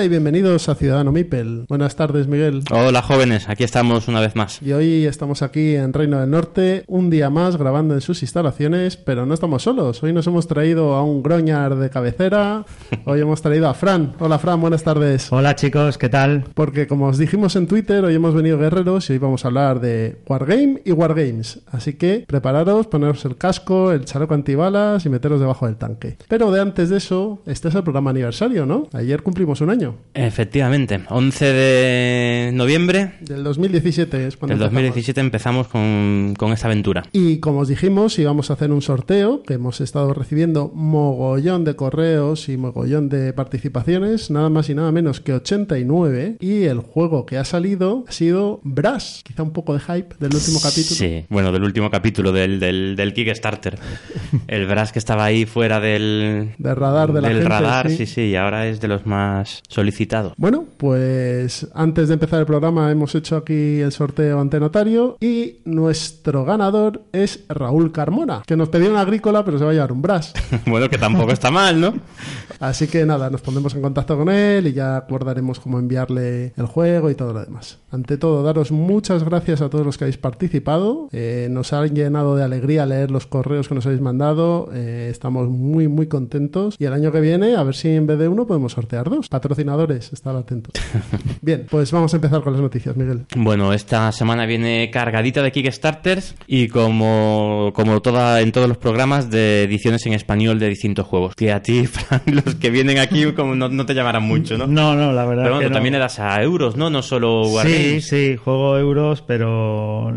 [0.00, 1.66] Hola y bienvenidos a Ciudadano Mipel.
[1.68, 2.62] Buenas tardes, Miguel.
[2.70, 4.62] Hola jóvenes, aquí estamos una vez más.
[4.62, 8.96] Y hoy estamos aquí en Reino del Norte, un día más grabando en sus instalaciones,
[8.96, 10.02] pero no estamos solos.
[10.02, 12.64] Hoy nos hemos traído a un groñar de cabecera.
[13.04, 14.14] Hoy hemos traído a Fran.
[14.20, 15.30] Hola Fran, buenas tardes.
[15.30, 16.44] Hola chicos, ¿qué tal?
[16.54, 19.82] Porque como os dijimos en Twitter, hoy hemos venido guerreros y hoy vamos a hablar
[19.82, 21.60] de Wargame y Wargames.
[21.70, 26.16] Así que prepararos, poneros el casco, el chaleco antibalas y meteros debajo del tanque.
[26.26, 28.88] Pero de antes de eso, este es el programa aniversario, ¿no?
[28.94, 29.90] Ayer cumplimos un año.
[30.14, 34.72] Efectivamente, 11 de noviembre Del 2017 es cuando del empezamos.
[34.72, 37.04] 2017 empezamos con, con esta aventura.
[37.12, 41.76] Y como os dijimos, íbamos a hacer un sorteo, que hemos estado recibiendo mogollón de
[41.76, 46.36] correos y mogollón de participaciones, nada más y nada menos que 89.
[46.40, 50.34] Y el juego que ha salido ha sido Brass, quizá un poco de hype del
[50.34, 50.96] último capítulo.
[50.96, 53.78] Sí, bueno, del último capítulo del, del, del Kickstarter.
[54.48, 57.98] El Brass que estaba ahí fuera del, Del radar de la del gente, radar, sí.
[57.98, 60.34] sí, sí, y ahora es de los más solicitados.
[60.36, 65.60] Bueno, pues antes de empezar el programa hemos hecho aquí el sorteo ante notario y
[65.64, 69.92] nuestro ganador es Raúl Carmona, que nos pedía una agrícola pero se va a llevar
[69.92, 70.34] un Brass.
[70.66, 71.94] bueno, que tampoco está mal, ¿no?
[72.60, 76.66] Así que nada, nos pondremos en contacto con él y ya acordaremos cómo enviarle el
[76.66, 77.78] juego y todo lo demás.
[77.90, 81.08] Ante todo, daros muchas gracias a todos los que habéis participado.
[81.12, 84.68] Eh, nos ha llenado de alegría leer los correos que nos habéis mandado.
[84.74, 86.76] Eh, estamos muy, muy contentos.
[86.78, 89.28] Y el año que viene, a ver si en vez de uno podemos sortear dos.
[89.74, 90.72] Patrocinadores, estar atentos.
[91.42, 93.24] Bien, pues vamos a empezar con las noticias, Miguel.
[93.36, 99.30] Bueno, esta semana viene cargadita de Kickstarters y como, como toda, en todos los programas
[99.30, 101.34] de ediciones en español de distintos juegos.
[101.36, 104.66] Que a ti, Fran, los que vienen aquí como no, no te llamarán mucho, ¿no?
[104.66, 105.74] No, no, la verdad Pero bueno, que no.
[105.74, 106.90] también le das a euros, ¿no?
[106.90, 108.08] No solo Sí, Wargames.
[108.08, 110.12] sí, juego euros, pero...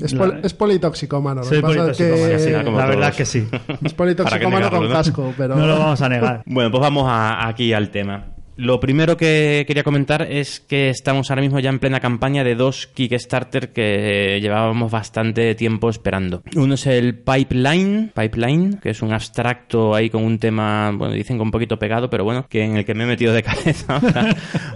[0.00, 1.42] Es, la- pol- es politóxicomano.
[1.42, 3.46] Lo Soy que politóxico, sí, La verdad que sí.
[3.84, 4.94] Es politóxicomano ¿Para qué con no?
[4.94, 5.54] casco, pero...
[5.56, 6.42] No lo vamos a negar.
[6.46, 8.24] Bueno, pues vamos a- aquí al tema.
[8.58, 12.54] Lo primero que quería comentar es que estamos ahora mismo ya en plena campaña de
[12.54, 16.42] dos Kickstarter que llevábamos bastante tiempo esperando.
[16.56, 21.36] Uno es el Pipeline, Pipeline, que es un abstracto ahí con un tema, bueno, dicen
[21.36, 24.00] que un poquito pegado, pero bueno, que en el que me he metido de cabeza.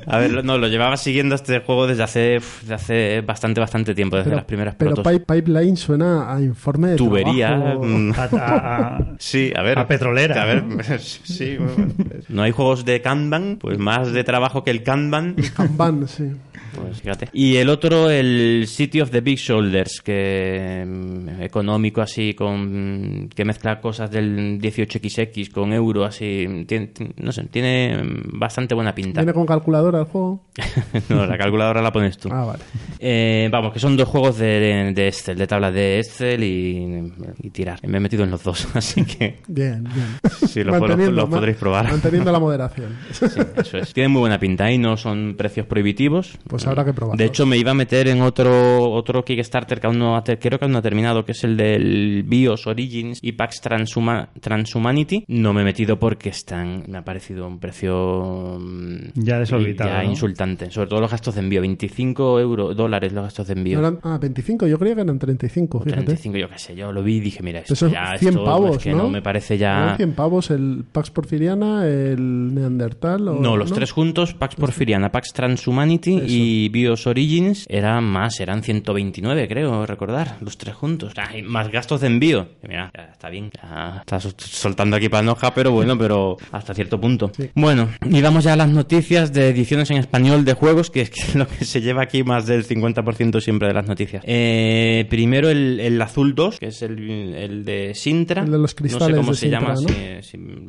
[0.06, 4.16] a ver, no, lo llevaba siguiendo este juego desde hace, desde hace bastante, bastante tiempo,
[4.16, 5.10] desde Pero, las primeras pero protos.
[5.10, 7.48] pipe- pipeline suena a informe de Tubería.
[7.56, 7.82] trabajo.
[7.84, 9.78] mm, A, a- Sí, a ver.
[9.78, 10.82] A petrolera, A ver, ¿no?
[10.98, 11.56] sí.
[11.56, 11.94] bueno,
[12.28, 15.36] no hay juegos de Kanban, pues más de trabajo que el Kanban.
[15.56, 16.32] Kanban, sí.
[16.74, 17.28] Pues fíjate.
[17.32, 23.44] Y el otro, el City of the Big Shoulders, que mm, económico así, con que
[23.44, 27.98] mezcla cosas del 18XX con euro, así, tiene, no sé, tiene
[28.32, 29.20] bastante buena pinta.
[29.20, 30.42] ¿Viene con calculadora el juego?
[31.08, 32.28] no, la calculadora la pones tú.
[32.32, 32.62] Ah, vale.
[32.98, 37.50] Eh, vamos, que son dos juegos de, de Excel, de tablas de Excel y, y
[37.50, 37.78] tirar.
[37.86, 40.06] Me he metido en los dos, así que Bien, bien.
[40.48, 41.90] sí, los, los podréis probar.
[41.90, 42.96] Manteniendo la moderación.
[43.12, 43.26] Sí,
[43.56, 43.92] eso es.
[43.92, 46.38] Tienen muy buena pinta y no son precios prohibitivos.
[46.46, 47.18] Pues habrá que probarlos.
[47.18, 50.58] De hecho, me iba a meter en otro otro Kickstarter que aún no ha creo
[50.58, 55.24] que aún no ha terminado, que es el del BIOS Origins y Pax Transhuma- Transhumanity.
[55.28, 60.02] No me he metido porque están me ha parecido un precio mm, Ya desorbitado, ya
[60.02, 60.10] ¿no?
[60.10, 60.70] insultante.
[60.70, 63.80] Sobre todo los gastos de envío, 25 euros, dólares los gastos de envío.
[63.80, 66.02] ¿No eran- ah, 25, yo creía que eran 35, fíjate.
[66.04, 68.30] 35, yo qué sé, yo lo vi y dije, mira, esto Eso es ya 100
[68.34, 69.04] esto pavos, es que ¿no?
[69.04, 73.34] no me parece ¿Eran ya 100 pavos el Pax Porfiriana, el Neandertal o...
[73.40, 76.24] No, los tres juntos, Pax Porfiriana, Pax Transhumanity Eso.
[76.28, 81.12] y BIOS Origins, eran más, eran 129, creo, recordar, los tres juntos.
[81.16, 82.48] Ah, más gastos de envío.
[82.66, 87.00] Mira, ya está bien, ya está sol- soltando aquí panoja, pero bueno, pero hasta cierto
[87.00, 87.30] punto.
[87.36, 87.50] Sí.
[87.54, 91.34] Bueno, y vamos ya a las noticias de ediciones en español de juegos, que es
[91.34, 94.22] lo que se lleva aquí más del 50% siempre de las noticias.
[94.26, 98.42] Eh, primero el, el Azul 2, que es el, el de Sintra.
[98.42, 99.86] El de los No cristales sé cómo de se llama, ¿no?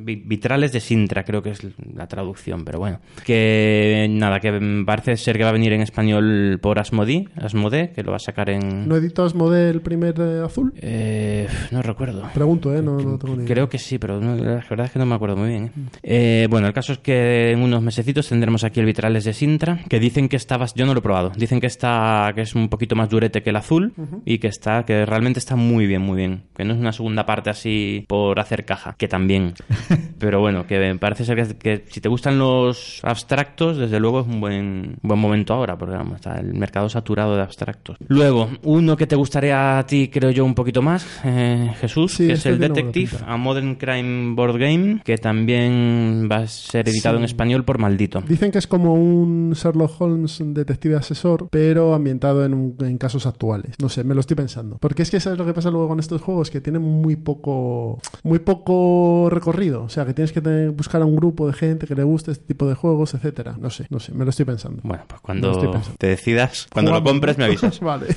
[0.04, 1.60] vitrales de Sintra, creo que es
[1.94, 3.00] la traducción, pero bueno.
[3.26, 4.52] Que nada, que
[4.86, 8.20] parece ser que va a venir en español por Asmodee, Asmodee, que lo va a
[8.20, 8.88] sacar en...
[8.88, 10.74] ¿No editó Asmodee el primer eh, azul?
[10.78, 12.24] Eh, no recuerdo.
[12.34, 12.82] Pregunto, ¿eh?
[12.82, 13.54] No, no tengo ni idea.
[13.54, 15.72] Creo que sí, pero no- la verdad es que no me acuerdo muy bien.
[16.04, 16.48] ¿eh?
[16.50, 20.00] Bueno, el caso es que en unos mesecitos tendremos aquí el vitrales de Sintra, que
[20.00, 22.96] dicen que está, yo no lo he probado, dicen que está, que es un poquito
[22.96, 23.94] más durete que el azul
[24.26, 27.26] y que está, que realmente está muy bien, muy bien, que no es una segunda
[27.26, 29.54] parte así por hacer caja, que también.
[30.20, 34.28] Pero bueno, que parece ser que, que si te gustan los abstractos, desde luego es
[34.28, 37.98] un buen, buen momento ahora, porque vamos, está el mercado saturado de abstractos.
[38.08, 42.28] Luego, uno que te gustaría a ti, creo yo, un poquito más, eh, Jesús, Sí,
[42.28, 46.88] que es este el Detective, a Modern Crime Board Game, que también va a ser
[46.90, 48.22] editado en español por Maldito.
[48.28, 52.98] Dicen que es como un Sherlock Holmes un detective asesor, pero ambientado en, un- en
[52.98, 53.76] casos actuales.
[53.82, 54.78] No sé, me lo estoy pensando.
[54.80, 58.00] Porque es que sabes lo que pasa luego con estos juegos, que tienen muy poco,
[58.24, 59.84] muy poco recorrido.
[59.84, 62.32] O sea, que tienes que tener- buscar a un grupo de gente que le guste
[62.32, 63.56] este tipo de juegos, etcétera.
[63.60, 64.82] No sé, no sé, me lo estoy pensando.
[64.84, 67.80] Bueno, pues estoy cuando te decidas, cuando lo compres me avisas.
[67.82, 68.08] vale.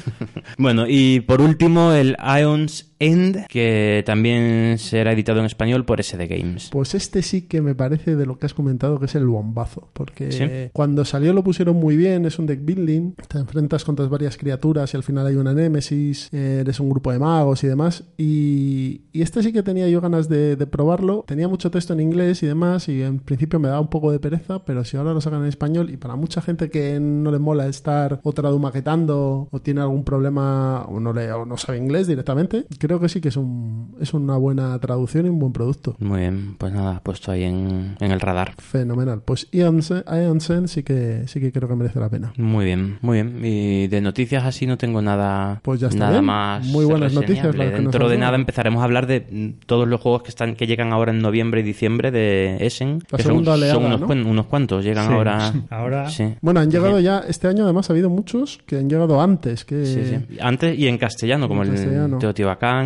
[0.58, 6.26] Bueno, y por último el Ions End, que también será editado en español por SD
[6.26, 6.70] Games.
[6.70, 9.88] Pues este sí que me parece de lo que has comentado que es el bombazo.
[9.92, 10.70] Porque ¿Sí?
[10.72, 14.94] cuando salió lo pusieron muy bien, es un deck building, te enfrentas contra varias criaturas
[14.94, 18.04] y al final hay una némesis, eres un grupo de magos y demás.
[18.16, 21.24] Y, y este sí que tenía yo ganas de, de probarlo.
[21.26, 24.18] Tenía mucho texto en inglés y demás y en principio me daba un poco de
[24.18, 27.38] pereza, pero si ahora lo sacan en español y para mucha gente que no le
[27.38, 32.06] mola estar otra maquetando o tiene algún problema o no, le, o no sabe inglés
[32.06, 35.96] directamente, creo que sí que es, un, es una buena traducción y un buen producto.
[35.98, 38.54] Muy bien, pues nada, puesto ahí en, en el radar.
[38.58, 39.22] Fenomenal.
[39.24, 42.32] Pues Ionsen, Ionsen sí que sí que creo que merece la pena.
[42.36, 43.40] Muy bien, muy bien.
[43.44, 46.24] Y de noticias así no tengo nada, Pues ya está nada bien.
[46.24, 46.66] más.
[46.66, 50.00] Muy buenas noticias las que nos Dentro de nada empezaremos a hablar de todos los
[50.00, 53.00] juegos que están que llegan ahora en noviembre y diciembre de Essen.
[53.10, 54.06] La que son, segunda oleada, son unos, ¿no?
[54.08, 55.12] cuen- unos cuantos, llegan Sí.
[55.12, 55.52] ahora.
[55.70, 56.34] Ahora- Sí.
[56.40, 59.84] Bueno, han llegado ya, este año además ha habido muchos que han llegado antes, que
[59.86, 60.36] Sí, sí.
[60.40, 62.18] Antes y en castellano, como En el castellano.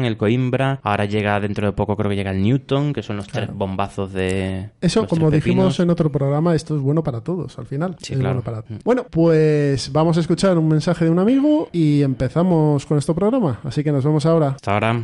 [0.04, 0.80] El Coimbra.
[0.82, 4.12] Ahora llega dentro de poco, creo que llega el Newton, que son los tres bombazos
[4.12, 4.70] de.
[4.80, 7.96] Eso, como dijimos en otro programa, esto es bueno para todos, al final.
[8.00, 8.42] Sí, Es claro.
[8.42, 8.80] bueno, para- Mm.
[8.84, 13.60] bueno, pues vamos a escuchar un mensaje de un amigo y empezamos con este programa.
[13.64, 14.48] Así que nos vemos ahora.
[14.50, 15.02] Hasta ahora.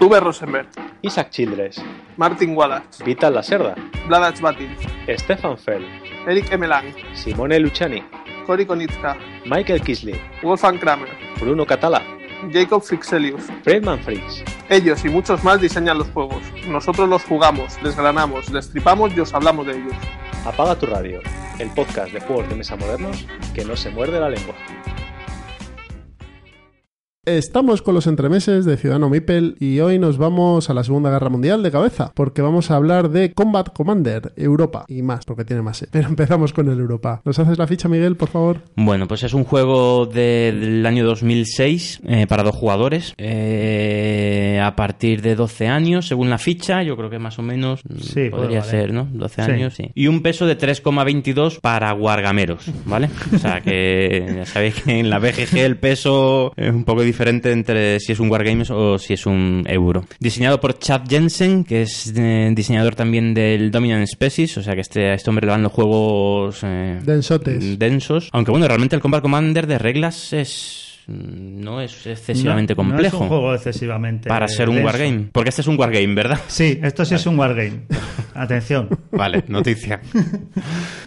[0.00, 0.68] Uwe Rosenberg,
[1.02, 1.82] Isaac Childress,
[2.16, 3.74] Martin Wallace, Vital Lacerda,
[4.06, 4.68] Vladac Batin,
[5.16, 5.84] Stefan Fell,
[6.26, 6.84] Eric Emelang,
[7.14, 8.00] Simone Luciani,
[8.46, 9.16] Cory Konitska,
[9.46, 11.08] Michael Kisley, Wolfgang Kramer,
[11.40, 12.00] Bruno Catala,
[12.52, 13.42] Jacob Fixelius.
[13.62, 14.44] Friedman Fritz.
[14.68, 16.42] Ellos y muchos más diseñan los juegos.
[16.66, 19.94] Nosotros los jugamos, desgranamos, destripamos y os hablamos de ellos.
[20.44, 21.20] Apaga tu radio,
[21.58, 24.54] el podcast de juegos de mesa modernos que no se muerde la lengua.
[27.28, 31.28] Estamos con los entremeses de Ciudadano Mipel y hoy nos vamos a la Segunda Guerra
[31.28, 35.60] Mundial de cabeza, porque vamos a hablar de Combat Commander Europa y más, porque tiene
[35.60, 35.82] más.
[35.82, 35.88] eh.
[35.92, 37.20] Pero empezamos con el Europa.
[37.26, 38.62] ¿Nos haces la ficha, Miguel, por favor?
[38.76, 44.74] Bueno, pues es un juego de- del año 2006 eh, para dos jugadores eh, a
[44.74, 48.30] partir de 12 años, según la ficha, yo creo que más o menos mm, Sí,
[48.30, 49.06] podría ser, ¿no?
[49.12, 49.50] 12 Sí.
[49.50, 49.90] años, sí.
[49.94, 53.10] Y un peso de 3,22 para guargameros, ¿vale?
[53.34, 57.17] O sea que ya sabéis que en la BGG el peso es un poco diferente
[57.26, 60.04] entre si es un Wargames o si es un euro.
[60.20, 64.82] Diseñado por Chad Jensen, que es eh, diseñador también del Dominant Species, o sea que
[64.82, 66.60] este, a este hombre le van los juegos...
[66.62, 67.78] eh, Densotes.
[67.78, 68.28] densos.
[68.32, 73.16] Aunque bueno, realmente el Combat Commander de reglas es no es excesivamente No- no complejo
[73.16, 75.28] es un juego excesivamente para ser un wargame.
[75.32, 76.38] Porque este es un wargame, ¿verdad?
[76.48, 77.80] Sí, esto sí es un wargame.
[78.34, 78.88] Atención.
[79.10, 80.00] Vale, noticia.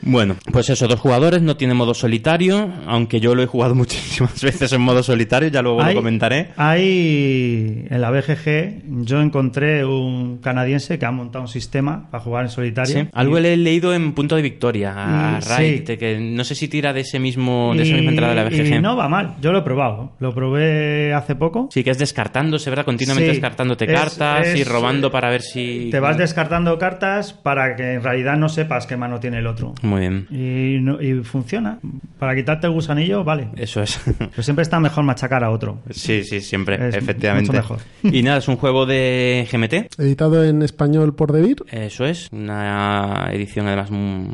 [0.02, 4.42] bueno, pues eso, dos jugadores, no tiene modo solitario, aunque yo lo he jugado muchísimas
[4.42, 6.50] veces en modo solitario, ya luego Hay- lo comentaré.
[6.58, 12.44] Hay en la BGG, yo encontré un canadiense que ha montado un sistema para jugar
[12.46, 13.02] en solitario.
[13.04, 15.84] Sí, algo le he leído en Punto de Victoria, a sí.
[15.84, 18.62] que no sé si tira de ese mismo de esa misma entrada de la y
[18.62, 18.82] BGG.
[18.82, 19.91] no va mal, yo lo he probado.
[20.20, 21.70] Lo probé hace poco.
[21.72, 22.86] Sí, que es descartándose, ¿verdad?
[22.86, 25.90] Continuamente Sí, descartándote es- cartas y robando eh, para ver si...
[25.92, 29.74] Te vas descartando cartas para que en realidad no sepas qué mano tiene el otro.
[29.82, 31.80] Muy bien, Y, no- y funciona.
[32.20, 33.50] Para quitarte el gusanillo, vale.
[33.58, 34.00] eso es.
[34.18, 35.80] Pero siempre está mejor machacar a otro.
[35.90, 37.52] Sí, sí, siempre, Es efectivamente.
[37.52, 37.80] mucho mejor.
[38.04, 40.00] Y nada, es un juego de GMT.
[40.00, 41.58] Editado en español por Devir.
[41.72, 44.28] Eso es, una edición además muy,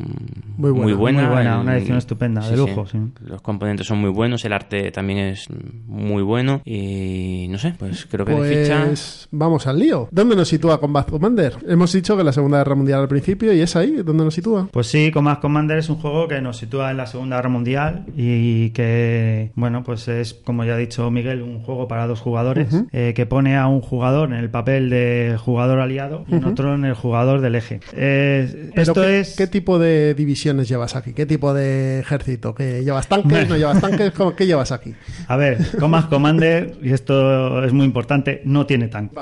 [0.57, 1.21] Muy buena, buena.
[1.21, 2.97] muy buena, El- una edición estupenda, de lujo, sí.
[3.21, 5.46] Los componentes son muy buenos, el arte también es
[5.87, 8.83] muy bueno y no sé, pues creo que de ficha...
[8.87, 10.07] Pues vamos al lío.
[10.11, 11.53] ¿Dónde nos sitúa Combat Commander?
[11.67, 14.67] Hemos dicho que la Segunda Guerra Mundial al principio y es ahí, ¿dónde nos sitúa?
[14.71, 18.05] Pues sí, Command Commander es un juego que nos sitúa en la Segunda Guerra Mundial
[18.15, 22.67] y que, bueno, pues es, como ya ha dicho Miguel, un juego para dos jugadores
[22.91, 26.73] eh, que pone a un jugador en el papel de jugador aliado y en otro
[26.75, 27.79] en el jugador del eje.
[27.93, 29.35] Eh, esto ¿qué, es...
[29.35, 31.13] ¿Qué tipo de divisiones llevas aquí?
[31.13, 32.53] ¿Qué tipo de ejército?
[32.55, 33.47] ¿Qué llevas tanques?
[33.49, 34.11] ¿No llevas tanques?
[34.11, 34.93] ¿Cómo- ¿Qué llevas aquí?
[35.27, 39.15] A ver, Comas Commander, y esto es muy importante, no tiene tanque.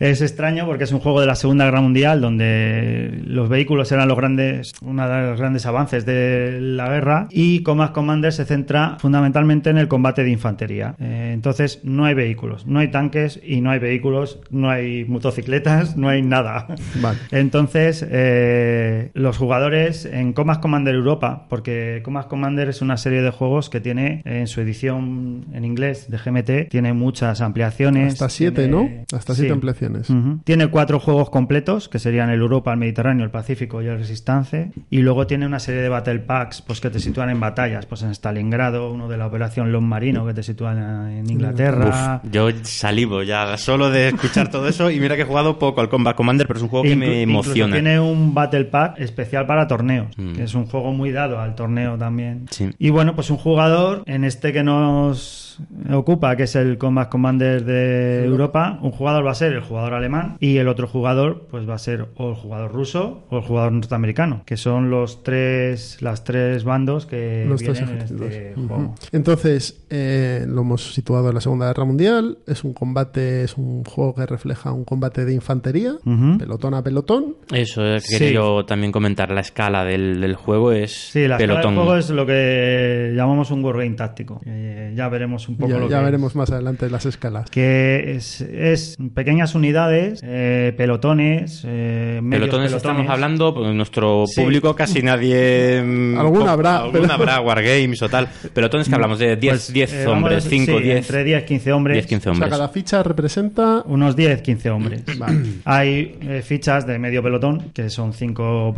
[0.00, 4.08] Es extraño porque es un juego de la Segunda Guerra Mundial donde los vehículos eran
[4.08, 8.96] los grandes, uno de los grandes avances de la guerra y Comas Commander se centra
[8.98, 10.94] fundamentalmente en el combate de infantería.
[10.98, 15.96] Eh, entonces no hay vehículos, no hay tanques y no hay vehículos, no hay motocicletas,
[15.96, 16.66] no hay nada.
[17.00, 17.18] Vale.
[17.30, 23.30] Entonces, eh, los jugadores en Comas Commander Europa, porque Comas Commander es una serie de
[23.30, 28.14] juegos que tiene en su edición en inglés de GMT, tiene muchas ampliaciones.
[28.14, 29.16] Hasta siete, tiene- ¿no?
[29.16, 29.52] Hasta siete Sí.
[29.52, 30.08] ampliaciones.
[30.44, 34.72] Tiene cuatro juegos completos, que serían el Europa, el Mediterráneo, el Pacífico y el Resistance.
[34.90, 38.02] Y luego tiene una serie de Battle Packs pues, que te sitúan en batallas, pues
[38.02, 40.78] en Stalingrado, uno de la Operación Long Marino, que te sitúan
[41.10, 42.20] en Inglaterra.
[42.24, 45.80] Uf, yo salivo ya solo de escuchar todo eso y mira que he jugado poco
[45.80, 47.74] al Combat Commander, pero es un juego que Inclu- me incluso emociona.
[47.74, 50.32] Tiene un Battle Pack especial para torneos, Mm.
[50.34, 52.46] que es un juego muy dado al torneo también.
[52.50, 52.70] Sí.
[52.78, 55.58] Y bueno, pues un jugador en este que nos
[55.92, 59.94] ocupa, que es el Combat Commander de Europa, un jugador va a ser el jugador
[59.94, 63.42] alemán y el otro jugador pues va a ser o el jugador ruso o el
[63.42, 68.54] jugador norteamericano, que son los tres las tres bandos que Los tres vienen en este
[68.54, 68.94] juego.
[69.12, 72.38] Entonces, eh, lo hemos situado en la Segunda Guerra Mundial.
[72.46, 75.94] Es un combate, es un juego que refleja un combate de infantería,
[76.38, 77.36] pelotón a pelotón.
[77.52, 78.34] Eso eh, quería Sí.
[78.34, 79.30] yo también comentar.
[79.32, 81.74] La escala del, del juego es Sí, la escala pelotón.
[81.74, 84.40] del juego es lo que llamamos un wargame táctico.
[84.46, 86.36] Eh, ya veremos un poco Ya, lo ya que veremos es.
[86.36, 87.50] más adelante las escalas.
[87.50, 94.40] que es, es pequeñas unidades, eh, pelotones, eh, medios Pelotones estamos hablando, pues, nuestro Sí.
[94.42, 95.82] público casi nadie...
[95.84, 98.28] mm, Alguna habrá, Alguna pero- habrá, Wargames o tal.
[98.54, 100.96] Pelotones que hablamos de 10 Pues, 10 eh, hombres, a- 5, sí, 10...
[100.98, 101.94] Entre 10, 15 hombres.
[101.94, 102.50] 10, 15 O sea, hombres.
[102.50, 103.82] cada ficha representa.
[103.86, 105.02] Unos 10, 15 hombres.
[105.18, 105.38] Vale.
[105.64, 108.74] Hay eh, fichas de medio pelotón, que son 5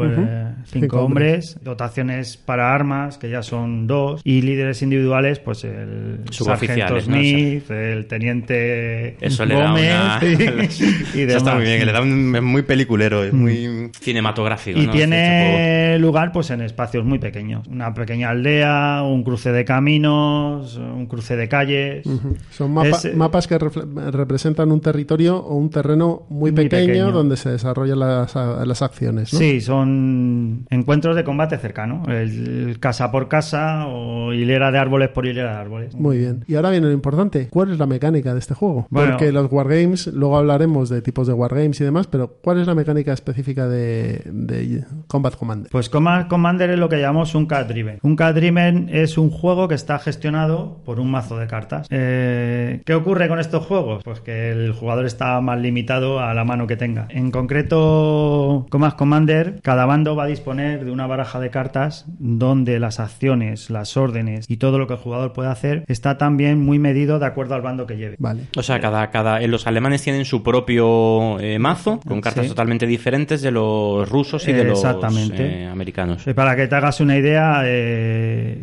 [0.66, 5.89] Cinco hombres, dotaciones para armas, que ya son 2, y líderes individuales, pues el
[6.30, 7.16] sargento Suboficiales, ¿no?
[7.16, 10.20] Smith, el teniente Eso le da Gómez una...
[11.14, 11.62] y, y Eso está muy demás.
[11.64, 12.36] bien, que le da un...
[12.36, 14.78] es muy peliculero, es muy cinematográfico.
[14.78, 14.92] Y ¿no?
[14.92, 17.66] Este tiene lugar pues en espacios muy pequeños.
[17.68, 22.06] Una pequeña aldea, un cruce de caminos, un cruce de calles.
[22.06, 22.36] Ujú.
[22.50, 26.86] Son mapa- Es, eh, mapas que representan un territorio o un terreno muy, Muy pequeño,
[26.86, 27.12] pequeño.
[27.12, 29.32] donde se desarrollan las, las acciones.
[29.32, 29.38] ¿no?
[29.38, 32.02] Sí, son encuentros de combate cercano.
[32.08, 35.79] El, casa por casa o hilera de árboles por hilera de árboles.
[35.94, 36.44] Muy bien.
[36.46, 37.48] Y ahora viene lo importante.
[37.48, 38.86] ¿Cuál es la mecánica de este juego?
[38.90, 39.12] Bueno.
[39.12, 42.74] Porque los wargames, luego hablaremos de tipos de wargames y demás, pero ¿cuál es la
[42.74, 45.70] mecánica específica de, de Combat Commander?
[45.70, 47.98] Pues Command Commander es lo que llamamos un card driven.
[48.02, 51.86] Un card driven es un juego que está gestionado por un mazo de cartas.
[51.90, 54.02] Eh, ¿Qué ocurre con estos juegos?
[54.04, 57.06] Pues que el jugador está más limitado a la mano que tenga.
[57.10, 62.78] En concreto, Command Commander, cada bando va a disponer de una baraja de cartas donde
[62.78, 66.78] las acciones, las órdenes y todo lo que el jugador puede hacer está también muy
[66.78, 68.16] medido de acuerdo al bando que lleve.
[68.18, 68.42] Vale.
[68.56, 72.48] O sea, cada, cada, eh, los alemanes tienen su propio eh, mazo con cartas Sí.
[72.50, 76.26] totalmente diferentes de los rusos y de los eh, americanos.
[76.26, 78.62] Eh, Para que te hagas una idea, eh,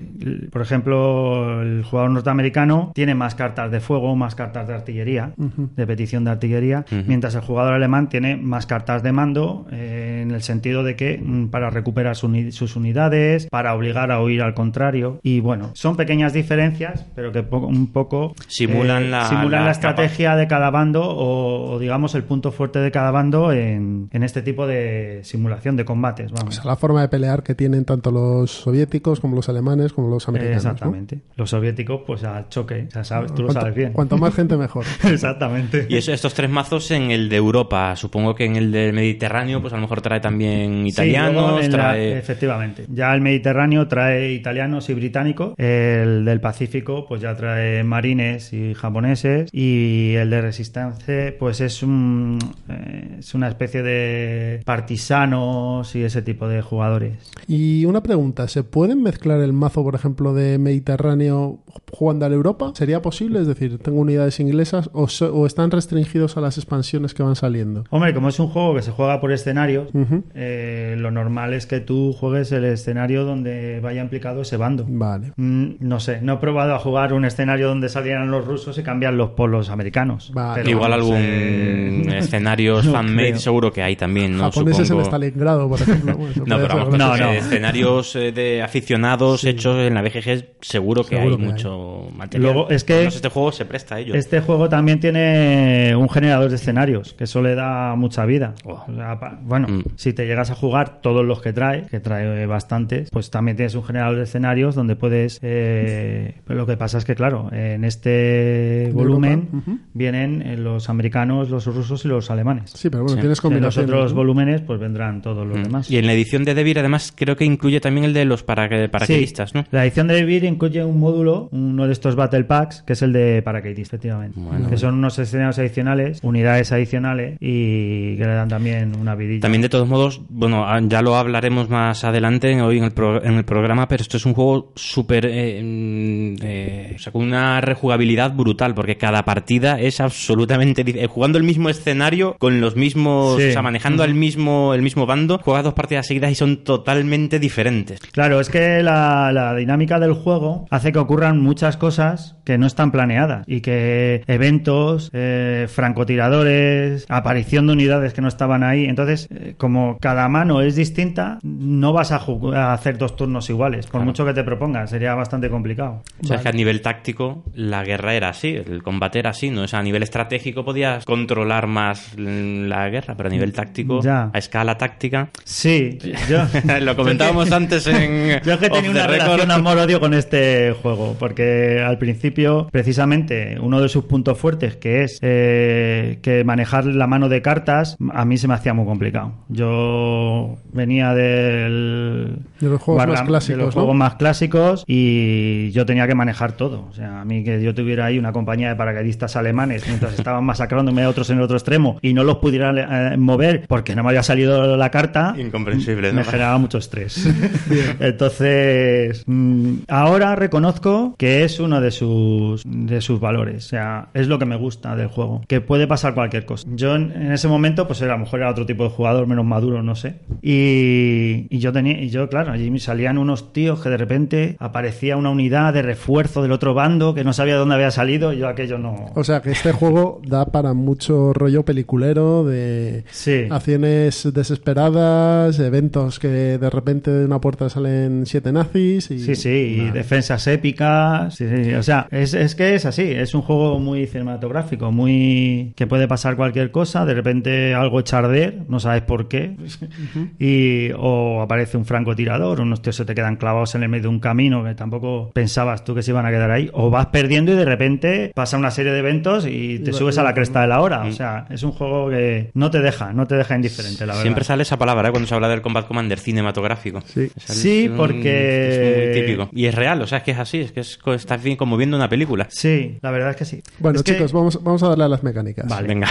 [0.51, 5.87] por ejemplo, el jugador norteamericano tiene más cartas de fuego, más cartas de artillería, de
[5.87, 10.41] petición de artillería, mientras el jugador alemán tiene más cartas de mando, eh, en el
[10.41, 15.19] sentido de que mm, para recuperar su sus unidades, para obligar a huir al contrario.
[15.23, 19.65] Y bueno, son pequeñas diferencias, pero que po- un poco eh, Simulan la- simulan la
[19.67, 24.09] la estrategia de cada bando o, o, digamos el punto fuerte de cada bando en,
[24.11, 26.31] en este tipo de simulación de combates.
[26.31, 26.55] O Vamos.
[26.55, 30.27] sea, la forma de pelear que tienen tanto los soviéticos como los alemanes como los
[30.27, 30.63] americanos.
[30.63, 30.71] ¿no?
[30.71, 31.19] Exactamente.
[31.35, 33.93] Los soviéticos, pues al choque, ya sabes, tú lo Cuanto- sabes bien.
[33.93, 34.85] Cuanto más gente, mejor.
[35.03, 35.85] Exactamente.
[35.89, 37.95] Y eso, estos tres mazos en el de Europa.
[37.95, 42.17] Supongo que en el del Mediterráneo, pues a lo mejor trae también italianos, la- trae...
[42.17, 42.85] efectivamente.
[42.89, 45.53] Ya el Mediterráneo trae italianos y británicos.
[45.57, 49.49] El del Pacífico, pues ya trae marines y japoneses.
[49.51, 52.39] Y el de Resistance, pues es un
[52.69, 57.13] eh, es una especie de partisanos y ese tipo de jugadores.
[57.47, 61.59] Y una pregunta, ¿se pueden mezclar el mazo, por ejemplo, de Mediterráneo
[61.91, 62.71] jugando al Europa?
[62.75, 63.39] ¿Sería posible?
[63.41, 67.35] Es decir, tengo unidades inglesas o, so- o están restringidos a las expansiones que van
[67.35, 67.83] saliendo.
[67.89, 69.89] Hombre, como es un juego que se juega por escenarios,
[70.35, 74.85] eh, lo normal es que tú juegues el escenario donde vaya implicado ese bando.
[74.87, 75.33] Vale.
[75.37, 78.83] Mm, No sé, no he probado a jugar un escenario donde salieran los rusos y
[78.83, 80.31] cambian los polos americanos.
[80.33, 80.61] Vale.
[80.63, 83.39] Pero Igual algún eh, escenarios no fan-made creo.
[83.39, 84.45] seguro que hay también, ¿no?
[84.45, 85.05] Japoneses en Supongo.
[85.07, 86.17] Stalingrado, por ejemplo.
[86.17, 87.31] Bueno, No, pero vamos, No, no.
[87.31, 91.51] escenarios eh, de aficionados hechos en la BGG seguro que Seguro hay que hay.
[91.51, 92.53] mucho material.
[92.53, 94.13] Luego, es que- Además, este juego se presta a ello.
[94.15, 98.55] Este juego también tiene un generador de escenarios, que eso le da mucha vida.
[98.65, 98.83] Oh.
[98.87, 99.83] O sea, pa- bueno, Mm.
[99.95, 103.75] si te llegas a jugar todos los que trae, que trae bastantes, pues también tienes
[103.75, 105.39] un generador de escenarios donde puedes...
[105.41, 109.49] eh, lo que pasa es que, claro, en este volumen
[109.93, 112.71] vienen eh, los americanos, los rusos y los alemanes.
[112.71, 113.21] Sí, pero bueno, Sí.
[113.21, 115.63] tienes En los otros volúmenes, pues vendrán todos los Mm.
[115.63, 115.91] demás.
[115.91, 118.67] Y en la edición de Devir, además, creo que incluye también el de los para
[118.89, 119.63] paracaidistas, Sí, ¿no?
[119.71, 123.13] La edición de Vir incluye un módulo, uno de estos Battle Packs, que es el
[123.13, 124.39] de paracaidistas, efectivamente.
[124.39, 124.69] Bueno.
[124.69, 129.41] que son unos escenarios adicionales, unidades adicionales y que le dan también una vidilla.
[129.41, 133.23] También, de todos modos, bueno, ah, ya lo hablaremos más adelante hoy en el, pro-
[133.23, 135.25] en el programa, pero esto es un juego súper.
[135.29, 140.83] eh, mm, eh, o sea, con una rejugabilidad brutal, porque cada partida es absolutamente.
[140.87, 143.37] eh, jugando el mismo escenario, con los mismos.
[143.41, 143.49] Sí.
[143.49, 147.39] O sea, manejando al mismo, el mismo bando, juegas dos partidas seguidas y son totalmente
[147.39, 147.99] diferentes.
[148.11, 152.65] Claro, es que la, la dinámica del juego hace que ocurran muchas cosas que no
[152.65, 158.85] están planeadas y que eventos, eh, francotiradores, aparición de unidades que no estaban ahí.
[158.85, 162.21] Entonces, eh, como cada mano es distinta, no vas a,
[162.55, 164.05] a hacer dos turnos iguales, por Claro.
[164.05, 166.01] mucho que te propongas, sería bastante complicado.
[166.23, 169.49] O sea, es que a nivel táctico la guerra era así, el combate era así,
[169.49, 169.63] ¿no?
[169.63, 174.29] O sea, a nivel estratégico podías controlar más la guerra, pero a nivel táctico, Ya.
[174.33, 175.29] a escala táctica.
[175.43, 175.97] Sí,
[176.29, 176.39] yo...
[176.81, 178.41] Lo comentábamos antes en.
[178.45, 179.23] Yo es que tenía una Record.
[179.23, 185.03] relación amor-odio con este juego, porque al principio, precisamente, uno de sus puntos fuertes, que
[185.03, 189.33] es eh, que manejar la mano de cartas, a mí se me hacía muy complicado.
[189.49, 192.37] Yo venía del...
[192.59, 193.81] De los juegos más clásicos, de los ¿no?
[193.81, 196.26] juegos más clásicos y yo tenía que manejar
[196.57, 196.87] todo.
[196.89, 200.43] O sea, a mí que yo tuviera ahí una compañía de paracaidistas alemanes mientras estaban
[200.45, 204.03] masacrándome a otros en el otro extremo y no los pudiera eh, mover porque no
[204.03, 206.17] me había salido la carta, Incomprensible, ¿no?
[206.17, 207.27] me generaba mucho estrés.
[207.99, 213.65] Entonces, mm, ahora reconozco que es uno de sus, de sus valores.
[213.65, 215.41] O sea, es lo que me gusta del juego.
[215.47, 216.67] Que puede pasar cualquier cosa.
[216.71, 219.27] Yo en, en ese momento, pues era, a lo mejor era otro tipo de jugador,
[219.27, 220.19] menos maduro, no sé.
[220.41, 224.55] Y, y yo tenía, y yo, claro, allí me salían unos tíos que de repente
[224.59, 228.37] aparecía una unidad de refuerzo del otro bando que no sabía dónde había salido y
[228.39, 229.05] yo aquello no.
[229.15, 233.45] O sea que este juego da para mucho rollo peliculero de Sí.
[233.49, 239.49] acciones desesperadas, eventos que de repente de una puerta salen siete nazis y Sí, sí,
[239.49, 241.35] y defensas épicas.
[241.35, 243.03] Sí, sí, O sea, es, es que es así.
[243.03, 245.73] Es un juego muy cinematográfico, muy.
[245.75, 247.05] que puede pasar cualquier cosa.
[247.05, 249.55] De repente algo echa a arder, no sabes por qué.
[250.39, 254.09] y O aparece un francotirador, unos tíos se te quedan clavados en el medio de
[254.09, 256.69] un camino que tampoco pensabas tú que se iban a quedar ahí.
[256.73, 260.23] O vas perdiendo y de repente pasa una serie de eventos y te subes a
[260.23, 261.03] la cresta de la hora.
[261.03, 264.21] O sea, es un juego que no te deja, no te deja indiferente, la verdad.
[264.23, 265.11] Siempre sale esa palabra ¿eh?
[265.11, 267.01] cuando se habla del Combat Commander cinematográfico.
[267.05, 267.29] Sí.
[267.37, 268.67] Sí, un- porque-
[269.11, 269.49] Es muy típico.
[269.53, 271.57] Y es real, o sea, es que es así, es que es, co- estás bien
[271.57, 272.47] como viendo una película.
[272.49, 273.61] Sí, la verdad es que sí.
[273.79, 275.67] Bueno, Es que- chicos, vamos, vamos a darle a las mecánicas.
[275.67, 275.87] Vale.
[275.87, 276.07] Venga,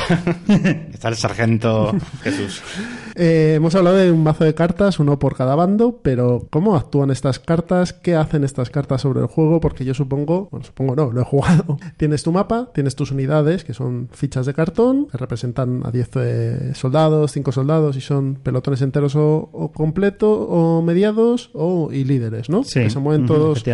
[0.92, 2.62] está el sargento Jesús.
[3.14, 7.10] Eh, hemos hablado de un mazo de cartas, uno por cada bando, pero ¿cómo actúan
[7.10, 7.94] estas cartas?
[7.94, 9.58] ¿Qué hacen estas cartas sobre el juego?
[9.60, 11.78] Porque yo supongo, bueno, supongo no, lo he jugado.
[11.96, 16.10] Tienes tu mapa, tienes tus unidades, que son fichas de cartón, que representan a 10
[16.16, 22.04] eh, soldados, 5 soldados, y son pelotones enteros o, o completo, o mediados, o y
[22.04, 22.64] líderes, ¿no?
[22.64, 23.64] Sí, Que se mueven todos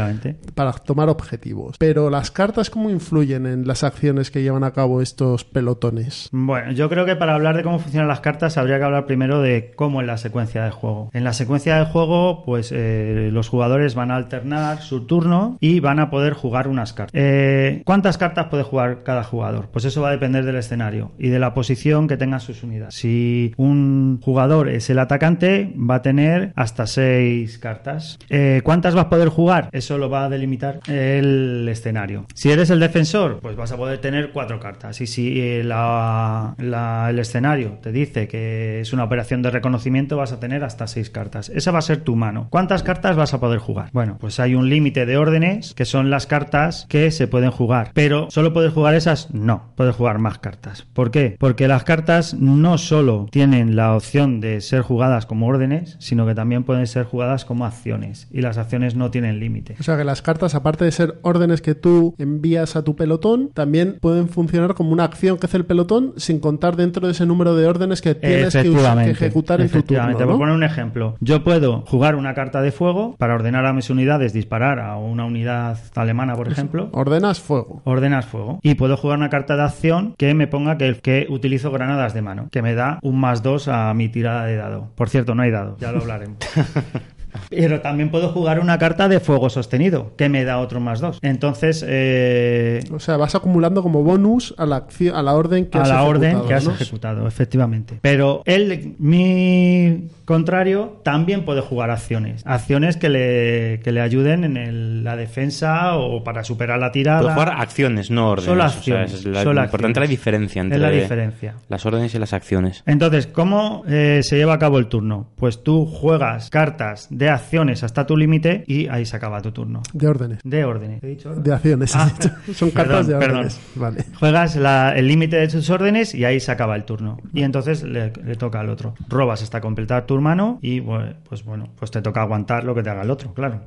[0.55, 1.77] para tomar objetivos.
[1.79, 6.29] Pero las cartas, ¿cómo influyen en las acciones que llevan a cabo estos pelotones?
[6.33, 9.41] Bueno, yo creo que para hablar de cómo funcionan las cartas habría que hablar primero
[9.41, 11.11] de cómo es la secuencia de juego.
[11.13, 15.81] En la secuencia de juego, pues eh, los jugadores van a alternar su turno y
[15.81, 17.13] van a poder jugar unas cartas.
[17.15, 19.69] Eh, ¿Cuántas cartas puede jugar cada jugador?
[19.73, 22.95] Pues eso va a depender del escenario y de la posición que tengan sus unidades.
[22.95, 28.19] Si un jugador es el atacante, va a tener hasta seis cartas.
[28.29, 29.69] Eh, ¿Cuántas vas a poder jugar?
[29.73, 32.27] Eso lo va a delimitar el escenario.
[32.35, 35.01] Si eres el defensor, pues vas a poder tener cuatro cartas.
[35.01, 40.41] Y si eh, el escenario te dice que es una operación de reconocimiento, vas a
[40.41, 41.51] tener hasta seis cartas.
[41.51, 42.49] Esa va a ser tu mano.
[42.51, 43.91] ¿Cuántas cartas vas a poder jugar?
[43.93, 47.91] Bueno, pues hay un límite de órdenes que son las cartas que se pueden jugar.
[47.95, 49.33] Pero ¿solo puedes jugar esas?
[49.33, 50.87] No, puedes jugar más cartas.
[50.93, 51.37] ¿Por qué?
[51.39, 56.35] Porque las cartas no solo tienen la opción de ser jugadas como órdenes, sino que
[56.35, 58.29] también pueden ser jugadas como acciones.
[58.31, 59.77] Y las acciones no tienen límite.
[59.79, 63.51] O sea que las cartas, aparte de ser órdenes que tú envías a tu pelotón,
[63.55, 67.27] también pueden funcionar como una acción que hace el pelotón sin contar dentro de ese
[67.27, 69.79] número de órdenes que tienes que, que ejecutar en tu turno.
[69.79, 70.25] efectivamente.
[70.25, 70.39] Por ¿no?
[70.39, 74.33] poner un ejemplo, yo puedo jugar una carta de fuego para ordenar a mis unidades
[74.33, 76.89] disparar a una unidad alemana, por ejemplo.
[76.93, 77.83] Ordenas fuego.
[77.85, 78.61] Ordenas fuego.
[78.63, 82.23] Y puedo jugar una carta de acción que me ponga que, que utilizo granadas de
[82.23, 84.91] mano, que me da un más dos a mi tirada de dado.
[84.95, 86.39] Por cierto, no hay dado, ya lo hablaremos.
[87.51, 91.19] Pero también puedo jugar una carta de fuego sostenido, que me da otro más dos.
[91.23, 95.79] Entonces, eh, O sea, vas acumulando como bonus a la acción, a la orden que
[95.79, 96.73] a has la orden ejecutado, que has ¿no?
[96.73, 97.99] ejecutado, efectivamente.
[98.03, 102.43] Pero él, mi contrario también puede jugar acciones.
[102.47, 107.21] Acciones que le, que le ayuden en el- la defensa o para superar la tirada.
[107.21, 108.47] Puedes jugar acciones, no órdenes.
[108.47, 109.97] Solo O sea, acciones, es la- importante acciones.
[109.99, 111.55] la diferencia entre Es la diferencia.
[111.69, 112.83] las órdenes y las acciones.
[112.87, 115.29] Entonces, ¿cómo eh, se lleva a cabo el turno?
[115.37, 119.83] Pues tú juegas cartas de acciones hasta tu límite y ahí se acaba tu turno.
[119.93, 120.39] De órdenes.
[120.45, 121.03] De órdenes.
[121.03, 121.43] ¿He dicho orden?
[121.43, 121.95] De acciones.
[121.95, 122.11] Ah.
[122.55, 123.37] Son cartas perdón, de perdón.
[123.39, 123.61] órdenes.
[123.75, 124.05] Vale.
[124.19, 127.19] Juegas la- el límite de tus órdenes y ahí se acaba el turno.
[127.35, 128.95] Y entonces le, le toca al otro.
[129.09, 132.89] Robas hasta completar tu mano y pues bueno, pues te toca aguantar lo que te
[132.89, 133.61] haga el otro, claro.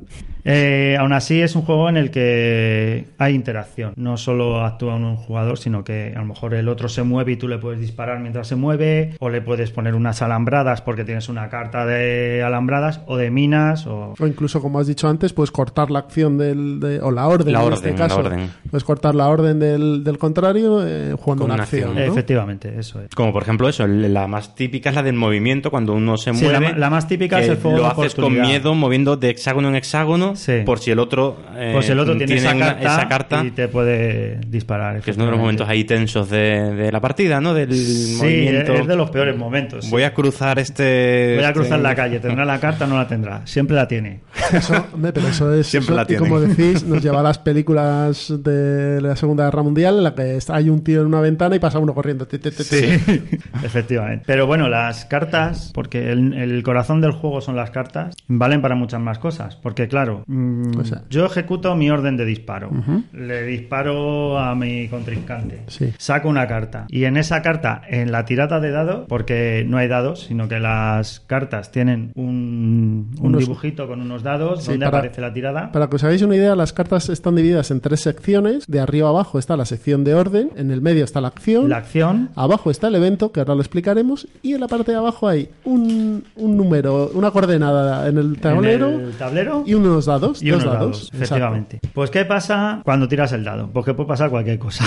[0.44, 3.94] Eh, aún así es un juego en el que hay interacción.
[3.96, 7.36] No solo actúa un jugador, sino que a lo mejor el otro se mueve y
[7.36, 11.30] tú le puedes disparar mientras se mueve, o le puedes poner unas alambradas porque tienes
[11.30, 14.14] una carta de alambradas, o de minas, o...
[14.20, 17.54] O incluso, como has dicho antes, puedes cortar la acción del, de- o la orden
[17.54, 18.20] La en orden, este la caso.
[18.20, 18.50] orden.
[18.70, 21.90] Puedes cortar la orden del, del contrario eh, jugando Con una una acción.
[21.90, 22.06] acción.
[22.06, 22.12] ¿no?
[22.12, 23.10] Efectivamente, eso es.
[23.16, 26.46] Como por ejemplo eso, la más típica es la del movimiento, cuando uno se Sí,
[26.48, 26.80] la mueve.
[26.80, 29.70] la más típica es que el fuego Lo de haces con miedo, moviendo de hexágono
[29.70, 30.62] en hexágono, Sí.
[30.66, 33.52] por si el otro, eh, Pues el otro tiene, esa, una- carta esa carta, y
[33.52, 35.02] te puede disparar.
[35.02, 37.54] que es uno de los momentos ahí tensos de, de la partida, ¿no?
[37.54, 38.74] Del Sí, movimiento.
[38.74, 39.90] es de los peores momentos.
[39.90, 41.36] Voy a cruzar este.
[41.36, 42.20] Voy a cruzar este- la calle.
[42.20, 43.42] ¿Tendrá la carta o no la tendrá?
[43.46, 44.22] Siempre la tiene.
[44.54, 45.68] Eso, pero eso es.
[45.68, 46.28] Siempre eso- la y tienen.
[46.30, 50.38] como decís, nos lleva a las películas de la Segunda Guerra Mundial en la que
[50.50, 52.26] hay un tío en una ventana y pasa uno corriendo.
[52.28, 52.36] Ti.
[53.64, 54.24] Efectivamente.
[54.28, 58.76] Pero bueno, las cartas, porque el, el corazón del juego son las cartas, valen para
[58.76, 59.56] muchas más cosas.
[59.56, 62.70] Porque claro, mm, O sea- yo ejecuto mi orden de disparo.
[63.14, 65.62] Le disparo a mi contrincante.
[65.68, 65.92] Sí.
[65.98, 66.86] Saco una carta.
[66.90, 70.60] Y en esa carta, en la tirada de dado, porque no hay dados, sino que
[70.60, 75.34] las cartas tienen un, un Unos- dibujito con unos dados Sí, donde para- aparece la
[75.34, 75.72] tirada.
[75.72, 78.66] Para que os hagáis una idea, las cartas están divididas en tres secciones.
[78.68, 81.78] De arriba abajo está la sección de orden, en el medio está la acción, La
[81.78, 85.28] acción abajo está el evento, que ahora lo explicaremos, y en la parte de abajo
[85.28, 90.42] hay un, un número, una coordenada en el tablero en el tablero y unos dados.
[90.42, 91.18] y dos unos dados, dados, exacto.
[91.18, 91.80] efectivamente.
[91.94, 93.70] Pues ¿qué pasa cuando tiras el dado?
[93.72, 94.86] Pues que puede pasar cualquier cosa.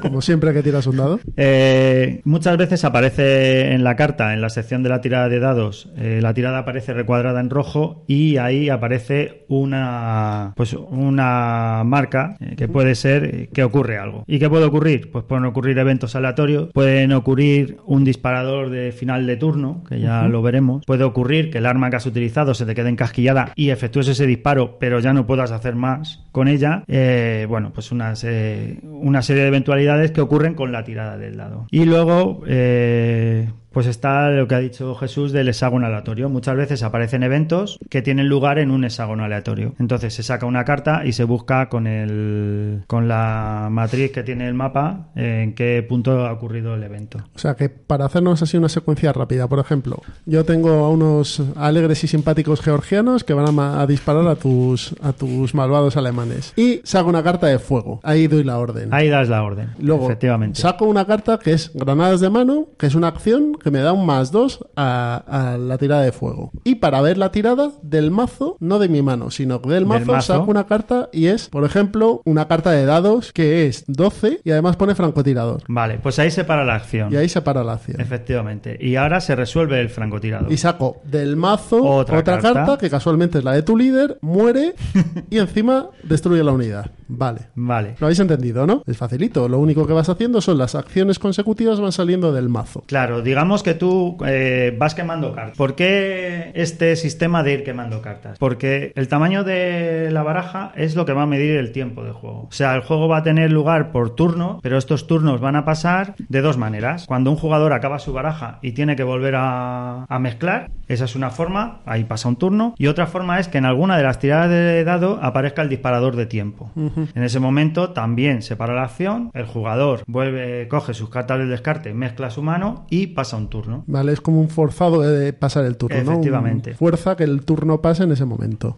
[0.00, 1.20] Como siempre que tiras un dado.
[1.36, 5.90] Eh, muchas veces aparece en la carta, en la sección de la tirada de dados,
[5.96, 12.54] eh, la tirada aparece recuadrada en rojo y ahí aparece una pues una marca eh,
[12.56, 14.24] que puede ser que ocurre algo.
[14.26, 15.10] ¿Y qué puede ocurrir?
[15.10, 20.24] Pues pueden ocurrir eventos aleatorios, pueden ocurrir un disparador de final de turno, que ya
[20.28, 23.70] lo veremos, puede ocurrir que el arma que has utilizado se te quede encasquillada y
[23.70, 26.82] efectúes ese disparo, pero ya no puedas hacer más con ella.
[26.88, 31.36] Eh, bueno, pues unas, eh, una serie de eventualidades que ocurren con la tirada del
[31.36, 31.68] dado.
[31.70, 36.28] Y luego, eh, pues está lo que ha dicho Jesús del hexágono aleatorio.
[36.28, 39.74] Muchas veces aparecen eventos que tienen lugar en un hexágono aleatorio.
[39.78, 44.46] Entonces se saca una carta y se busca con el con la matriz que tiene
[44.46, 47.18] el mapa en qué punto ha ocurrido el evento.
[47.34, 51.42] O sea que para hacernos así una secuencia rápida, por ejemplo, yo tengo a unos
[51.56, 56.23] alegres y simpáticos georgianos que van a, a disparar a tus, a tus malvados alemanes.
[56.56, 58.00] Y saco una carta de fuego.
[58.02, 58.92] Ahí doy la orden.
[58.92, 59.70] Ahí das la orden.
[59.78, 60.60] Luego efectivamente.
[60.60, 63.92] saco una carta que es granadas de mano, que es una acción que me da
[63.92, 66.50] un más dos a, a la tirada de fuego.
[66.64, 70.34] Y para ver la tirada del mazo, no de mi mano, sino del mazo, mazo.
[70.34, 74.50] saco una carta y es, por ejemplo, una carta de dados que es 12 y
[74.50, 75.62] además pone francotirador.
[75.68, 77.12] Vale, pues ahí se para la acción.
[77.12, 78.00] Y ahí se para la acción.
[78.00, 78.76] Efectivamente.
[78.80, 80.50] Y ahora se resuelve el francotirador.
[80.52, 82.52] Y saco del mazo otra, Otra carta.
[82.52, 82.78] carta.
[82.78, 84.74] que casualmente es la de tu líder, muere
[85.30, 86.90] y encima destruye la unidad.
[87.08, 87.40] Vale.
[87.54, 87.96] Vale.
[87.98, 88.82] Lo habéis entendido, ¿no?
[88.86, 89.48] Es facilito.
[89.48, 92.84] Lo único que vas haciendo son las acciones consecutivas van saliendo del mazo.
[92.86, 95.56] Claro, digamos que tú eh, vas quemando cartas.
[95.56, 98.38] ¿Por qué este sistema de ir quemando cartas?
[98.38, 102.12] Porque el tamaño de la baraja es lo que va a medir el tiempo de
[102.12, 102.46] juego.
[102.48, 105.64] O sea, el juego va a tener lugar por turno, pero estos turnos van a
[105.64, 107.06] pasar de dos maneras.
[107.06, 111.16] Cuando un jugador acaba su baraja y tiene que volver a, a mezclar, esa es
[111.16, 112.74] una forma, ahí pasa un turno.
[112.78, 116.03] Y otra forma es que en alguna de las tiradas de dado aparezca el disparador
[116.16, 116.70] de tiempo.
[116.76, 121.48] En ese momento también se para la acción, el jugador vuelve, coge sus cartas del
[121.50, 123.84] descarte, mezcla su mano y pasa un turno.
[123.86, 126.12] Vale, es como un forzado de pasar el turno, ¿no?
[126.12, 126.70] Efectivamente.
[126.72, 128.76] Un fuerza que el turno pase en ese momento.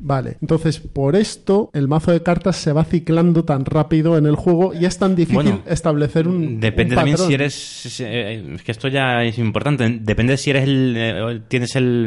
[0.00, 4.34] Vale, entonces por esto el mazo de cartas se va ciclando tan rápido en el
[4.36, 6.60] juego y es tan difícil Bueno, establecer un.
[6.60, 8.00] Depende un también si eres.
[8.00, 9.88] eh, Es que esto ya es importante.
[10.00, 10.94] Depende si eres el.
[10.96, 12.06] eh, tienes el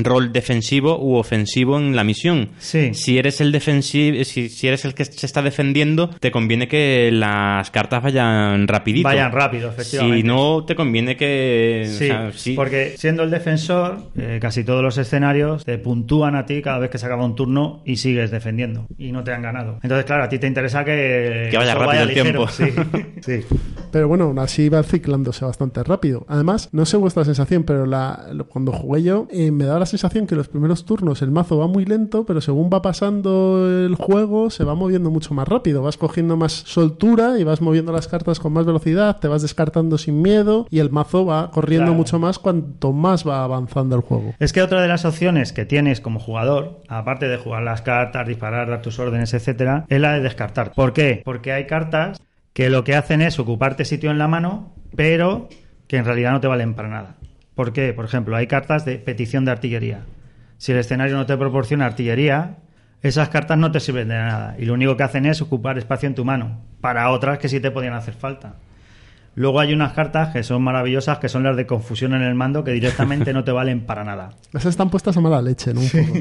[0.00, 2.48] mm, rol defensivo u ofensivo en la misión.
[2.58, 2.94] Sí.
[2.94, 3.99] Si eres el defensivo.
[4.24, 9.08] Si, si eres el que se está defendiendo, te conviene que las cartas vayan rapidito.
[9.08, 10.16] Vayan rápido, efectivamente.
[10.20, 11.82] Si no, te conviene que.
[11.86, 12.54] o Sí, sea, sí.
[12.54, 16.90] porque siendo el defensor, eh, casi todos los escenarios te puntúan a ti cada vez
[16.90, 19.78] que se acaba un turno y sigues defendiendo y no te han ganado.
[19.82, 22.48] Entonces, claro, a ti te interesa que, Que vaya rápido vaya el ligero, tiempo.
[22.48, 22.64] Sí,
[23.40, 23.56] sí.
[23.90, 26.24] Pero bueno, aún así va ciclándose bastante rápido.
[26.28, 30.26] Además, no sé vuestra sensación, pero la, cuando jugué yo, eh, me da la sensación
[30.26, 34.50] que los primeros turnos el mazo va muy lento, pero según va pasando el juego,
[34.50, 35.82] se va moviendo mucho más rápido.
[35.82, 39.98] Vas cogiendo más soltura y vas moviendo las cartas con más velocidad, te vas descartando
[39.98, 41.96] sin miedo y el mazo va corriendo Claro.
[41.98, 44.34] mucho más cuanto más va avanzando el juego.
[44.38, 48.26] Es que otra de las opciones que tienes como jugador, aparte de jugar las cartas,
[48.26, 50.72] disparar, dar tus órdenes, etcétera, es la de descartar.
[50.72, 51.22] ¿Por qué?
[51.24, 52.20] Porque hay cartas
[52.52, 55.48] que lo que hacen es ocuparte sitio en la mano, pero
[55.86, 57.16] que en realidad no te valen para nada.
[57.54, 57.92] ¿Por qué?
[57.92, 60.00] Por ejemplo, hay cartas de petición de artillería.
[60.56, 62.56] Si el escenario no te proporciona artillería,
[63.02, 66.06] esas cartas no te sirven de nada y lo único que hacen es ocupar espacio
[66.06, 68.54] en tu mano para otras que sí te podían hacer falta.
[69.34, 72.64] Luego hay unas cartas que son maravillosas, que son las de confusión en el mando,
[72.64, 74.30] que directamente no te valen para nada.
[74.52, 75.80] Esas están puestas a mala leche, ¿no?
[75.80, 76.18] Un poco.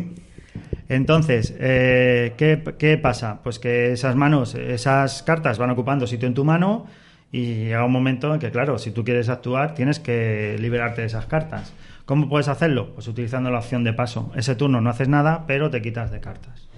[0.90, 3.40] Entonces, eh, ¿qué, qué pasa?
[3.44, 6.88] Pues que esas manos, esas cartas van ocupando sitio en tu mano
[7.32, 11.08] y llega un momento en que, claro, si tú quieres actuar, tienes que liberarte de
[11.08, 11.74] esas cartas.
[12.06, 12.94] ¿Cómo puedes hacerlo?
[12.96, 14.32] Pues utilizando la opción de paso.
[14.36, 16.69] Ese turno no haces nada, pero te quitas de cartas.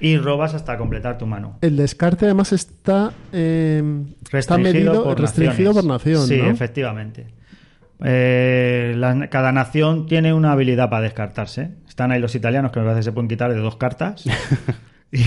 [0.00, 1.58] Y robas hasta completar tu mano.
[1.60, 3.82] El descarte además está, eh,
[4.32, 6.48] está medido, restringido por nación, Sí, ¿no?
[6.50, 7.26] efectivamente.
[8.02, 11.72] Eh, la- cada nación tiene una habilidad para descartarse.
[11.86, 14.24] Están ahí los italianos que me parece se pueden quitar de dos cartas.
[15.12, 15.20] y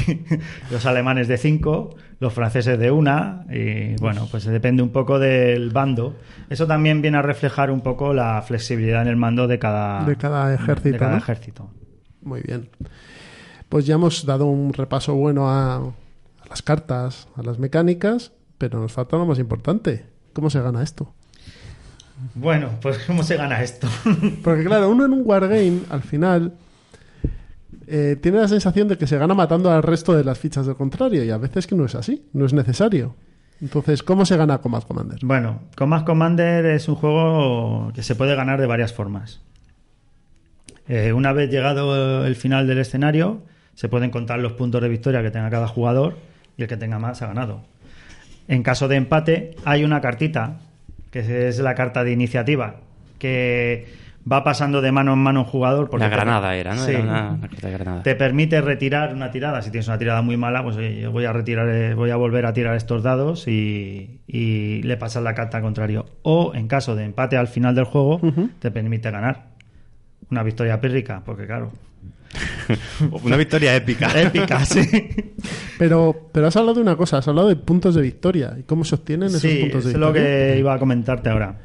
[0.71, 3.45] los alemanes de cinco, los franceses de una.
[3.51, 6.15] Y bueno, pues depende un poco del bando.
[6.49, 10.15] Eso también viene a reflejar un poco la flexibilidad en el mando de cada, De
[10.15, 11.17] cada ejército, de cada ¿no?
[11.17, 11.69] ejército.
[12.23, 12.69] Muy bien.
[13.73, 18.79] Pues ya hemos dado un repaso bueno a, a las cartas, a las mecánicas, pero
[18.79, 20.05] nos falta lo más importante.
[20.31, 21.11] ¿Cómo se gana esto?
[22.35, 23.87] Bueno, pues ¿cómo se gana esto?
[24.43, 26.53] Porque claro, uno en un wargame, al final,
[27.87, 30.75] eh, tiene la sensación de que se gana matando al resto de las fichas del
[30.75, 33.15] contrario, y a veces que no es así, no es necesario.
[33.59, 35.17] Entonces, ¿cómo se gana Command Commander?
[35.23, 39.41] Bueno, Command Commander es un juego que se puede ganar de varias formas.
[40.87, 43.41] Eh, una vez llegado el final del escenario,
[43.75, 46.17] se pueden contar los puntos de victoria que tenga cada jugador
[46.57, 47.61] y el que tenga más ha ganado.
[48.47, 50.57] En caso de empate, hay una cartita,
[51.11, 52.75] que es la carta de iniciativa,
[53.19, 53.87] que
[54.31, 55.89] va pasando de mano en mano un jugador.
[55.89, 56.85] porque La te- granada era, ¿no?
[56.85, 56.91] Sí.
[56.91, 58.03] Era una, una carta de granada.
[58.03, 59.61] Te permite retirar una tirada.
[59.61, 62.15] Si tienes una tirada muy mala, pues oye, yo voy a retirar, eh, voy a
[62.15, 66.05] volver a tirar estos dados y, y le pasas la carta al contrario.
[66.21, 68.19] O en caso de empate al final del juego,
[68.59, 69.47] te permite ganar.
[70.31, 71.71] Una victoria pírrica, porque claro.
[73.23, 74.09] Una victoria épica.
[74.19, 74.81] Épica, sí.
[75.77, 78.55] Pero, pero has hablado de una cosa, has hablado de puntos de victoria.
[78.59, 80.29] ¿Y cómo se obtienen esos Sí, puntos de es lo victoria?
[80.53, 81.59] que iba a comentarte ahora.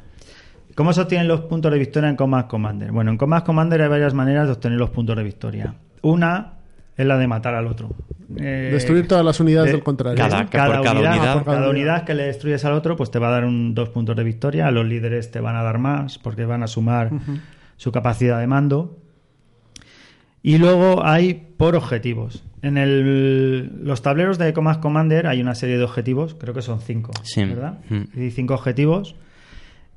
[0.75, 2.91] ¿Cómo se obtienen los puntos de victoria en Command Commander?
[2.91, 5.73] Bueno, en Command Commander hay varias maneras de obtener los puntos de victoria.
[6.01, 6.53] Una
[6.95, 7.89] es la de matar al otro.
[8.37, 10.17] Eh, Destruir todas las unidades de- del contrario.
[10.17, 11.33] Cada- unidad.
[11.33, 13.73] Por cada cada unidad que le destruyes al otro, pues te va a dar un,
[13.73, 14.67] dos puntos de victoria.
[14.67, 17.09] A los líderes te van a dar más porque van a sumar
[17.75, 18.97] su capacidad de mando.
[20.41, 22.43] Y luego hay por objetivos.
[22.61, 26.79] En el- los tableros de Command Commander hay una serie de objetivos, creo que son
[26.81, 27.43] cinco, Sí.
[27.45, 27.79] ¿verdad?
[27.89, 28.21] Mm.
[28.21, 29.15] Y cinco objetivos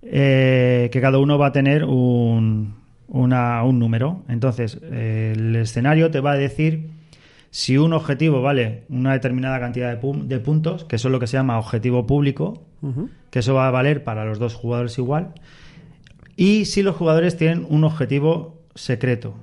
[0.03, 2.75] eh, que cada uno va a tener un,
[3.09, 4.25] una- un número.
[4.29, 6.89] Entonces, eh, el escenario te va a decir
[7.51, 11.21] si un objetivo vale una determinada cantidad de, pum- de puntos, que eso es lo
[11.21, 12.65] que se llama objetivo público,
[13.31, 15.35] que eso va a valer para los dos jugadores igual,
[16.37, 19.35] y si los jugadores tienen un objetivo secreto,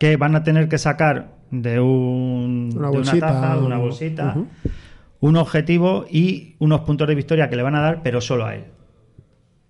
[0.00, 3.76] que van a tener que sacar de, un, Una de bolsita, una taza, de una
[3.76, 4.36] bolsita,
[5.20, 8.54] un objetivo y unos puntos de victoria que le van a dar, pero solo a
[8.54, 8.64] él.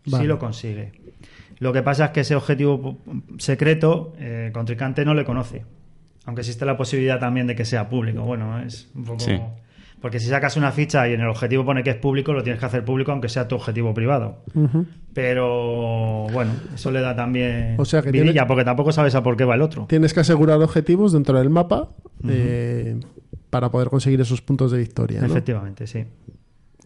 [0.07, 0.23] Vale.
[0.23, 0.93] Si lo consigue.
[1.59, 2.99] Lo que pasa es que ese objetivo
[3.39, 5.65] secreto, eh, el contrincante no le conoce.
[6.27, 8.23] Aunque existe la posibilidad también de que sea público.
[8.23, 9.19] Bueno, es un poco.
[9.19, 9.41] Sí.
[10.01, 12.59] Porque si sacas una ficha y en el objetivo pone que es público, lo tienes
[12.59, 14.43] que hacer público aunque sea tu objetivo privado.
[15.13, 19.23] Pero bueno, eso le da también O sea que vidilla, tiene- porque tampoco sabes a
[19.23, 19.87] por qué va el otro.
[19.89, 21.91] Tienes que asegurar objetivos dentro del mapa
[22.29, 22.99] eh,
[23.51, 25.21] para poder conseguir esos puntos de victoria.
[25.21, 25.27] ¿no?
[25.27, 26.05] Efectivamente, sí.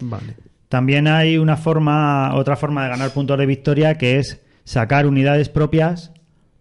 [0.01, 0.35] Vale.
[0.69, 5.49] También hay una forma, otra forma de ganar puntos de victoria que es sacar unidades
[5.49, 6.13] propias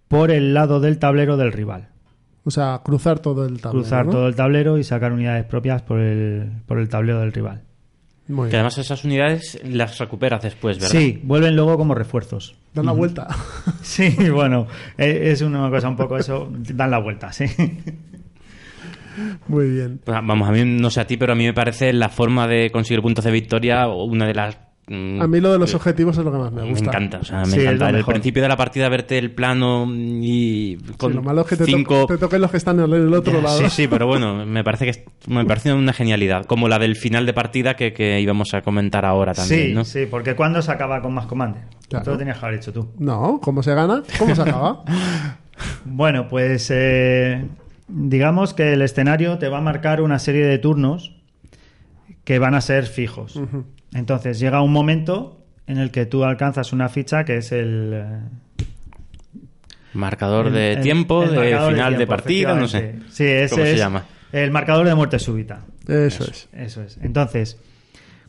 [0.08, 1.90] por el lado del tablero del rival.
[2.46, 3.82] O sea, cruzar todo el tablero.
[3.84, 4.12] Cruzar ¿no?
[4.12, 7.62] todo el tablero y sacar unidades propias por el, por el tablero del rival.
[8.28, 8.56] Muy Que bien.
[8.62, 10.92] además esas unidades las recuperas después, ¿verdad?
[10.98, 12.56] Sí, vuelven luego como refuerzos.
[12.74, 13.28] Dan la vuelta.
[13.82, 14.66] Sí, bueno,
[14.98, 17.46] e- es una cosa un poco eso, dan la vuelta, sí.
[19.48, 20.00] Muy bien.
[20.04, 22.48] Pues, vamos, a mí no sé a ti, pero a mí me parece la forma
[22.48, 26.26] de conseguir puntos de victoria una de las A mí lo de los objetivos es
[26.26, 26.90] lo que más me me gusta.
[26.90, 27.92] encanta, o sea, me Sí, encanta.
[27.92, 28.14] mejor.
[28.16, 31.64] principio de la partida, verte el plano y Sí, con lo malo es que te,
[31.66, 32.06] to- cinco...
[32.06, 33.58] te toquen los que están en el otro lado.
[33.60, 36.98] Sí, sí, pero bueno, me parece que es- me parece una genialidad, como la del
[36.98, 39.86] final de partida que, que íbamos a comentar ahora también, sí, ¿no?
[39.86, 41.64] sí, porque cuando se acaba con más Commander?
[41.88, 42.12] Claro.
[42.12, 42.90] Lo tenías que haber hecho tú.
[43.00, 44.04] No, ¿cómo se gana?
[44.20, 44.84] ¿Cómo se acaba?
[45.86, 47.46] Bueno, pues eh,
[47.88, 51.16] digamos que el escenario te va a marcar una serie de turnos
[52.24, 53.40] que van a ser fijos.
[53.94, 57.92] Entonces llega un momento en el que tú alcanzas una ficha que es el...
[57.94, 58.20] eh,
[59.94, 62.78] Marcador de el- tiempo, el de marcador final de, tiempo, partida, no sé.
[62.78, 63.14] efectivamente.
[63.16, 64.06] Sí, ese ¿Cómo se llama?
[64.32, 65.62] El marcador de muerte súbita.
[65.88, 66.50] Eso es.
[66.54, 66.98] Eso es.
[67.04, 67.60] Entonces,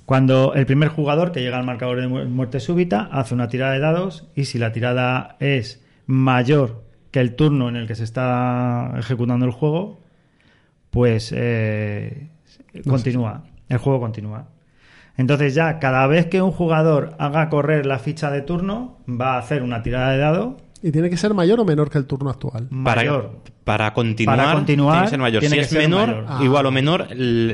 [0.04, 3.72] cuando el primer jugador que llega al marcador de mu- muerte súbita hace una tirada
[3.72, 8.04] de dados y si la tirada es mayor que el turno en el que se
[8.04, 10.02] está ejecutando el juego,
[10.90, 12.28] pues eh,
[12.86, 13.44] continúa.
[13.68, 14.46] El juego continúa.
[15.16, 19.38] Entonces ya cada vez que un jugador haga correr la ficha de turno, va a
[19.38, 22.28] hacer una tirada de dado ¿Y tiene que ser mayor o menor que el turno
[22.28, 22.66] actual?
[22.70, 23.30] mayor.
[23.64, 25.40] Para, para continuar, Para continuar, tiene que ser mayor.
[25.40, 26.24] tiene si es menor, mayor.
[26.28, 26.40] Ah.
[26.44, 27.08] igual o menor,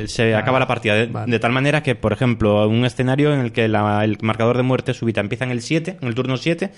[0.08, 0.94] se acaba la partida.
[0.94, 1.30] De, vale.
[1.30, 4.64] de tal manera que, por ejemplo, un escenario en el que la- el marcador de
[4.64, 6.72] muerte súbita empieza en el 7, en el turno 7,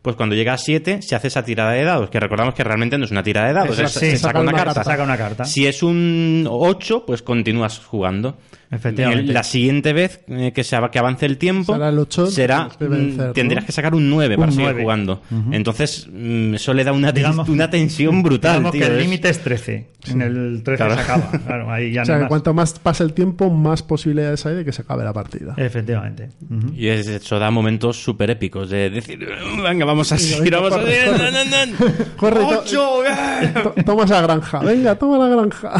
[0.00, 2.96] pues cuando llega a 7 se hace esa tirada de dados, que recordamos que realmente
[2.96, 4.74] no es una tirada de dados, Eso es- sí, se saca saca una una carta.
[4.76, 4.90] carta.
[4.90, 5.44] Saca una carta.
[5.44, 8.38] Si es un 8, pues continúas jugando.
[8.70, 9.28] Efectivamente.
[9.28, 13.30] En La siguiente vez eh, que, se, que avance el tiempo Será el será, vencer,
[13.30, 13.66] mm, tendrás ¿no?
[13.66, 14.82] que sacar un 9 para Un seguir 9.
[14.82, 15.22] jugando.
[15.52, 18.56] Entonces, mm, eso le da una, Digamos- una tensión brutal.
[18.56, 19.88] Digamos tío, que el límite es 13.
[20.10, 20.94] En el 13 Claro.
[20.96, 21.30] se acaba.
[21.46, 22.28] Claro, ahí ya O no sea, hay que más.
[22.28, 25.54] cuanto más pasa el tiempo, más posibilidades hay de que se acabe la partida.
[25.56, 26.28] Efectivamente.
[26.76, 29.18] Y es- eso da momentos súper épicos de decir,
[29.62, 32.16] venga, vamos a seguir, venga, vamos a seguir.
[32.18, 32.40] corre.
[33.86, 35.72] toma esa granja, venga, toma la granja.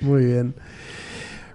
[0.00, 0.54] Muy bien.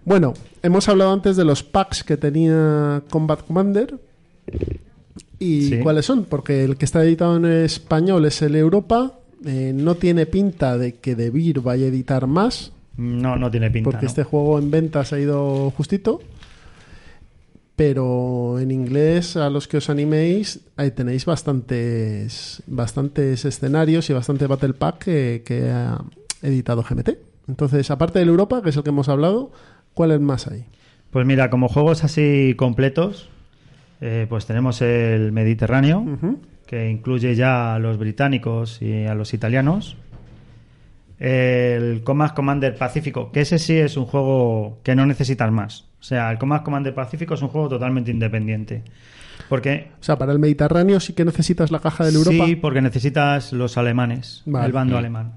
[0.06, 4.00] Bueno, hemos hablado antes de los packs que tenía Combat Commander.
[5.40, 5.80] ¿Y Sí.
[5.80, 6.26] cuáles son?
[6.26, 9.14] Porque el que está editado en español es el Europa.
[9.46, 13.70] eh, no tiene pinta de que De Beer vaya a editar más, No, no tiene
[13.70, 13.90] pinta.
[13.90, 14.08] porque ¿no?
[14.08, 16.22] este juego en ventas ha ido justito.
[17.76, 24.46] Pero en inglés, a los que os animéis, ahí tenéis bastantes, bastantes escenarios y bastante
[24.48, 26.02] Battle Pack que, que ha
[26.42, 27.18] editado GMT.
[27.50, 29.52] Entonces, aparte del Europa, que es el que hemos hablado,
[29.94, 30.66] ¿cuáles más hay?
[31.12, 33.30] Pues mira, como juegos así completos,
[34.02, 36.06] eh, pues tenemos el Mediterráneo,
[36.66, 39.96] que incluye ya a los británicos y a los italianos.
[41.20, 45.86] El Command Commander Pacífico, que ese sí es un juego que no necesitas más.
[46.00, 48.82] O sea, el Command Commander Pacífico es un juego totalmente independiente.
[49.48, 52.46] Porque O sea, para el Mediterráneo sí que necesitas la caja del Europa.
[52.46, 54.66] Sí, porque necesitas los alemanes, Vale.
[54.66, 55.34] el bando alemán.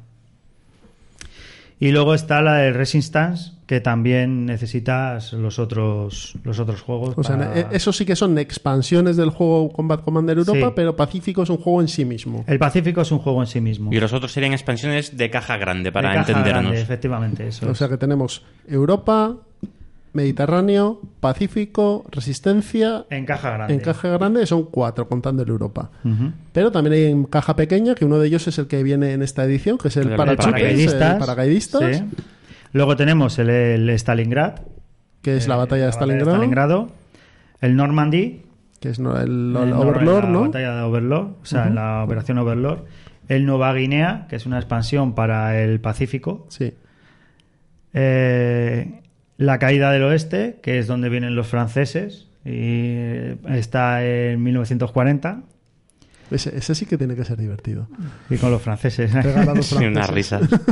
[1.79, 7.14] Y luego está la del Resistance, que también necesitas los otros los otros juegos.
[7.16, 10.72] O sea, para- e- eso sí que son expansiones del juego Combat Commander Europa, Sí.
[10.76, 12.44] pero Pacífico es un juego en sí mismo.
[12.46, 13.92] El Pacífico es un juego en sí mismo.
[13.92, 16.62] Y los otros serían expansiones de caja grande, para De caja entendernos.
[16.62, 17.79] grande, efectivamente, eso O es.
[17.79, 19.35] sea que tenemos Europa,
[20.12, 23.05] Mediterráneo, Pacífico, Resistencia.
[23.11, 23.74] En caja grande.
[23.74, 25.90] En caja grande son cuatro, contando el Europa.
[26.52, 29.22] Pero también hay en caja pequeña, que uno de ellos es el que viene en
[29.22, 31.12] esta edición, que es el El Paracaidistas.
[31.14, 32.05] el paracaidistas, Sí.
[32.72, 34.61] Luego tenemos el, el Stalingrad.
[35.22, 36.90] que es la eh, batalla de la Stalingrado, Stalingrado.
[37.61, 38.42] El Normandy.
[38.81, 40.40] que es no- el, el el Nor- Overlord, la ¿no?
[40.42, 42.85] batalla de Overlord, o sea, la operación Overlord.
[43.29, 46.46] El Nueva Guinea, que es una expansión para el Pacífico.
[46.48, 46.74] Sí.
[47.94, 49.00] Eh,
[49.38, 55.42] la caída del oeste, que es donde vienen los franceses, y eh, está en 1940,
[56.31, 57.88] Ese, ese sí que tiene que ser divertido.
[58.31, 59.11] y con los franceses.
[59.12, 60.40] Pegar a los Sí, una franceses.
[60.40, 60.40] risa.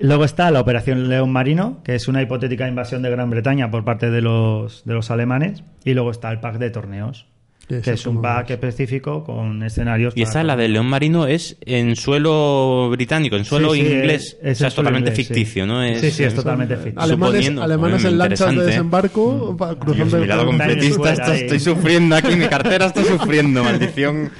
[0.00, 3.84] Luego está la Operación León Marino, que es una hipotética invasión de Gran Bretaña por
[3.84, 5.62] parte de los, de los alemanes.
[5.84, 7.26] Y luego está el pack de torneos,
[7.68, 10.12] Que es un pack específico con escenarios.
[10.16, 14.36] Y esta, la del León Marino, es en suelo británico, en suelo Sí, sí, inglés.
[14.42, 15.32] es- es o sea, es totalmente inglés, sí.
[15.34, 15.82] ficticio, ¿no?
[15.96, 17.00] Sí, sí, es totalmente ficticio.
[17.00, 20.96] Alemanes, alemanes en lanchas de desembarco pa- cruzando Dios, el mi lado Atlántico.
[20.98, 24.30] completista, estoy sufriendo aquí, mi cartera está sufriendo, maldición.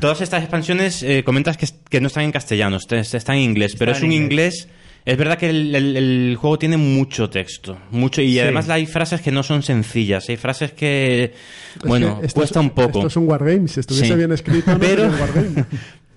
[0.00, 3.76] Todas estas expansiones eh, comentas que, que no están en castellano, est- están en inglés,
[3.78, 4.62] pero es un inglés.
[4.66, 4.68] inglés.
[5.06, 8.40] Es verdad que el, el- el juego tiene mucho texto, mucho y Sí.
[8.40, 12.64] además hay frases que no son sencillas, hay frases que, Es bueno, que cuesta es-
[12.64, 12.98] un poco.
[12.98, 13.68] Esto es un wargame.
[13.68, 14.14] Si estuviese Sí.
[14.14, 15.64] bien escrito, no Pero- wargame.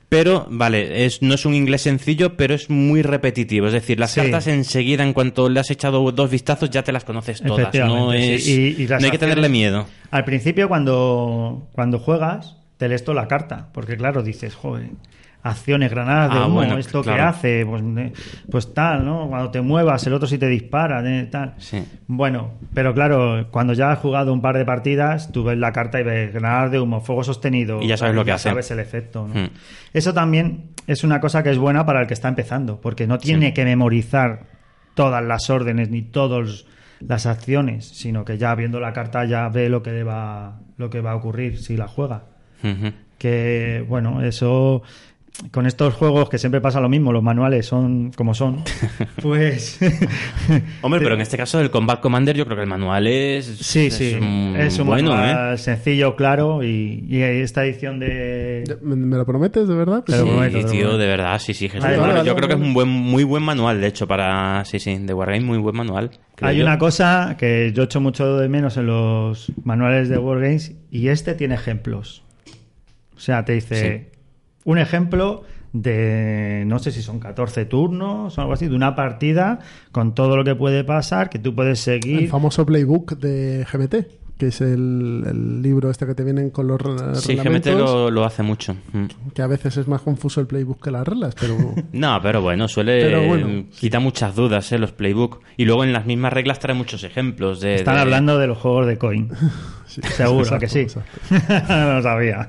[0.09, 3.67] Pero, vale, es, no es un inglés sencillo, pero es muy repetitivo.
[3.67, 4.21] Es decir, las Sí.
[4.21, 7.71] cartas enseguida, en cuanto le has echado dos vistazos, ya te las conoces todas.
[7.75, 8.47] No, es.
[8.47, 9.85] Y- y las no hay que tenerle miedo.
[10.09, 13.67] Al principio, cuando, cuando juegas, te lees toda la carta.
[13.73, 14.91] Porque, claro, dices, joder,
[15.43, 17.83] acciones, granadas de Ah, humo, bueno, esto que hace, pues,
[18.49, 19.27] pues tal, ¿no?
[19.27, 21.55] Cuando te muevas, el otro sí te dispara, tal.
[21.57, 21.83] Sí.
[22.07, 25.99] Bueno, pero claro, cuando ya has jugado un par de partidas, tú ves la carta
[25.99, 27.81] y ves granadas de humo, fuego sostenido.
[27.81, 28.47] Y ya sabes lo que hace.
[28.47, 29.41] sabes el efecto, ¿no?
[29.41, 29.49] Hmm.
[29.93, 33.17] Eso también es una cosa que es buena para el que está empezando, porque no
[33.17, 34.47] tiene que memorizar
[34.93, 36.65] todas las órdenes ni todas
[37.01, 40.89] las acciones, sino que ya viendo la carta ya ve lo que le va, lo
[40.89, 42.38] que va a ocurrir si la juega.
[43.17, 44.83] Que bueno, eso
[45.51, 48.63] con estos juegos que siempre pasa lo mismo, los manuales son como son,
[49.21, 49.79] pues
[50.81, 53.45] Hombre, pero en este caso del Combat Commander yo creo que el manual es...
[53.45, 54.15] Sí, es sí.
[54.19, 55.57] un Es un bueno, manual ¿eh?
[55.57, 56.63] sencillo, claro.
[56.63, 58.63] Y, y esta edición de.
[58.81, 60.03] ¿Me, me lo prometes, de verdad?
[60.07, 61.83] Sí, prometo, tío, de verdad, sí, sí, Jesús.
[61.83, 64.07] Vale, Bueno, vale, yo vale, creo que es un buen, muy buen manual, de hecho,
[64.07, 64.63] para...
[64.65, 66.11] Sí, sí, de Wargame, muy buen manual.
[66.41, 66.63] Hay yo.
[66.63, 71.33] una cosa que yo echo mucho de menos en los manuales de Wargames y este
[71.33, 72.23] tiene ejemplos.
[73.19, 74.11] O sea, te dice
[74.63, 75.43] un ejemplo
[75.73, 79.59] de, no sé si son 14 turnos o algo así, de una partida
[79.91, 82.29] con todo lo que puede pasar, que tú puedes El seguir.
[82.29, 83.95] famoso playbook de GMT,
[84.37, 88.09] que es el, el libro este que te vienen con los re- Sí, GMT lo,
[88.09, 88.73] lo hace mucho.
[88.93, 89.05] Mm.
[89.35, 91.55] que a veces es más confuso el playbook que las reglas, pero
[91.91, 93.01] No, pero bueno, suele...
[93.03, 94.79] Pero bueno, quita muchas dudas, ¿eh?
[94.79, 95.41] Los playbook.
[95.57, 97.75] Y luego en las mismas reglas trae muchos ejemplos de...
[97.75, 99.29] Están de- hablando de los juegos de coin.
[99.85, 100.87] sí, Seguro exacto, que sí.
[101.69, 102.47] no lo sabía.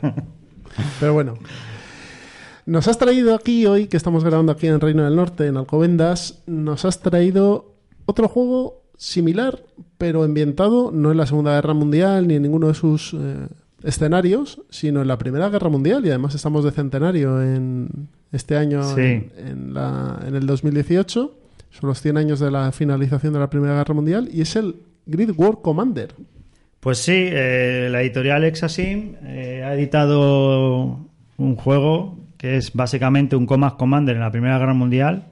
[0.98, 1.34] Pero bueno.
[2.66, 6.42] Nos has traído aquí hoy, que estamos grabando aquí en Reino del Norte, en Alcobendas,
[6.46, 7.74] nos has traído
[8.06, 9.64] otro juego similar,
[9.98, 13.48] pero ambientado no en la Segunda Guerra Mundial ni en ninguno de sus eh,
[13.82, 16.04] escenarios, sino en la Primera Guerra Mundial.
[16.06, 19.00] Y además estamos de centenario en este año, Sí.
[19.00, 21.34] en, en la- en el 2018.
[21.70, 24.28] Son los 100 años de la finalización de la Primera Guerra Mundial.
[24.32, 26.14] Y es el Grid War Commander.
[26.81, 30.99] Pues sí, eh, la editorial Exasim eh, ha editado
[31.37, 35.26] un juego que es básicamente un Command Commander en la Primera Guerra Mundial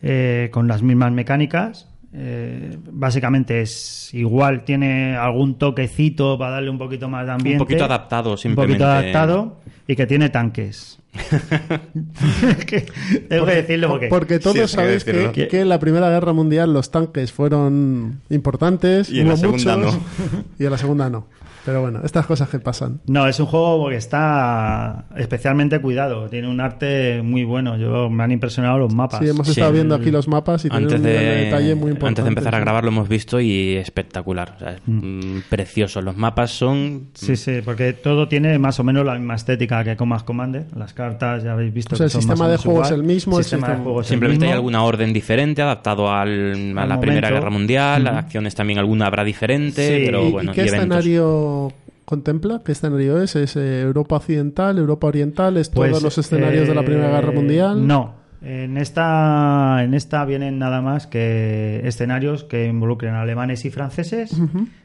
[0.00, 1.86] eh, con las mismas mecánicas.
[2.12, 7.58] Eh, básicamente es igual, tiene algún toquecito para darle un poquito más de ambiente.
[7.58, 8.78] poquito adaptado, Un simplemente.
[8.78, 9.56] poquito adaptado
[9.86, 10.98] y que tiene tanques.
[12.66, 12.86] Que
[13.28, 14.06] Tengo que decirlo porque...
[14.08, 15.48] Porque todos Sí, hay que sabéis que, decirlo.
[15.48, 19.10] que en la Primera Guerra Mundial los tanques fueron importantes.
[19.10, 20.44] Y en hubo la segunda muchos, no.
[20.58, 21.26] Y en la segunda no.
[21.68, 23.00] Pero bueno, estas cosas que pasan.
[23.06, 26.28] No, es un juego que está especialmente cuidado.
[26.28, 27.76] Tiene un arte muy bueno.
[27.76, 29.20] Yo me han impresionado los mapas.
[29.20, 29.52] Sí, hemos Sí.
[29.52, 32.20] estado viendo aquí los mapas y tienen Antes un nivel de, de, detalle muy importante.
[32.20, 34.54] antes de empezar a grabar lo hemos visto y espectacular.
[34.56, 36.00] O sea, es mm, precioso.
[36.00, 37.08] Los mapas son...
[37.14, 40.64] Sí, sí, porque todo tiene más o menos la misma estética que Command Commander.
[40.76, 43.02] Las cartas ya habéis visto O sea, que el son sistema más juego es el
[43.02, 44.56] mismo, el sistema de juego es el Simplemente hay mismo.
[44.58, 47.30] alguna orden diferente adaptado al- a la Primera.
[47.30, 48.04] Guerra Mundial.
[48.04, 48.18] Las Ujú.
[48.20, 50.02] acciones también alguna habrá diferente, Sí.
[50.06, 50.98] pero ¿Y, bueno, y qué y eventos.
[50.98, 51.57] escenario
[52.04, 52.62] contempla?
[52.64, 53.36] ¿Qué escenario es?
[53.36, 55.56] ¿Es eh, Europa Occidental, Europa Oriental?
[55.56, 57.86] ¿Es Pues, todos los escenarios de la Primera eh, Guerra Mundial?
[57.86, 58.16] No.
[58.40, 64.30] En esta, en esta vienen nada más que escenarios que involucren alemanes y franceses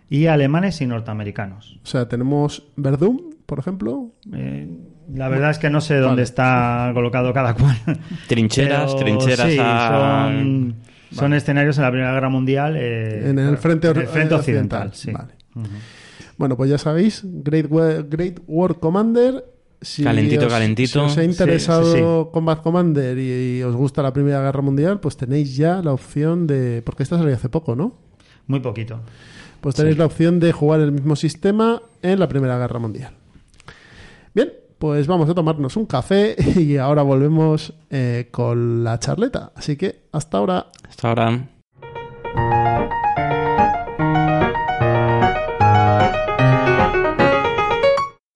[0.09, 1.79] y alemanes y norteamericanos.
[1.83, 4.09] O sea, tenemos Verdún, por ejemplo.
[4.33, 4.67] Eh,
[5.13, 6.23] la verdad es que no sé dónde Vale.
[6.23, 7.77] está colocado cada cual.
[8.27, 10.75] Trincheras, Pero trincheras sí, a- son,
[11.11, 12.75] son escenarios en la Primera Guerra Mundial.
[12.75, 14.89] eh, En el frente, en el or- frente occidental.
[14.93, 15.11] sí.
[15.11, 15.33] Vale.
[16.43, 19.45] Bueno, pues ya sabéis, Great, Wa- Great War Commander.
[19.79, 20.91] Si Calentito, os, calentito.
[20.91, 24.61] Si os ha Sí, interesado sí, Combat Commander y, y os gusta la Primera Guerra
[24.61, 26.81] Mundial, pues tenéis ya la opción de.
[26.85, 27.97] Porque esta salió hace poco, ¿no?
[28.47, 28.99] Muy poquito.
[29.61, 33.13] Pues tenéis la opción de jugar el mismo sistema en la Primera Guerra Mundial.
[34.35, 39.53] Bien, pues vamos a tomarnos un café y ahora volvemos eh, con la charleta.
[39.55, 40.65] Así que hasta ahora.
[40.89, 41.49] Hasta ahora.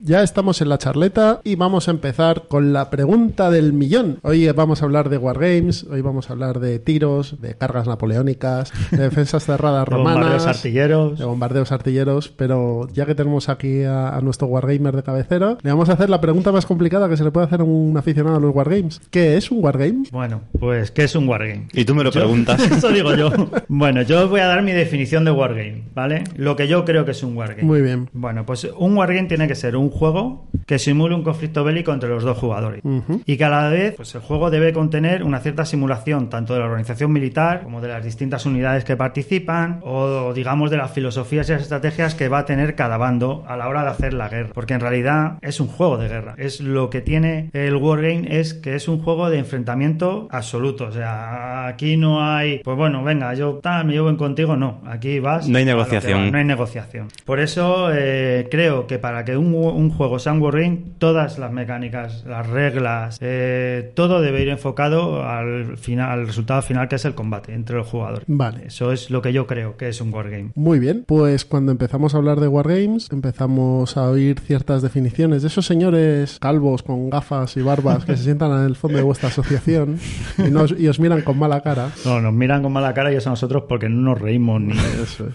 [0.07, 4.19] Ya estamos en la charleta y vamos a empezar con la pregunta del millón.
[4.23, 8.71] Hoy vamos a hablar de Wargames, hoy vamos a hablar de tiros, de cargas napoleónicas,
[8.91, 11.19] de defensas cerradas De bombardeos romanas, artilleros.
[11.19, 15.71] de bombardeos artilleros, pero ya que tenemos aquí a, a nuestro Wargamer de cabecera, le
[15.71, 18.37] vamos a hacer la pregunta más complicada que se le puede hacer a un aficionado
[18.37, 19.01] a los Wargames.
[19.11, 20.03] ¿Qué es un Wargame?
[20.13, 21.67] Bueno, pues, ¿qué es un wargame?
[21.73, 22.61] Y tú me lo Yo- preguntas.
[22.71, 23.29] Eso digo yo.
[23.67, 26.23] Bueno, yo os voy a dar mi definición de wargame, ¿vale?
[26.37, 27.63] Lo que yo creo que es un wargame.
[27.63, 28.09] Muy bien.
[28.13, 32.09] Bueno, pues un wargame tiene que ser un juego que simule un conflicto bélico entre
[32.09, 32.81] los dos jugadores.
[33.25, 36.59] Y que a la vez, pues el juego debe contener una cierta simulación tanto de
[36.59, 41.47] la organización militar como de las distintas unidades que participan o digamos de las filosofías
[41.47, 44.27] y las estrategias que va a tener cada bando a la hora de hacer la
[44.27, 44.49] guerra.
[44.53, 46.35] Porque en realidad es un juego de guerra.
[46.37, 50.87] Es lo que tiene el wargame es que es un juego de enfrentamiento absoluto.
[50.87, 54.81] O sea, aquí no hay, pues bueno, venga, yo tal, me llevo en contigo, no.
[54.85, 55.47] Aquí vas.
[55.47, 56.25] No hay negociación.
[56.25, 57.07] va, no hay negociación.
[57.23, 60.56] Por eso eh, creo que para que un, un juego sea un wargame
[60.97, 66.87] Todas las mecánicas, las reglas, eh, todo debe ir enfocado al, final, al resultado final
[66.87, 68.23] que es el combate entre los jugadores.
[68.27, 68.67] Vale.
[68.67, 70.51] Eso es lo que yo creo que es un Wargame.
[70.55, 75.49] Muy bien, pues cuando empezamos a hablar de Wargames, empezamos a oír ciertas definiciones de
[75.49, 79.29] esos señores calvos con gafas y barbas que se sientan en el fondo de vuestra
[79.29, 79.99] asociación
[80.37, 81.89] y, nos- y os miran con mala cara.
[82.05, 84.73] No, nos miran con mala cara y eso a nosotros porque no nos reímos ni...
[84.73, 85.33] Eso es.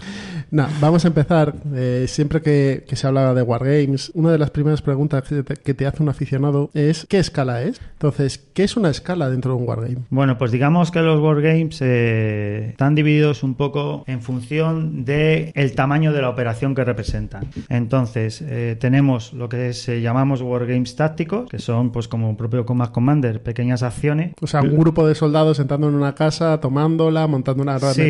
[0.51, 1.53] Nah, vamos a empezar.
[1.75, 5.55] Eh, siempre que, que se habla de Wargames, una de las primeras preguntas que te,
[5.55, 7.79] que te hace un aficionado es ¿qué escala es?
[7.93, 9.97] Entonces, ¿qué es una escala dentro de un Wargame?
[10.09, 15.73] Bueno, pues digamos que los wargames eh, están divididos un poco en función de el
[15.75, 17.47] tamaño de la operación que representan.
[17.69, 22.91] Entonces, eh, tenemos lo que se llamamos wargames tácticos, que son pues como propio Combat
[22.91, 24.33] Commander, pequeñas acciones.
[24.41, 28.03] O sea, un grupo de soldados entrando en una casa, tomándola, montando una Sí,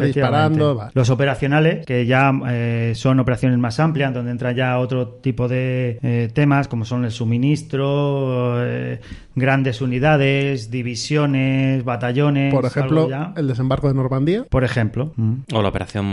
[0.00, 0.74] disparando.
[0.74, 0.90] vale.
[0.94, 5.98] Los operacionales, que ya eh, son operaciones más amplias, donde entra ya otro tipo de
[6.02, 9.00] eh, temas, como son el suministro, eh,
[9.34, 12.52] grandes unidades, divisiones, batallones.
[12.52, 13.32] Por ejemplo, algo ya.
[13.36, 14.44] el desembarco de Normandía.
[14.48, 15.34] Por ejemplo, mm.
[15.52, 16.04] O la operación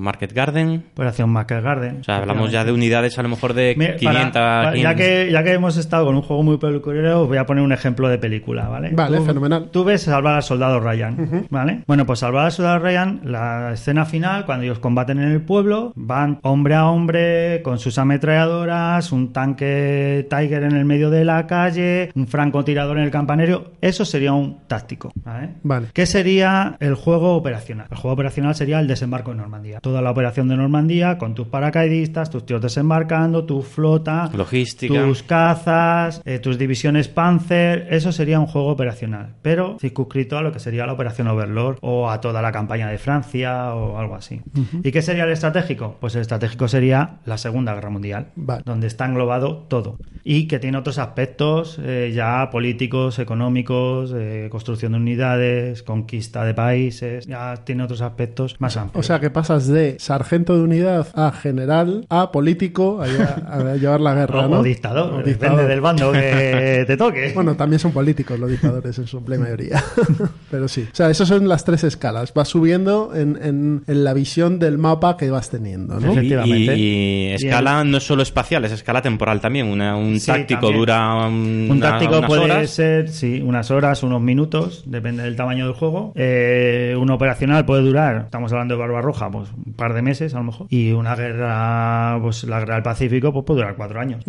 [0.00, 0.84] Market Garden.
[0.92, 1.98] Operación Market Garden.
[2.00, 4.32] O sea, hablamos ya de unidades a lo mejor de Mira, 500.
[4.32, 4.82] para- para- 500.
[4.82, 7.62] ya, que, ya que hemos estado con un juego muy peculiar, os voy a poner
[7.64, 8.90] un ejemplo de película, ¿vale?
[8.92, 9.70] Vale, Tú- fenomenal.
[9.70, 11.82] Tú ves Salvar al Soldado Ryan, ¿vale?
[11.86, 15.92] Bueno, pues Salvar al Soldado Ryan, la escena final, cuando ellos combaten en el pueblo,
[15.96, 21.46] van hombre a hombre con sus ametralladoras, un tanque Tiger en el medio de la
[21.46, 22.26] calle, un
[22.66, 23.72] francotirador en el campanario.
[23.80, 25.50] Eso sería un táctico, ¿vale?
[25.62, 25.88] Vale.
[25.92, 27.86] ¿Qué sería el juego operacional?
[27.90, 29.78] El juego operacional sería el desembarco en Normandía.
[29.80, 35.00] Toda la operación de Normandía con tus paracaidistas, tus tíos desembarcando, tu flota, Logística.
[35.04, 37.86] tus cazas, eh, tus divisiones Panzer.
[37.90, 42.10] Eso sería un juego operacional, pero circunscrito a lo que sería la operación Overlord o
[42.10, 44.40] a toda la campaña de Francia o algo así.
[44.82, 45.96] ¿Y qué sería el estratégico?
[46.00, 48.62] Pues el estratégico sería la Segunda Guerra Mundial, Vale.
[48.64, 54.92] donde está englobado todo y que tiene otros aspectos eh, ya políticos, económicos, eh, construcción
[54.92, 59.04] de unidades, conquista de países, ya tiene otros aspectos más O amplios.
[59.06, 64.00] sea que pasas de sargento de unidad a general a político a, lle- a llevar
[64.00, 64.60] la guerra, o, ¿no?
[64.60, 65.68] o dictador, O depende dictador.
[65.68, 67.32] del bando que te toque.
[67.34, 69.84] Bueno, también son políticos los dictadores en su amplia mayoría.
[70.50, 70.86] Pero sí.
[70.90, 72.32] O sea, esas son las tres escalas.
[72.32, 76.08] Vas subiendo en, en- en la visión del mapa que vas teniendo, ¿no?
[76.08, 76.76] Y- Efectivamente.
[76.76, 79.66] Y, y escala no es solo espacial, es escala temporal también.
[79.66, 80.78] Una- un Sí, táctico también.
[80.80, 81.34] dura un,
[81.70, 82.70] Un una- táctico puede horas.
[82.70, 86.12] ser, sí, unas horas, unos minutos, depende del tamaño del juego.
[86.14, 90.38] Eh, un operacional puede durar, estamos hablando de Barbarroja, pues un par de meses a
[90.38, 90.66] lo mejor.
[90.70, 94.24] Y una guerra, pues la guerra del Pacífico, pues puede durar cuatro años.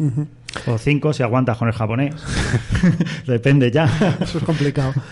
[0.66, 2.16] O cinco si aguantas con el japonés.
[3.28, 3.86] depende ya.
[4.22, 4.94] Eso es complicado.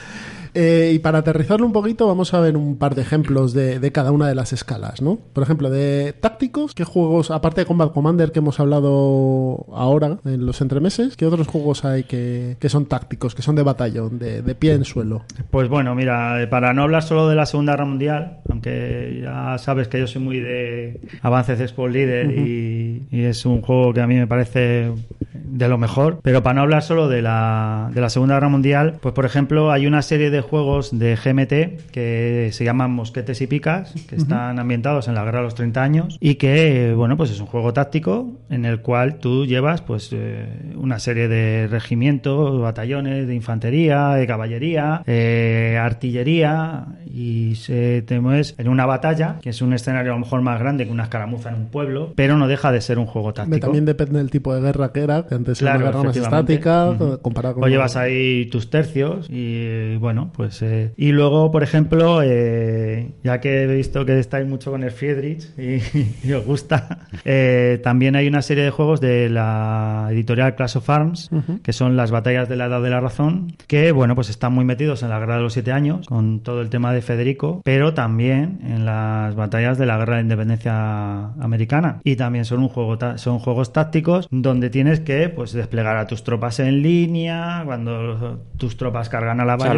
[0.56, 3.92] Eh, y para aterrizarlo un poquito, vamos a ver un par de ejemplos de, de
[3.92, 5.20] cada una de las escalas, ¿no?
[5.34, 10.46] Por ejemplo, de tácticos, ¿qué juegos, aparte de Combat Commander que hemos hablado ahora en
[10.46, 14.42] los entremeses, qué otros juegos hay que, que son tácticos, que son de batallón, de,
[14.42, 15.24] de pie en suelo?
[15.52, 19.58] Pues bueno, mira, eh, para no hablar solo de la Segunda Guerra Mundial, aunque ya
[19.58, 23.94] sabes que yo soy muy de avances de Sport Leader y, y es un juego
[23.94, 24.94] que a mí me parece
[25.34, 29.00] de lo mejor, pero para no hablar solo de la, de la Segunda Guerra Mundial,
[29.02, 33.48] pues por ejemplo hay una serie de juegos de GMT que se llaman Mosquetes y
[33.48, 37.32] Picas, que están ambientados en la Guerra de los 30 años y que, bueno, pues
[37.32, 42.62] es un juego táctico en el cual tú llevas pues eh, una serie de regimientos,
[42.62, 49.50] batallones de infantería, de caballería, eh, artillería y se te mueves en una batalla, que
[49.50, 52.38] es un escenario a lo mejor más grande que una escaramuza en un pueblo, pero
[52.38, 53.60] no deja de ser un juego táctico.
[53.60, 56.18] También depende del tipo de guerra que era, que antes era Claro, una guerra más
[56.18, 57.64] estática, comparado con...
[57.64, 60.62] O llevas ahí tus tercios y bueno, pues...
[60.62, 64.92] eh, y luego, por ejemplo, eh, ya que he visto que estáis mucho con el
[64.92, 65.80] Friedrich y,
[66.28, 70.90] y os gusta, eh, también hay una serie de juegos de la editorial Clash of
[70.90, 71.30] Arms,
[71.64, 74.66] que son las batallas de la Edad de la Razón, que bueno, pues están muy
[74.66, 77.94] metidos en la Guerra de los Siete Años, con todo el tema de Federico, pero
[77.94, 82.00] también en las batallas de la Guerra de la Independencia Americana.
[82.04, 86.24] Y también son un juego son juegos tácticos donde tienes que pues desplegar a tus
[86.24, 89.74] tropas en línea, cuando tus tropas cargan a la O sea,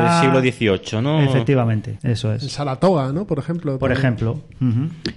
[0.00, 0.40] del bayoneta.
[0.42, 1.22] siglo XVIII, ¿no?
[1.22, 2.50] Efectivamente, eso El es.
[2.52, 3.26] Saratoga, ¿no?
[3.26, 3.78] Por ejemplo.
[3.78, 3.98] Por también.
[3.98, 4.40] ejemplo.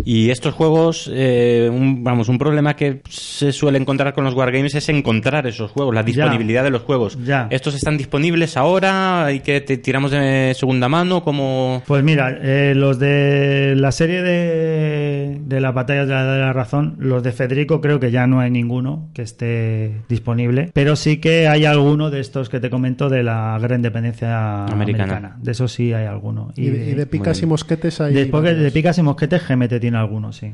[0.04, 4.76] Y estos juegos, eh, un, vamos, un problema que se suele encontrar con los wargames
[4.76, 7.18] es encontrar esos juegos, la disponibilidad de los juegos.
[7.24, 7.48] Ya.
[7.50, 9.26] ¿Estos están disponibles ahora?
[9.26, 11.24] ¿Hay que te tiramos de segunda mano?
[11.24, 16.26] como Pues mira, eh, los de la serie de de, de las batallas de la,
[16.26, 20.72] de la razón, los de Federico creo que ya no hay ninguno que esté disponible,
[20.74, 25.04] pero sí que hay alguno de estos que te comento de la gran independencia Americana.
[25.18, 25.38] americana.
[25.42, 26.52] De eso sí hay alguno.
[26.56, 28.14] Y, de- y de picas y mosquetes hay.
[28.14, 30.52] Después de, picas y mosquetes, GMT tiene algunos, sí.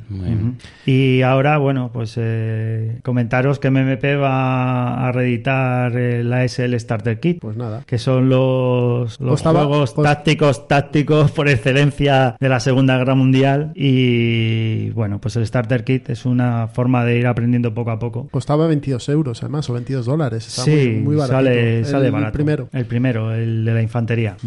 [0.85, 7.19] Y ahora, bueno, pues eh, comentaros que MMP va a reeditar eh, la SL Starter
[7.19, 7.39] Kit.
[7.39, 7.83] Pues nada.
[7.85, 13.15] Que son los, los Costaba- juegos cost- tácticos, tácticos por excelencia de la Segunda Guerra
[13.15, 13.71] Mundial.
[13.75, 18.27] Y bueno, pues el Starter Kit es una forma de ir aprendiendo poco a poco.
[18.31, 20.47] Costaba 22 euros, además, o 22 dólares.
[20.47, 21.33] Está sí, muy, muy barato.
[21.33, 22.33] sale, sale barato.
[22.33, 22.69] primero.
[22.71, 24.37] El primero, el de la infantería.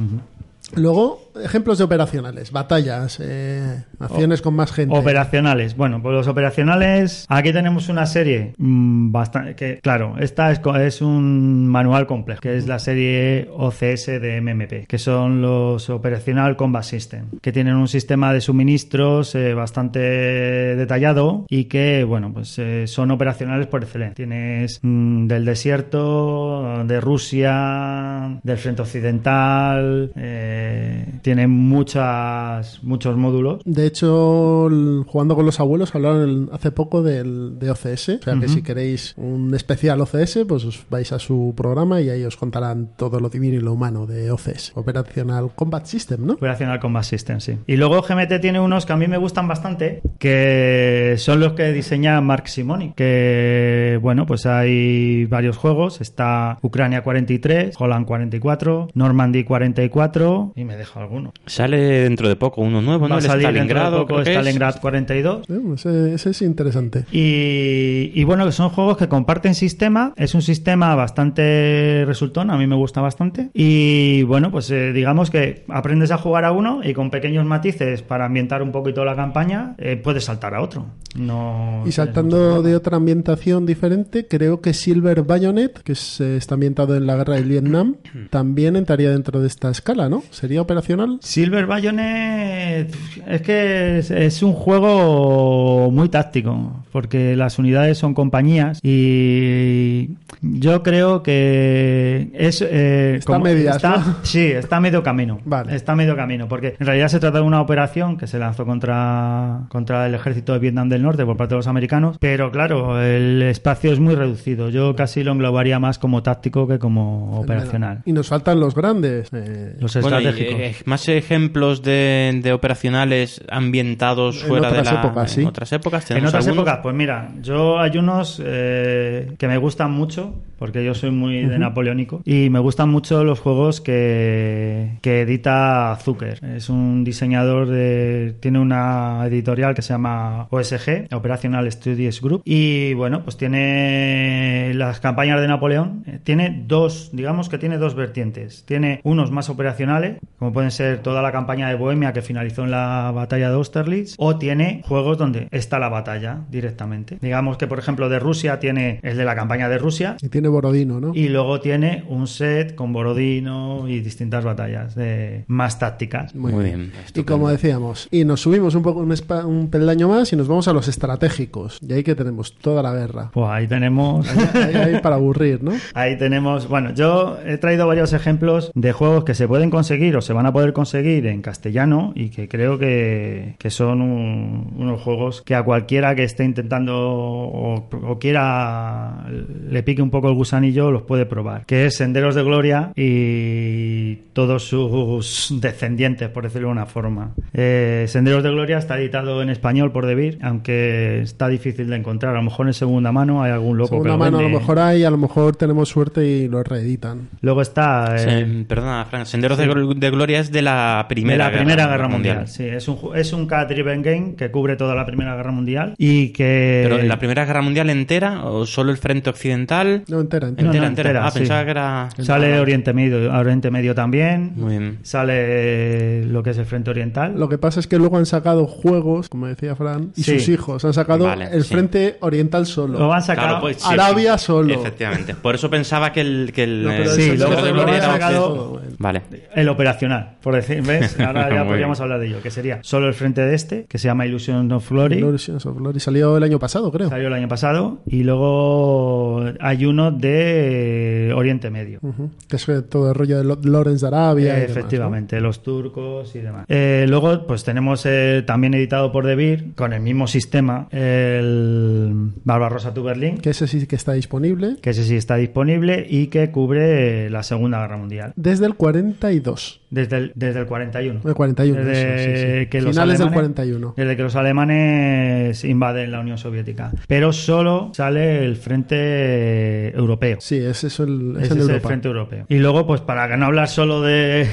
[0.75, 4.97] Luego, ejemplos de operacionales, batallas, eh, acciones con más gente.
[4.97, 5.77] Operacionales.
[5.77, 7.27] Bueno, pues los operacionales.
[7.29, 9.55] Aquí tenemos una serie bastante.
[9.55, 14.87] Que, claro, esta es, es un manual complejo, que es la serie OCS de MMP,
[14.87, 21.47] que son los Operational Combat System, que tienen un sistema de suministros eh, bastante detallado
[21.49, 24.15] y que, bueno, pues eh, son operacionales por excelencia.
[24.15, 33.63] Tienes mm, del desierto, de Rusia, del frente occidental, eh, tienen muchas, muchos módulos.
[33.65, 38.09] De hecho, el- jugando con los abuelos hablaron el- hace poco del, de OCS.
[38.21, 42.11] O sea que si queréis un especial OCS, pues os vais a su programa y
[42.11, 44.73] ahí os contarán todo lo divino y lo humano de OCS.
[44.75, 46.33] Operational Combat System, ¿no?
[46.35, 47.59] Operational Combat System, sí.
[47.67, 51.73] Y luego GMT tiene unos que a mí me gustan bastante, que son los que
[51.73, 52.93] diseña Mark Simoni.
[52.95, 56.01] Que, bueno, pues hay varios juegos.
[56.01, 61.33] Está Ucrania 43, Holland 44, Normandy 44 y me dejo alguno.
[61.47, 63.15] Sale dentro de poco uno nuevo, ¿no?
[63.15, 64.37] Va a El salir dentro de Stalingrado, poco creo que es.
[64.39, 65.51] Stalingrad 42.
[65.51, 67.05] Eh, Ese, ese es interesante.
[67.13, 70.13] Y, y bueno, que son juegos que comparten sistema.
[70.17, 73.51] Es un sistema bastante resultón, a mí me gusta bastante.
[73.55, 78.03] Y bueno, pues eh, digamos que aprendes a jugar a uno y con pequeños matices
[78.03, 80.87] para ambientar un poquito la campaña, eh, puedes saltar a otro.
[81.15, 86.55] No Y saltando de otra ambientación diferente, creo que Silver Bayonet, que es, eh, está
[86.55, 87.97] ambientado en la guerra del Vietnam,
[88.31, 90.23] también entraría dentro de esta escala, ¿no?
[90.31, 91.02] ¿Sería operacional?
[91.21, 92.95] Silver Bayonet
[93.29, 100.11] es que es, es un juego muy táctico porque las unidades son compañías y
[100.43, 104.17] yo creo que es eh, Está a medias, está- ¿no?
[104.23, 105.75] sí está medio camino Vale.
[105.75, 109.61] está medio camino porque en realidad se trata de una operación que se lanzó contra
[109.69, 113.43] contra el ejército de Vietnam del Norte por parte de los americanos pero claro el
[113.43, 118.13] espacio es muy reducido yo casi lo englobaría más como táctico que como operacional Y
[118.13, 119.29] nos faltan los grandes.
[119.33, 124.81] eh, los Bueno, y, estratégicos eh, más ejemplos de, de operacionales ambientados En fuera de
[124.81, 125.01] otras la...
[125.01, 125.41] épocas, sí.
[125.41, 126.57] En otras épocas En otras algunos?
[126.65, 131.47] épocas, pues mira, yo hay unos eh, que me gustan mucho, porque yo soy muy
[131.47, 136.45] de napoleónico, y me gustan mucho los juegos que, que edita Zucker.
[136.45, 138.35] Es un diseñador de...
[138.41, 145.01] tiene una editorial que se llama OSG, Operational Studies Group, y bueno, pues tiene las
[145.01, 148.65] campañas de Napoleón, eh, tiene dos, digamos que tiene dos vertientes.
[148.67, 152.71] Tiene unos más operacionales, como pueden ser toda la campaña de Bohemia que finalizó en
[152.71, 157.19] la batalla de Austerlitz, o tiene juegos donde está la batalla directamente.
[157.21, 160.49] Digamos que, por ejemplo, de Rusia tiene el de la campaña de Rusia, y tiene
[160.49, 161.13] Borodino, ¿no?
[161.15, 166.35] y luego tiene un set con Borodino y distintas batallas de más tácticas.
[166.35, 166.93] Muy bien.
[167.15, 170.73] Y como decíamos, y nos subimos un poco un, peldaño más y nos vamos a
[170.73, 171.79] los estratégicos.
[171.81, 173.31] Y ahí que tenemos toda la guerra.
[173.33, 174.27] Pues ahí tenemos.
[174.55, 175.73] Ahí, ahí para aburrir, ¿no?
[175.95, 180.21] Ahí tenemos, bueno, yo he traído varios ejemplos de juegos que se pueden conseguir o
[180.21, 185.01] se van a poder conseguir en castellano y que creo que, que son un- unos
[185.01, 189.27] juegos que a cualquiera que esté intentando o, o quiera
[189.69, 191.65] le pique un poco el gusanillo los puede probar.
[191.67, 197.33] Que es Senderos de Gloria y todos sus descendientes, por decirlo de una forma.
[197.53, 202.35] Eh, Senderos de Gloria está editado en español por Debir, aunque está difícil de encontrar.
[202.35, 204.47] A lo mejor en segunda mano hay algún loco que Segunda lo mano a lo
[204.47, 204.59] vende.
[204.61, 207.29] mejor hay, a lo mejor tenemos suerte y lo reeditan.
[207.41, 211.87] Luego está eh, perdona, Fran, Senderos de Gloria es de la Primera, de la Primera
[211.89, 212.49] Guerra, Mundial.
[212.49, 216.29] Sí, es un, es un card-driven game que cubre toda la Primera Guerra Mundial y
[216.29, 216.81] que...
[216.85, 220.05] ¿Pero la Primera Guerra Mundial entera o solo el frente occidental?
[220.09, 220.67] No, entera, entera.
[220.67, 221.11] No, entera, no, entera.
[221.11, 221.39] entera, Ah, sí.
[221.41, 222.09] pensaba que era...
[222.19, 224.53] Sale Oriente Medio, Oriente Medio también.
[224.57, 224.99] Muy bien.
[225.03, 227.35] Sale lo que es el Frente Oriental.
[227.39, 230.39] Lo que pasa es que luego han sacado juegos, como decía Fran, y Sí.
[230.39, 230.85] sus hijos.
[230.85, 231.73] Han sacado Vale, el sí.
[231.75, 232.99] frente oriental solo.
[232.99, 233.47] Lo han sacado...
[233.49, 234.47] Claro, pues, sí, Arabia sí.
[234.47, 234.75] solo.
[234.75, 235.35] Efectivamente.
[235.35, 237.73] Por eso pensaba que el, que el No, pero eh, el Sí, Senderos luego- de
[237.73, 238.89] luego Gloria han era sacado- todo, bueno.
[238.99, 239.23] Vale.
[239.55, 240.37] El operacional.
[240.43, 241.19] Por decir, ¿ves?
[241.21, 244.09] Ahora ya podríamos hablar de ello, que sería solo el frente de este, que se
[244.09, 245.19] llama Illusion of Glory.
[245.19, 247.09] Illusions of Glory salió el año pasado, creo.
[247.09, 252.01] Salió el año pasado y luego hay uno de Oriente Medio.
[252.49, 254.43] Que es eh, todo el rollo de Lawrence de Arabia.
[254.45, 254.73] y demás, ¿no?
[254.81, 256.67] Efectivamente, los turcos y demás.
[256.69, 262.93] Eh, luego, pues tenemos eh, también editado por Devir, con el mismo sistema, el Barbarossa
[262.95, 264.77] to Berlin, Que ese sí que está disponible.
[264.81, 268.33] que ese sí está disponible y que cubre eh, la Segunda Guerra Mundial.
[268.37, 269.81] Desde el 42.
[269.93, 271.21] Desde el, desde el 41.
[271.23, 271.85] El 41.
[271.85, 272.67] Desde eso, sí, sí.
[272.69, 273.95] que los Finales del alemanes- 41.
[273.95, 276.91] Desde que los alemanes invaden la Unión Soviética.
[277.07, 280.39] Pero solo sale el frente europeo.
[280.41, 282.47] Sí, es eso el, es el frente europeo.
[282.49, 284.47] Y luego, pues para no hablar solo de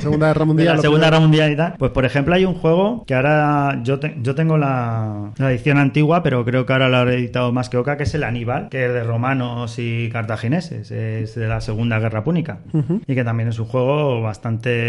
[0.00, 0.76] Segunda Guerra de Mundial.
[0.76, 3.98] la Segunda Guerra Mundial y tal, pues por ejemplo hay un juego que ahora yo,
[3.98, 7.68] te- yo tengo la, la edición antigua, pero creo que ahora lo han editado más
[7.68, 11.60] que Oca, que es el Aníbal, que es de romanos y cartagineses, es de la
[11.60, 12.60] Segunda Guerra Púnica.
[13.06, 14.85] Y que también es un juego bastante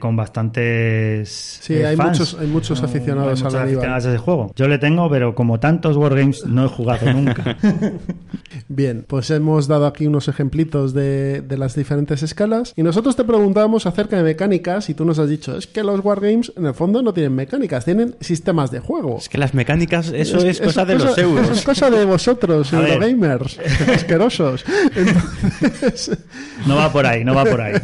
[0.00, 2.18] con bastantes Sí, eh, hay fans.
[2.18, 3.76] muchos- hay muchos aficionados hay muchos al Aníbal.
[3.78, 4.52] aficionados a ese juego.
[4.56, 7.56] Yo le tengo, pero como tantos Wargames no he jugado nunca.
[8.68, 13.24] Bien, pues hemos dado aquí unos ejemplitos de, de las diferentes escalas y nosotros te
[13.24, 16.74] preguntábamos acerca de mecánicas y tú nos has dicho, es que los wargames en el
[16.74, 19.18] fondo no tienen mecánicas, tienen sistemas de juego.
[19.18, 21.62] Es que las mecánicas, eso es, cosa de los Eso es euros.
[21.62, 22.72] cosa de vosotros.
[22.72, 23.58] Eurogamers,
[23.94, 24.64] asquerosos.
[24.96, 26.18] Entonces,
[26.66, 27.74] No va por ahí, no va por ahí.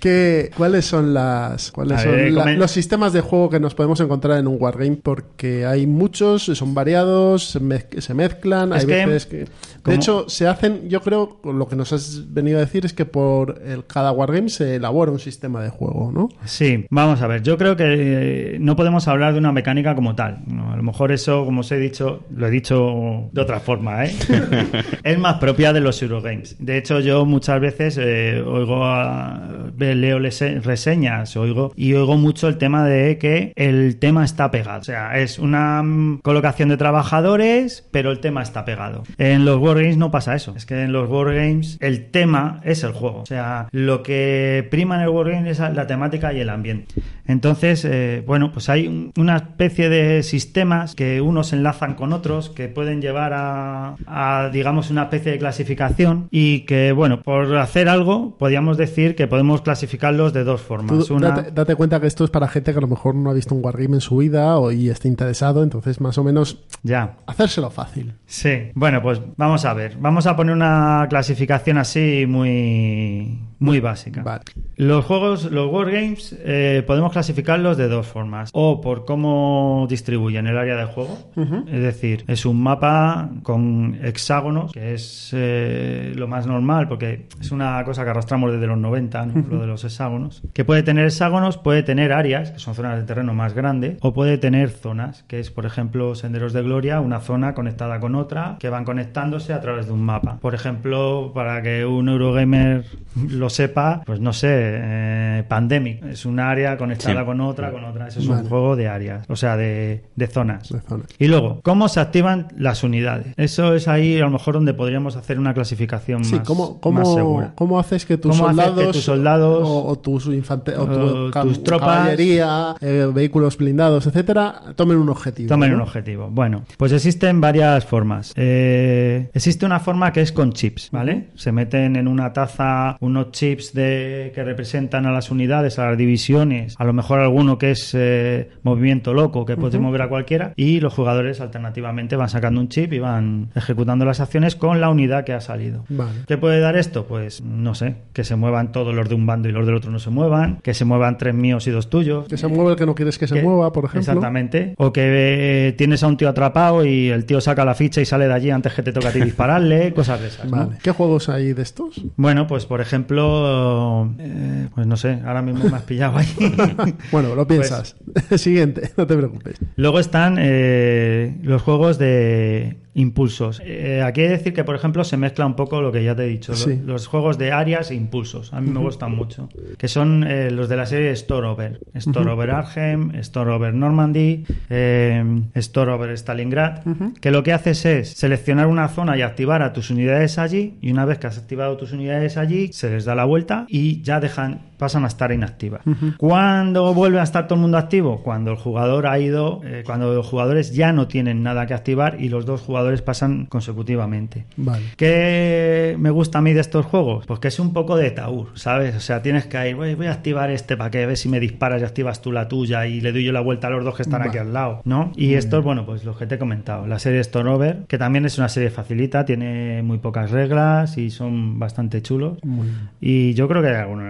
[0.00, 4.38] ¿qué, ¿cuáles son las cuáles son la- los sistemas de juego que nos podemos encontrar
[4.38, 4.96] en un wargame?
[5.02, 9.44] Porque hay muchos, son variados, se, mez- se mezclan, Es hay que, veces que...
[9.84, 13.06] De hecho, se hacen, yo creo, lo que nos has venido a decir es que
[13.06, 16.28] por el, cada wargame se elabora un sistema de juego, ¿no?
[16.44, 17.42] Sí, vamos a ver.
[17.42, 20.40] Yo creo que eh, no podemos hablar de una mecánica como tal.
[20.46, 24.04] No, a lo mejor eso, como os he dicho, lo he dicho de otra forma,
[24.04, 24.14] ¿eh?
[25.04, 26.56] es más propia de los Eurogames.
[26.58, 32.48] De hecho, yo muchas veces eh, oigo, a- leo lese- reseñas, oigo y oigo mucho
[32.48, 34.80] el tema de que el tema está pegado.
[34.80, 39.04] O sea, es una mm, colocación de trabajadores, pero el tema está pegado.
[39.18, 40.54] En los Wargames no pasa eso.
[40.56, 43.22] Es que en los Wargames el tema es el juego.
[43.22, 46.94] O sea, lo que prima en el Wargame es la temática y el ambiente.
[47.28, 52.48] Entonces, eh, bueno, pues hay un- una especie de sistemas que unos enlazan con otros,
[52.50, 57.88] que pueden llevar a, a, digamos, una especie de clasificación y que, bueno, por hacer
[57.88, 61.10] algo, podríamos decir que podemos clasificarlos de dos Tú formas.
[61.10, 61.28] Una...
[61.30, 63.54] date, date cuenta que esto es para gente que a lo mejor no ha visto
[63.54, 67.16] un wargame en su vida o, y esté interesado, entonces más o menos Ya.
[67.26, 68.14] hacérselo fácil.
[68.26, 69.96] Sí, bueno, pues vamos a ver.
[70.00, 74.22] Vamos a poner una clasificación así muy, muy básica.
[74.22, 74.42] Vale.
[74.76, 78.50] Los juegos, los wargames, eh, podemos clasificarlos de dos formas.
[78.52, 81.18] O por cómo distribuyen el área de juego.
[81.66, 87.50] Es decir, es un mapa con hexágonos, que es eh, lo más normal, porque es
[87.50, 89.44] una cosa que arrastramos desde los 90, ¿no?
[89.50, 90.42] lo de los hexágonos.
[90.52, 94.14] Que puede tener hexágonos, puede tener áreas, que son zonas de terreno más grande, o
[94.14, 98.58] puede tener zonas, que es, por ejemplo, Senderos de Gloria, una zona conectada con otra,
[98.60, 100.38] que van conectándose a través de un mapa.
[100.40, 102.84] Por ejemplo, para que un Eurogamer
[103.28, 107.24] lo sepa, pues no sé, eh, Pandemic, es un área conectada Sí.
[107.24, 108.08] con otra, con otra.
[108.08, 108.42] Ese es Vale.
[108.42, 110.68] un juego de áreas, o sea, de, de zonas.
[110.68, 110.80] De.
[111.18, 113.34] Y luego, ¿cómo se activan las unidades?
[113.36, 116.80] Eso es ahí a lo mejor donde podríamos hacer una clasificación Sí, más, ¿cómo, más
[116.80, 117.52] cómo, segura.
[117.54, 120.86] cómo haces que tus ¿Cómo haces que soldados, tus soldados, o, o tus infante- o
[120.86, 125.48] tu o ca- tus tropas, caballería, eh, vehículos blindados, etcétera, tomen un objetivo?
[125.48, 125.76] Tomen ¿no?
[125.76, 126.28] un objetivo.
[126.30, 128.32] Bueno, pues existen varias formas.
[128.36, 131.28] Eh, existe una forma que es con chips, ¿vale?
[131.34, 135.98] Se meten en una taza unos chips de, que representan a las unidades, a las
[135.98, 140.52] divisiones, a lo mejor alguno que es eh, movimiento loco, que puede mover a cualquiera,
[140.56, 144.90] y los jugadores alternativamente van sacando un chip y van ejecutando las acciones con la
[144.90, 145.84] unidad que ha salido.
[145.88, 146.10] Vale.
[146.26, 147.06] ¿Qué puede dar esto?
[147.06, 149.90] Pues no sé, que se muevan todos los de un bando y los del otro
[149.90, 152.26] no se muevan, que se muevan tres míos y dos tuyos.
[152.28, 154.00] Que se mueva el que no quieres que se Que- mueva, por ejemplo.
[154.12, 154.74] Exactamente.
[154.76, 158.04] O que eh, tienes a un tío atrapado y el tío saca la ficha y
[158.04, 160.48] sale de allí antes que te toque a ti dispararle, cosas de esas.
[160.82, 162.02] ¿Qué juegos hay de estos?
[162.16, 166.26] Bueno, pues por ejemplo, eh, pues no sé, ahora mismo me has pillado ahí.
[167.12, 167.96] bueno, lo piensas.
[168.28, 169.58] Pues Siguiente, no te preocupes.
[169.76, 173.62] Luego están eh, los juegos de impulsos.
[173.64, 176.14] Eh, aquí hay que decir que, por ejemplo, se mezcla un poco lo que ya
[176.14, 176.80] te he dicho, Sí.
[176.84, 178.52] los juegos de áreas e impulsos.
[178.52, 179.48] A mí me gustan mucho.
[179.76, 181.80] Que son eh, los de la serie Storover.
[181.96, 186.80] Storover Arnhem, Storover Normandy, eh, Storover Stalingrad.
[187.20, 190.76] Que lo que haces es seleccionar una zona y activar a tus unidades allí.
[190.80, 194.02] Y una vez que has activado tus unidades allí, se les da la vuelta y
[194.02, 195.82] ya dejan, pasan a estar inactivas.
[196.16, 198.22] ¿Cuándo vuelve a estar todo el mundo activo?
[198.22, 202.20] Cuando el jugador ha ido, eh, cuando los jugadores ya no tienen nada que activar
[202.20, 204.46] y los dos jugadores jugadores pasan consecutivamente.
[204.56, 204.84] Vale.
[204.96, 207.26] ¿Qué me gusta a mí de estos juegos?
[207.26, 208.96] Pues que es un poco de taur, ¿sabes?
[208.96, 211.40] O sea, tienes que ir, voy, voy a activar este para que veas si me
[211.40, 213.96] disparas y activas tú la tuya y le doy yo la vuelta a los dos
[213.96, 214.30] que están Vale.
[214.30, 215.12] aquí al lado, ¿no?
[215.16, 216.86] Y estos, bueno, pues los que te he comentado.
[216.86, 221.58] La serie Stormover, que también es una serie facilita, tiene muy pocas reglas y son
[221.58, 222.38] bastante chulos.
[222.44, 222.88] Muy bien.
[223.00, 224.08] Y yo creo que hay alguno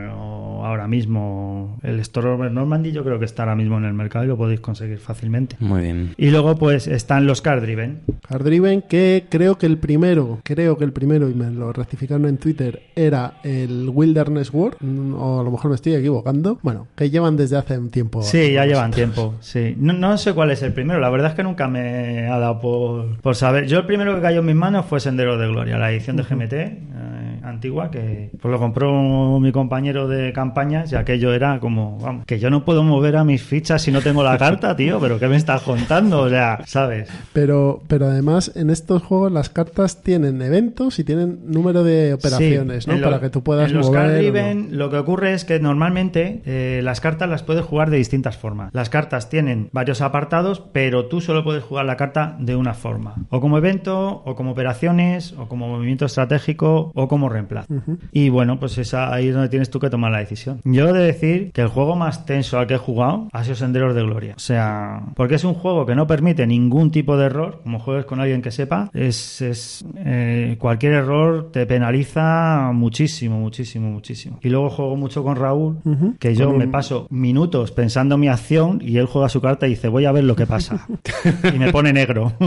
[0.64, 4.29] ahora mismo, el Stormover Normandy, yo creo que está ahora mismo en el mercado y
[4.29, 5.57] lo podéis conseguir fácilmente.
[5.61, 6.14] Muy bien.
[6.16, 8.01] Y luego, pues están los Card Driven.
[8.29, 8.57] Hard Driven,
[8.88, 12.82] que creo que el primero, creo que el primero, y me lo rectificaron en Twitter,
[12.96, 16.59] era el Wilderness War, mm, o a lo mejor me estoy equivocando.
[16.62, 18.22] Bueno, que llevan desde hace un tiempo.
[18.22, 19.34] Sí, ya llevan tiempo.
[19.40, 19.74] Sí.
[19.78, 21.00] No, no sé cuál es el primero.
[21.00, 23.66] La verdad es que nunca me ha dado por, por saber.
[23.66, 26.22] Yo el primero que cayó en mis manos fue Sendero de Gloria, la edición de
[26.24, 31.99] GMT eh, antigua, que pues lo compró mi compañero de campañas y aquello era como,
[31.99, 34.99] vamos, que yo no puedo mover a mis fichas si no tengo la carta, tío,
[35.01, 36.20] pero ¿qué me estás contando?
[36.22, 37.09] O sea, ¿sabes?
[37.32, 42.84] Pero, pero además en estos juegos las cartas tienen eventos y tienen número de operaciones,
[42.84, 42.97] Sí, ¿no?
[42.99, 44.01] lo- Para que tú puedas en los mover.
[44.01, 44.18] Card o no.
[44.18, 48.36] Driven, lo que ocurre es que normalmente eh, las cartas las puedes jugar de distintas
[48.36, 48.72] formas.
[48.74, 53.14] Las cartas tienen varios apartados, pero tú solo puedes jugar la carta de una forma.
[53.30, 57.72] O como evento, o como operaciones, o como movimiento estratégico, o como reemplazo.
[58.12, 60.61] Y bueno, pues esa, ahí es donde tienes tú que tomar la decisión.
[60.64, 63.57] Yo he de decir que el juego más tenso al que he jugado ha sido
[63.57, 64.35] Senderos de Gloria.
[64.37, 68.05] O sea, porque es un juego que no permite ningún tipo de error, como juegues
[68.07, 74.39] con alguien que sepa, es, es, eh, cualquier error te penaliza muchísimo, muchísimo, muchísimo.
[74.43, 75.79] Y luego juego mucho con Raúl,
[76.18, 79.66] que yo Con me un- paso minutos pensando mi acción y él juega su carta
[79.66, 80.87] y dice, voy a ver lo que pasa.
[81.55, 82.33] y me pone negro.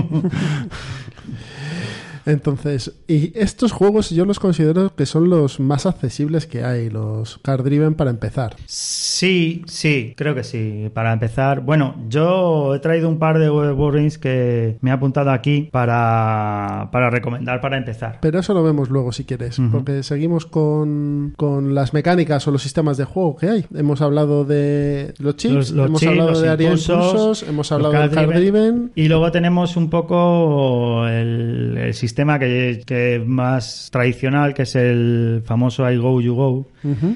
[2.25, 7.37] Entonces, y estos juegos yo los considero que son los más accesibles que hay, los
[7.39, 8.55] Card Driven para empezar.
[8.67, 10.89] Sí, sí, creo que sí.
[10.93, 15.69] Para empezar, bueno, yo he traído un par de wargames que me he apuntado aquí
[15.71, 18.19] para, para recomendar para empezar.
[18.21, 22.61] Pero eso lo vemos luego si quieres, porque seguimos con, con las mecánicas o los
[22.61, 23.65] sistemas de juego que hay.
[23.75, 27.93] Hemos hablado de los chips, Los- los hemos chips, hablado de área impulsos, hemos hablado
[27.93, 28.29] Card driven.
[28.41, 28.91] Driven.
[28.95, 35.41] Y luego tenemos un poco el, el sistema que, que más tradicional, que es el
[35.45, 36.67] famoso I Go, You Go,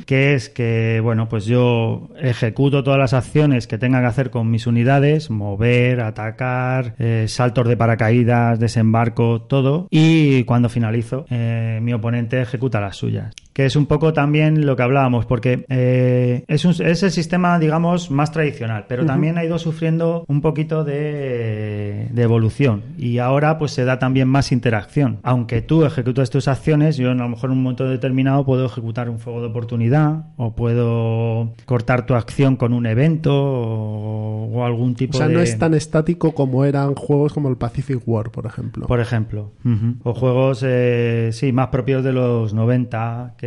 [0.05, 4.49] que es que, bueno, pues yo ejecuto todas las acciones que tenga que hacer con
[4.49, 11.93] mis unidades, mover, atacar, eh, saltos de paracaídas, desembarco, todo, y cuando finalizo, eh, mi
[11.93, 13.33] oponente ejecuta las suyas.
[13.55, 17.57] Que es un poco también lo que hablábamos, porque eh, es, un- es el sistema,
[17.57, 22.83] digamos, más tradicional, pero también ha ido sufriendo un poquito de, de evolución.
[22.97, 25.19] Y ahora, pues se da también más interacción.
[25.23, 29.09] Aunque tú ejecutes tus acciones, yo a lo mejor en un momento determinado puedo ejecutar
[29.09, 34.91] un fuego de oportunidad, o puedo cortar tu acción con un evento, o, o algún
[34.91, 35.33] O tipo sea, de.
[35.33, 38.85] no es tan estático como eran juegos como el Pacific War, por ejemplo.
[38.85, 39.53] Por ejemplo.
[40.03, 43.44] O juegos, eh, sí, más propios de los 90 que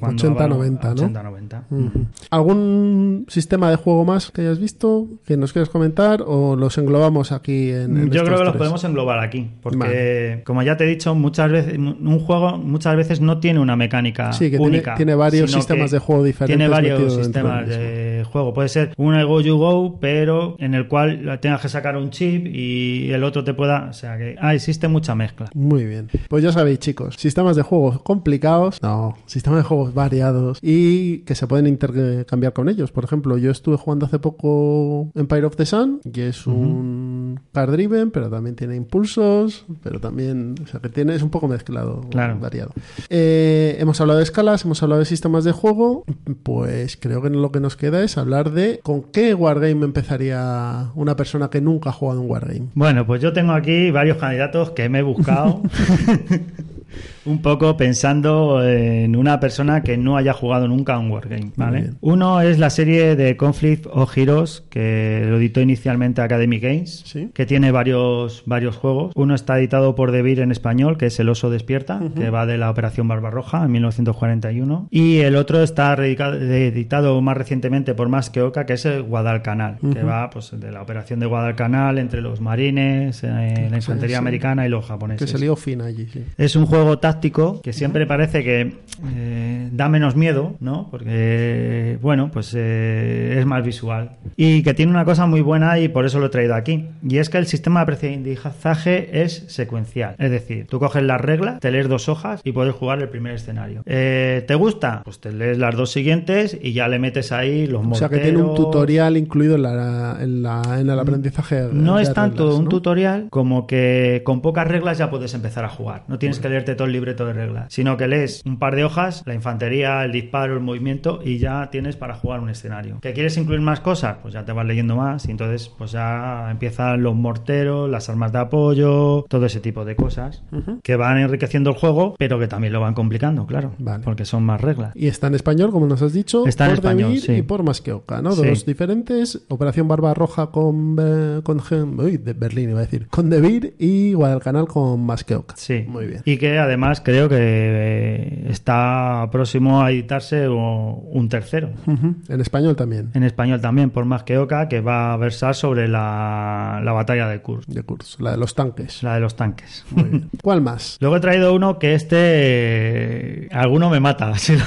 [0.00, 0.22] cuando...
[0.22, 0.92] 80, bueno, 90, ¿no?
[0.92, 1.64] 80, 90.
[1.70, 1.90] Ujú.
[2.30, 7.32] ¿Algún sistema de juego más que hayas visto que nos quieras comentar o los englobamos
[7.32, 10.42] aquí en, en Yo creo que los podemos englobar aquí, porque Vale.
[10.44, 14.32] como ya te he dicho, muchas veces un juego muchas veces no tiene una mecánica
[14.32, 14.94] Sí, que única.
[14.94, 18.52] tiene varios sistemas de juego diferentes Tiene varios sistemas de juego.
[18.54, 22.46] Puede ser un Go You Go, pero en el cual tengas que sacar un chip
[22.46, 25.46] y el otro te pueda, o sea que ah, existe mucha mezcla.
[25.54, 26.08] Muy bien.
[26.28, 31.34] Pues ya sabéis, chicos, sistemas de juegos complicados, no, sistemas de juegos variados y que
[31.34, 32.92] se pueden intercambiar con ellos.
[32.92, 37.72] Por ejemplo, yo estuve jugando hace poco Empire of the Sun, que es un card
[37.72, 42.02] driven, pero también tiene impulsos, pero también, o sea, que tiene, es un poco mezclado,
[42.10, 42.38] Claro.
[42.38, 42.70] variado.
[43.08, 46.04] Eh, hemos hablado de escalas, hemos hablado de sistemas de juego,
[46.42, 51.16] pues creo que lo que nos queda es hablar de con qué wargame empezaría una
[51.16, 52.68] persona que nunca ha jugado un wargame.
[52.74, 55.62] Bueno, pues yo tengo aquí varios candidatos que me he buscado.
[57.30, 61.90] un poco pensando en una persona que no haya jugado nunca a un Wargame, ¿vale?
[62.00, 67.30] Uno es la serie de Conflict of Heroes que lo editó inicialmente Academy Games, Sí.
[67.34, 69.12] que tiene varios, varios juegos.
[69.14, 72.58] Uno está editado por Devir en español, que es El Oso Despierta, que va de
[72.58, 74.88] la Operación Barbarroja en 1941.
[74.90, 79.78] Y el otro está editado más recientemente por Más que Oca, que es el Guadalcanal,
[79.92, 84.18] que va pues, de la Operación de Guadalcanal entre los marines, eh, la infantería sí.
[84.20, 85.30] americana y los Que japoneses.
[85.30, 86.24] se lió fin allí, sí.
[86.36, 87.19] Es un juego táctico
[87.62, 88.76] que siempre parece que
[89.14, 90.88] eh, da menos miedo, ¿no?
[90.90, 94.12] Porque, bueno, pues eh, es más visual.
[94.36, 96.86] Y que tiene una cosa muy buena y por eso lo he traído aquí.
[97.06, 100.14] Y es que el sistema de aprendizaje es secuencial.
[100.18, 103.34] Es decir, tú coges las reglas, te lees dos hojas y puedes jugar el primer
[103.34, 103.82] escenario.
[103.86, 105.02] Eh, ¿Te gusta?
[105.04, 108.18] Pues te lees las dos siguientes y ya le metes ahí los O sea que
[108.18, 111.68] tiene un tutorial incluido en, la, en, la- en el aprendizaje.
[111.72, 112.70] No es tanto reglas, un ¿no?
[112.70, 116.02] tutorial como que con pocas reglas ya puedes empezar a jugar.
[116.08, 118.84] No tienes que leerte todo el libreto de reglas, sino que lees un par de
[118.84, 123.00] hojas, la infantería, el disparo, el movimiento y ya tienes para jugar un escenario.
[123.00, 124.18] ¿Que quieres incluir más cosas?
[124.20, 128.32] Pues ya te vas leyendo más y entonces pues ya empiezan los morteros, las armas
[128.32, 130.42] de apoyo, todo ese tipo de cosas
[130.82, 134.04] que van enriqueciendo el juego, pero que también lo van complicando, claro, Vale.
[134.04, 134.92] porque son más reglas.
[134.94, 137.32] Y está en español, como nos has dicho, Está en por español, Devir sí.
[137.32, 138.32] y por Masqueoka, ¿no?
[138.32, 138.46] Sí.
[138.46, 139.40] Dos diferentes.
[139.48, 140.96] Operación Barbarroja con,
[141.42, 141.62] con
[141.98, 143.06] uy, de Berlín iba a decir.
[143.08, 145.54] Con Devir y Guadalcanal con Masqueoka.
[145.56, 145.84] Sí.
[145.88, 146.22] Muy bien.
[146.24, 151.70] Y que además creo que eh, está próximo a editarse o- un tercero.
[151.86, 152.16] Ujú.
[152.28, 153.10] En español también.
[153.14, 157.28] En español también, por más que Oca, que va a versar sobre la, la batalla
[157.28, 159.02] de Kursk, De curso, la de los tanques.
[159.04, 159.84] la de los tanques.
[159.90, 160.30] Muy bien.
[160.42, 160.96] ¿Cuál más?
[161.00, 163.48] Luego he traído uno que este.
[163.52, 164.34] Alguno me mata.
[164.38, 164.62] si lo.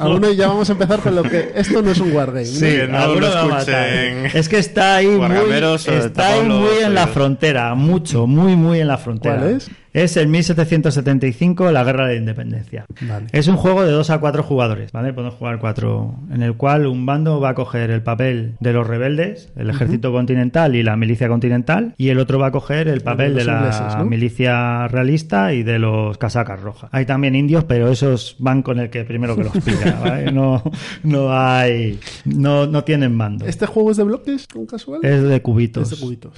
[0.00, 1.50] Alguno y ya vamos a empezar con lo que.
[1.54, 2.44] Esto no es un wargame.
[2.44, 3.88] Sí, Que no alguno lo me va a matar.
[3.88, 4.38] escuchen.
[4.38, 8.80] Es que está ahí muy, eh, está ahí muy en la frontera, mucho, muy, muy
[8.80, 9.36] en la frontera.
[9.38, 9.70] ¿Cuál es?
[9.92, 12.84] Es el 1775, la Guerra de la Independencia.
[13.00, 13.26] Vale.
[13.32, 15.12] Es un juego de 2 a 4 jugadores, ¿vale?
[15.12, 18.86] Podemos jugar 4, en el cual un bando va a coger el papel de los
[18.86, 23.00] rebeldes, el ejército continental y la milicia continental, y el otro va a coger el
[23.00, 24.04] papel de la ingleses, ¿no?
[24.04, 26.90] milicia realista y de los casacas rojas.
[26.92, 30.30] Hay también indios, pero esos van con el que primero que los pilla, ¿vale?
[30.32, 30.62] No,
[31.02, 33.46] no hay, no, no tienen mando.
[33.46, 34.46] ¿Este juego es de bloques?
[34.54, 35.00] ¿Un casual?
[35.02, 35.90] Es de cubitos.
[35.90, 36.34] Es de cubitos.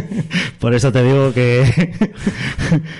[0.58, 1.90] Por eso te digo que.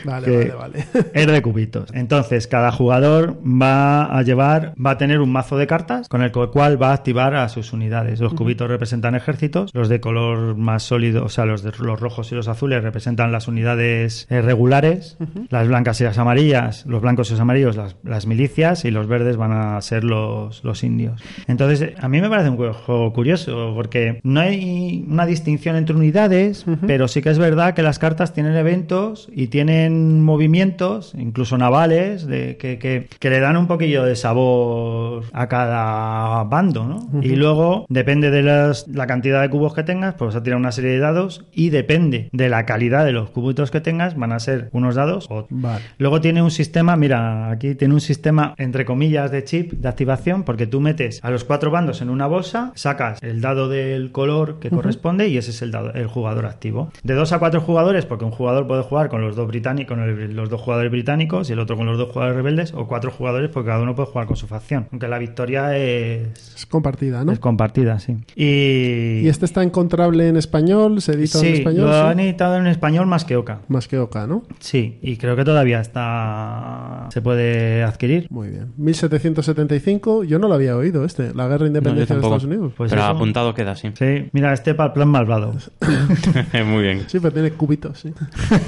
[0.05, 1.11] Vale, que vale, vale.
[1.15, 1.91] Es de cubitos.
[1.93, 6.33] Entonces, cada jugador va a llevar, va a tener un mazo de cartas con el
[6.33, 8.21] cual va a activar a sus unidades.
[8.21, 12.31] Los cubitos representan ejércitos, los de color más sólido, o sea, los, de, los rojos
[12.33, 15.17] y los azules representan las unidades eh, regulares,
[15.49, 19.07] las blancas y las amarillas, los blancos y los amarillos, las, las milicias, y los
[19.07, 21.23] verdes van a ser los, los indios.
[21.47, 26.65] Entonces, a mí me parece un juego curioso, porque no hay una distinción entre unidades,
[26.87, 32.27] pero sí que es verdad que las cartas tienen eventos y tienen movimientos, incluso navales,
[32.27, 37.09] de, que, que- que le dan un poquillo de sabor a cada bando, ¿no?
[37.23, 40.59] Y luego, depende de las- la cantidad de cubos que tengas, pues vas a tirar
[40.59, 44.33] una serie de dados y depende de la calidad de los cubitos que tengas, van
[44.33, 45.83] a ser unos dados o Vale.
[45.99, 50.43] Luego tiene un sistema, mira, aquí tiene un sistema entre comillas de chip de activación
[50.45, 54.59] porque tú metes a los cuatro bandos en una bolsa, sacas el dado del color
[54.61, 56.91] que corresponde y ese es el, dado, el jugador activo.
[57.03, 60.01] De dos a cuatro jugadores, porque un jugador puede jugar con los dos británicos, con
[60.01, 63.11] el- los dos jugadores británicos y el otro con los dos jugadores rebeldes, o cuatro
[63.11, 64.87] jugadores porque cada uno puede jugar con su facción.
[64.93, 67.33] Aunque la victoria es, Es compartida, ¿no?
[67.33, 68.17] es compartida, sí.
[68.37, 71.01] Y, ¿Y este está encontrable en español?
[71.01, 71.87] ¿Se edita en sí, español?
[71.87, 71.99] lo Sí.
[72.09, 73.61] han editado en español más que Oca.
[73.69, 74.43] Más que Oca, ¿no?
[74.59, 78.27] Sí, y creo que todavía está se puede adquirir.
[78.31, 78.73] Muy bien.
[78.77, 82.37] 1775, yo no lo había oído este, la guerra de No, independencia de tampoco.
[82.37, 82.73] Estados Unidos.
[82.77, 83.11] Pues Pero eso.
[83.11, 83.91] apuntado queda así.
[83.95, 85.55] Sí, mira, este para el plan malvado.
[86.67, 87.05] Muy bien.
[87.09, 88.13] Sí, pero tiene cubitos, sí.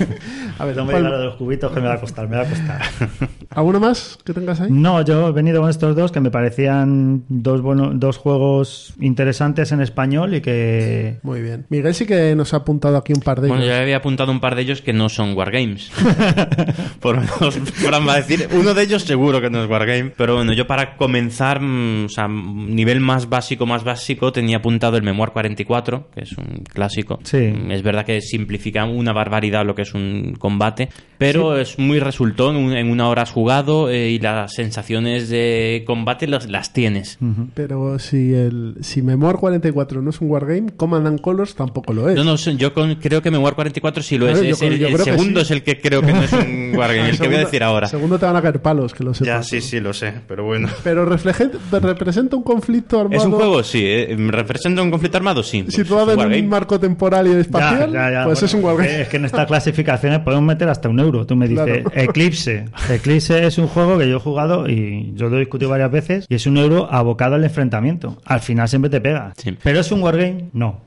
[0.58, 2.28] A ver, No me ¿cuál- digas lo de los cubitos que me va a costar,
[2.28, 2.80] me va a costar.
[3.50, 4.68] ¿alguno más que tengas ahí?
[4.70, 9.72] No, yo he venido con estos dos que me parecían dos, buenos, dos juegos interesantes
[9.72, 11.18] en español y que...
[11.22, 11.66] Muy bien.
[11.68, 13.74] Miguel sí que nos ha apuntado aquí un par de Bueno, ellos.
[13.76, 15.90] yo había apuntado un par de ellos que no son Wargames.
[17.00, 20.12] Por lo menos Fran va a decir, uno de ellos seguro que no es Wargame.
[20.16, 24.96] Pero bueno, yo para comenzar, mm, o sea, nivel más básico, más básico, tenía apuntado
[24.96, 27.18] el Memoir 44, que es un clásico.
[27.24, 27.52] Sí.
[27.70, 30.81] Es verdad que simplifica una barbaridad lo que es un combate,
[31.18, 32.56] pero es muy resultón.
[32.56, 37.18] un- En una hora has jugado eh, y las sensaciones de combate las, las tienes.
[37.54, 42.08] Pero si el si Memoir 44 no es un wargame, Command and Colors tampoco lo
[42.08, 42.16] es.
[42.16, 44.32] No, no, sé, yo con- creo que Memoir 44 sí lo es.
[44.32, 45.44] Claro, yo Es creo- el, el segundo sí.
[45.46, 47.62] es el que creo que no es un Wargame, el que voy a Segundo- decir
[47.62, 47.88] ahora.
[47.88, 49.26] Segundo te van a caer palos, que lo sepas.
[49.26, 50.68] Ya, sí, sí, lo sé, pero bueno.
[50.82, 53.62] Pero refleje- representa un conflicto armado ¿Es un juego?
[53.62, 53.82] Sí.
[53.84, 54.16] ¿eh?
[54.18, 55.42] ¿Representa un conflicto armado?
[55.42, 55.62] Sí.
[55.62, 57.92] Pues situado es un en un marco temporal y espacial.
[57.92, 59.00] Ya, ya, ya, pues bueno, es un wargame.
[59.02, 61.26] Es que en estas clasificaciones podemos meter hasta un euro.
[61.26, 61.90] Tú me dices, Claro.
[61.94, 62.64] Eclipse.
[62.90, 66.26] Eclipse es un juego que yo he jugado y yo lo he discutido varias veces
[66.28, 68.18] y es un euro abocado al enfrentamiento.
[68.24, 69.32] Al final siempre te pega.
[69.36, 69.56] Sí.
[69.62, 70.46] ¿Pero es un wargame?
[70.52, 70.80] No.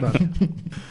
[0.00, 0.28] Vale.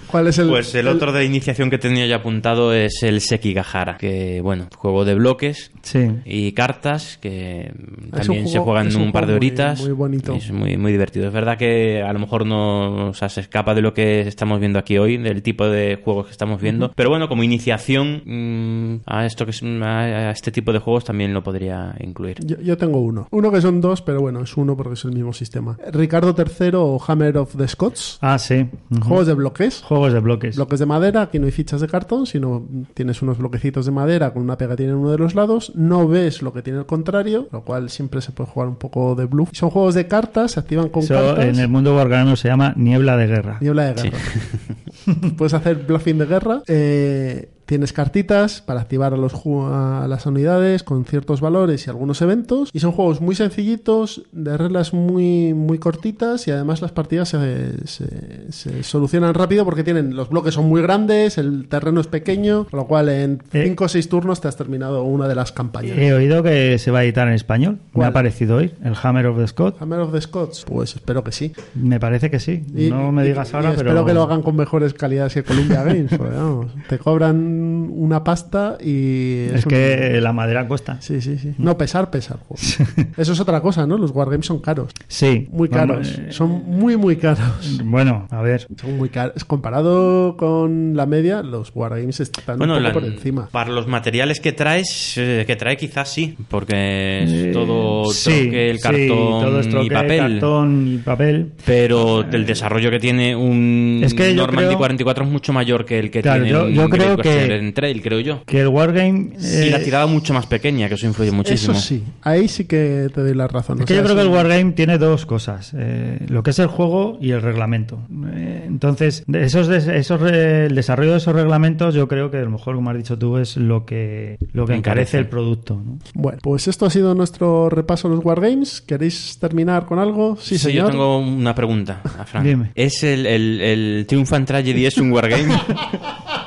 [0.08, 0.48] ¿Cuál es el...?
[0.48, 5.04] Pues el otro de iniciación que tenía ya apuntado es el Sekigahara, que bueno, juego
[5.04, 6.08] de bloques Sí.
[6.26, 7.72] y cartas que
[8.12, 9.82] también se juegan un un par de muy- horitas.
[9.82, 10.34] muy bonito.
[10.36, 11.28] Es muy, muy divertido.
[11.28, 14.60] Es verdad que a lo mejor no o sea, se escapa de lo que estamos
[14.60, 16.92] viendo aquí hoy, del tipo de juegos que estamos viendo.
[16.96, 21.04] Pero bueno, como iniciación mm, a esto que es, a, a este tipo de juegos
[21.04, 22.38] también lo podría incluir.
[22.46, 23.28] Yo, yo tengo uno.
[23.32, 25.78] Uno que son dos, pero bueno, es uno porque es el mismo sistema.
[25.92, 28.18] Ricardo III o Hammer of the Scots.
[28.22, 28.45] Ah, sí.
[28.52, 29.02] Ujú.
[29.02, 29.82] Juegos de bloques.
[29.84, 30.56] Juegos de bloques.
[30.56, 34.34] Bloques de madera, aquí no hay fichas de cartón, sino tienes unos bloquecitos de madera
[34.34, 37.48] con una pegatina en uno de los lados, no ves lo que tiene el contrario,
[37.52, 39.50] lo cual siempre se puede jugar un poco de bluff.
[39.54, 41.46] Son juegos de cartas, se activan con Eso cartas.
[41.46, 43.58] en el mundo wargaming se llama niebla de guerra.
[43.62, 44.18] Niebla de guerra.
[45.38, 46.62] Puedes hacer bluffing de guerra.
[46.68, 52.22] Eh, tienes cartitas para activar a, los, a las unidades con ciertos valores y algunos
[52.22, 52.70] eventos.
[52.74, 57.88] Y son juegos muy sencillitos, de reglas muy, muy cortitas y además las partidas se,
[57.88, 62.66] se- se solucionan rápido porque tienen los bloques son muy grandes, el terreno es pequeño,
[62.70, 63.64] con lo cual en Eh.
[63.66, 65.98] 5 o 6 turnos te has terminado una de las campañas.
[65.98, 67.80] He oído que se va a editar en español.
[67.86, 68.10] Me ¿Cuál?
[68.10, 68.72] ha parecido hoy.
[68.84, 69.78] El Hammer of the Scott.
[69.82, 71.52] Hammer of the Scots, pues espero que sí.
[71.74, 72.64] Me parece que sí.
[72.76, 73.90] Y- no me y- digas y ahora, pero.
[73.90, 76.12] espero que lo hagan con mejores calidades que Columbia Games.
[76.18, 79.46] porque, vamos, te cobran una pasta y.
[79.54, 80.98] Es que la madera cuesta.
[81.02, 81.54] Sí, sí, sí.
[81.58, 82.38] No, pesar, pesar.
[83.18, 83.98] Eso es otra cosa, ¿no?
[83.98, 84.92] Los wargames son caros.
[85.08, 85.48] Sí.
[85.52, 86.20] Muy Vamos, caros.
[86.20, 87.82] eh, Son muy, muy caros.
[87.84, 88.68] Bueno, a ver.
[88.80, 89.44] Son muy caros.
[89.46, 93.48] Comparado con la media, los wargames están Bueno, un poco la- por encima.
[93.52, 98.30] para los materiales que traes, eh, que trae quizás sí, porque es Eh, todo sí,
[98.44, 99.08] troque, el sí, cartón
[99.42, 100.18] todo es troque, y papel.
[100.20, 101.52] cartón y papel.
[101.66, 105.86] Pero el desarrollo que tiene un Es que yo Normandy creo- 44 es mucho mayor
[105.86, 108.44] que el que Claro, tiene yo- un yo creo Great que- Western Trail, creo yo.
[108.46, 109.32] Que el Wargame.
[109.40, 111.74] y la eh, tirada mucho más pequeña, que eso influye muchísimo.
[111.74, 112.04] Eso sí.
[112.22, 113.78] Ahí sí que te doy la razón.
[113.80, 116.52] Es O que sea, yo creo que el Wargame tiene dos cosas, eh, lo que
[116.52, 118.00] es el juego y el reglamento.
[118.34, 122.90] Eh, entonces, esos, el desarrollo de esos reglamentos, yo creo que a lo mejor, como
[122.90, 125.18] has dicho tú, es lo que, lo que encarece Encarece.
[125.20, 125.82] el producto.
[125.84, 126.00] ¿no?
[126.14, 128.82] Bueno, pues esto ha sido nuestro repaso a los wargames.
[128.82, 130.38] ¿Queréis terminar con algo?
[130.40, 130.86] Sí, Sí, señor.
[130.86, 132.44] yo tengo una pregunta a Fran.
[132.44, 132.72] Dime.
[132.76, 135.54] ¿Es el, el, el Triumphant Tragedy es un wargame?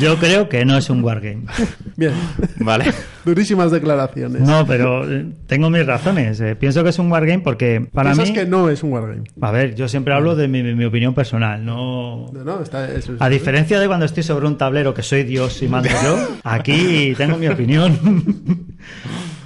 [0.00, 1.44] Yo creo que no es un Wargame.
[1.96, 2.12] Bien.
[2.58, 2.86] vale.
[3.24, 4.42] Durísimas declaraciones.
[4.42, 6.40] No, pero eh, tengo mis razones.
[6.40, 8.34] Eh, pienso que es un Wargame porque para Piensas mí...
[8.34, 9.22] que no es un wargame.
[9.40, 12.26] A ver, yo siempre hablo de mi, mi- mi opinión personal, no...
[12.32, 15.22] No, no, está, eso es- A diferencia de cuando estoy sobre un tablero que soy
[15.22, 17.96] Dios y mando yo, aquí tengo mi opinión.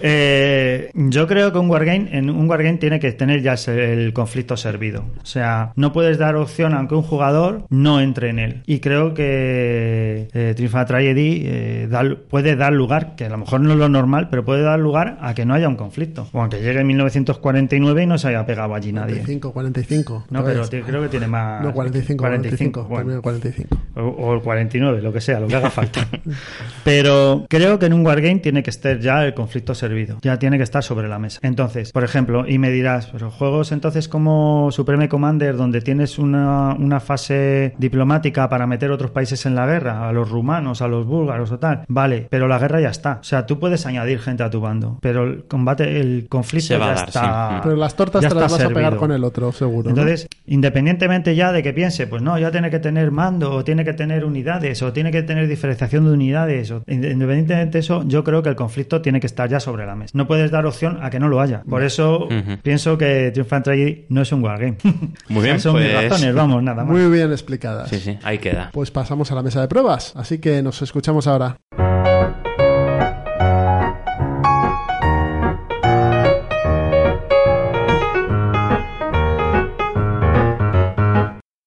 [0.00, 4.56] Eh, yo creo que un wargame, en un wargame tiene que tener ya el conflicto
[4.56, 5.04] servido.
[5.22, 8.62] O sea, no puedes dar opción aunque un jugador no entre en él.
[8.66, 13.60] Y creo que eh, Triumphant Tragedy eh, da- puede dar lugar, que a lo mejor
[13.60, 16.28] no es lo normal, pero puede dar lugar a que no haya un conflicto.
[16.32, 19.14] O aunque llegue en 1949 y no se haya pegado allí nadie.
[19.16, 20.24] 45, 45.
[20.30, 21.62] No, pero creo que tiene más.
[21.62, 22.84] No, 45, 45.
[22.84, 22.96] bueno.
[23.00, 23.76] también 45.
[23.96, 26.06] O, o el 49, lo que sea, lo que haga falta.
[26.84, 29.87] Pero creo que en un wargame tiene que estar ya el conflicto servido,
[30.22, 31.40] ya tiene que estar sobre la mesa.
[31.42, 36.74] Entonces, por ejemplo, y me dirás, pero juegos entonces como Supreme Commander, donde tienes una,
[36.74, 41.06] una fase diplomática para meter otros países en la guerra, a los rumanos, a los
[41.06, 43.18] búlgaros o tal, vale, pero la guerra ya está.
[43.20, 46.78] O sea, tú puedes añadir gente a tu bando, pero el combate, el conflicto Se
[46.78, 47.50] va ya a dar, está.
[47.50, 47.60] sí.
[47.64, 49.84] Pero las tortas ya te las vas a pegar con el otro, seguro.
[49.84, 49.90] ¿no?
[49.90, 53.84] Entonces, independientemente ya de que piense, pues no, ya tiene que tener mando, o tiene
[53.84, 58.24] que tener unidades, o tiene que tener diferenciación de unidades, o independientemente de eso, yo
[58.24, 60.12] creo que el conflicto tiene que estar ya sobre la mesa.
[60.14, 61.62] No puedes dar opción a que no lo haya.
[61.68, 62.28] Por eso
[62.62, 64.76] pienso que Triumphant Tragedy no es un wargame.
[65.28, 66.92] Muy bien, Son mis pues- razones, vamos, nada más.
[66.96, 67.88] Muy bien explicadas.
[67.88, 68.70] Sí, sí, ahí queda.
[68.72, 70.12] Pues pasamos a la mesa de pruebas.
[70.16, 71.56] Así que nos escuchamos ahora.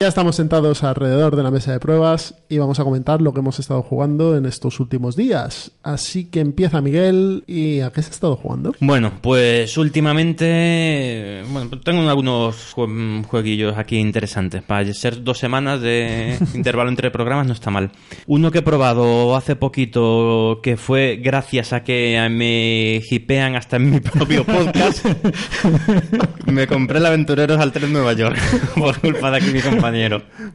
[0.01, 3.39] Ya estamos sentados alrededor de la mesa de pruebas y vamos a comentar lo que
[3.41, 5.73] hemos estado jugando en estos últimos días.
[5.83, 8.73] Así que empieza Miguel y ¿a qué se ha estado jugando?
[8.79, 14.63] Bueno, pues últimamente bueno, tengo algunos jue- jueguillos aquí interesantes.
[14.63, 17.91] Para ser dos semanas de intervalo entre programas no está mal.
[18.25, 23.91] Uno que he probado hace poquito, que fue gracias a que me hipean hasta en
[23.91, 25.05] mi propio podcast,
[26.47, 28.39] me compré el Aventureros al Tren Nueva York
[28.75, 29.90] por culpa de aquí mi compañero.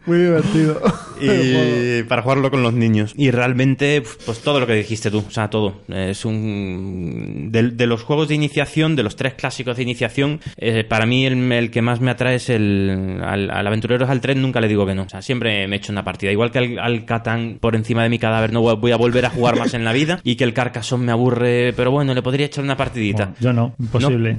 [0.06, 0.80] Muy divertido.
[1.20, 3.12] y para jugarlo con los niños.
[3.16, 5.82] Y realmente, pues todo lo que dijiste tú, o sea, todo.
[5.88, 7.48] Es un.
[7.50, 11.26] De, de los juegos de iniciación, de los tres clásicos de iniciación, eh, para mí
[11.26, 13.20] el, el que más me atrae es el.
[13.22, 15.02] Al, al Aventureros al Tren, nunca le digo que no.
[15.02, 16.32] O sea, siempre me echo una partida.
[16.32, 19.30] Igual que al, al Catán por encima de mi cadáver, no voy a volver a
[19.30, 20.20] jugar más en la vida.
[20.22, 23.34] Y que el Carcassonne me aburre, pero bueno, le podría echar una partidita.
[23.40, 24.36] Yo no, imposible.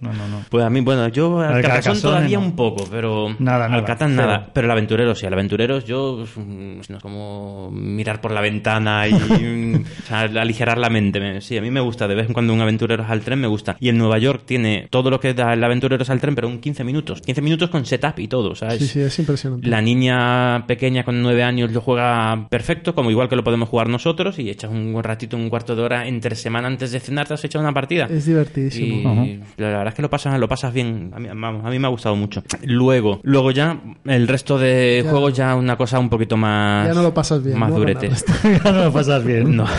[0.00, 0.28] No, no, no.
[0.28, 0.44] no.
[0.48, 2.44] Pues a mí, bueno, yo al Al Carcassonne Carcassonne, todavía no.
[2.44, 4.17] un poco, pero Nada, al nada, Catán cero.
[4.26, 4.50] Nada.
[4.52, 9.06] Pero el aventurero sí, al aventureros yo pues, no es como mirar por la ventana
[9.08, 9.12] y
[10.02, 11.20] o sea, aligerar la mente.
[11.20, 13.46] Me- Sí, a mí me gusta de vez en cuando un aventureros al tren me
[13.46, 13.76] gusta.
[13.80, 16.58] Y en Nueva York tiene todo lo que da el aventureros al tren, pero un
[16.58, 17.20] 15 minutos.
[17.22, 18.78] 15 minutos con setup y todo, ¿sabes?
[18.80, 19.68] Sí, sí, es impresionante.
[19.68, 23.88] La niña pequeña con nueve años lo juega perfecto, como igual que lo podemos jugar
[23.88, 27.34] nosotros, y echas un ratito, un cuarto de hora entre semana antes de cenar, te
[27.34, 28.06] has echado una partida.
[28.10, 29.24] Es divertidísimo.
[29.24, 31.10] Y la verdad es que lo pasas, lo pasas bien.
[31.14, 32.42] A mí, vamos, a mí me ha gustado mucho.
[32.64, 33.78] Luego, luego ya
[34.10, 35.10] el resto de Ya.
[35.10, 36.86] juegos ya una cosa un poquito más.
[36.88, 37.78] Ya no lo pasas bien, Más ¿no?
[37.78, 38.10] durete.
[38.64, 39.56] Ya no lo pasas bien.
[39.56, 39.66] No.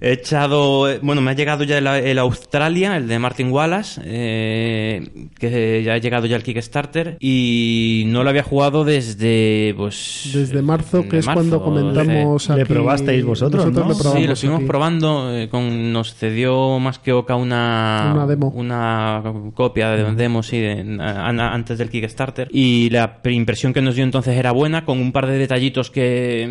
[0.00, 0.86] He echado.
[1.02, 5.94] Bueno, me ha llegado ya el, el Australia, el de Martin Wallace, eh, que ya
[5.94, 9.74] ha llegado ya el Kickstarter y no lo había jugado desde.
[9.76, 10.30] Pues.
[10.32, 13.92] Desde marzo, que de es cuando comentamos Le aquí- probasteis vosotros, nosotros ¿no?
[13.92, 15.36] le probamos Sí, lo estuvimos probando.
[15.36, 18.48] eh, con, nos cedió más que Oca una, Una demo.
[18.56, 19.22] una
[19.54, 22.48] copia de demo, sí, de- a- a- antes del Kickstarter.
[22.52, 25.90] Y la pre- impresión que nos dio entonces era buena, con un par de detallitos
[25.90, 26.46] que,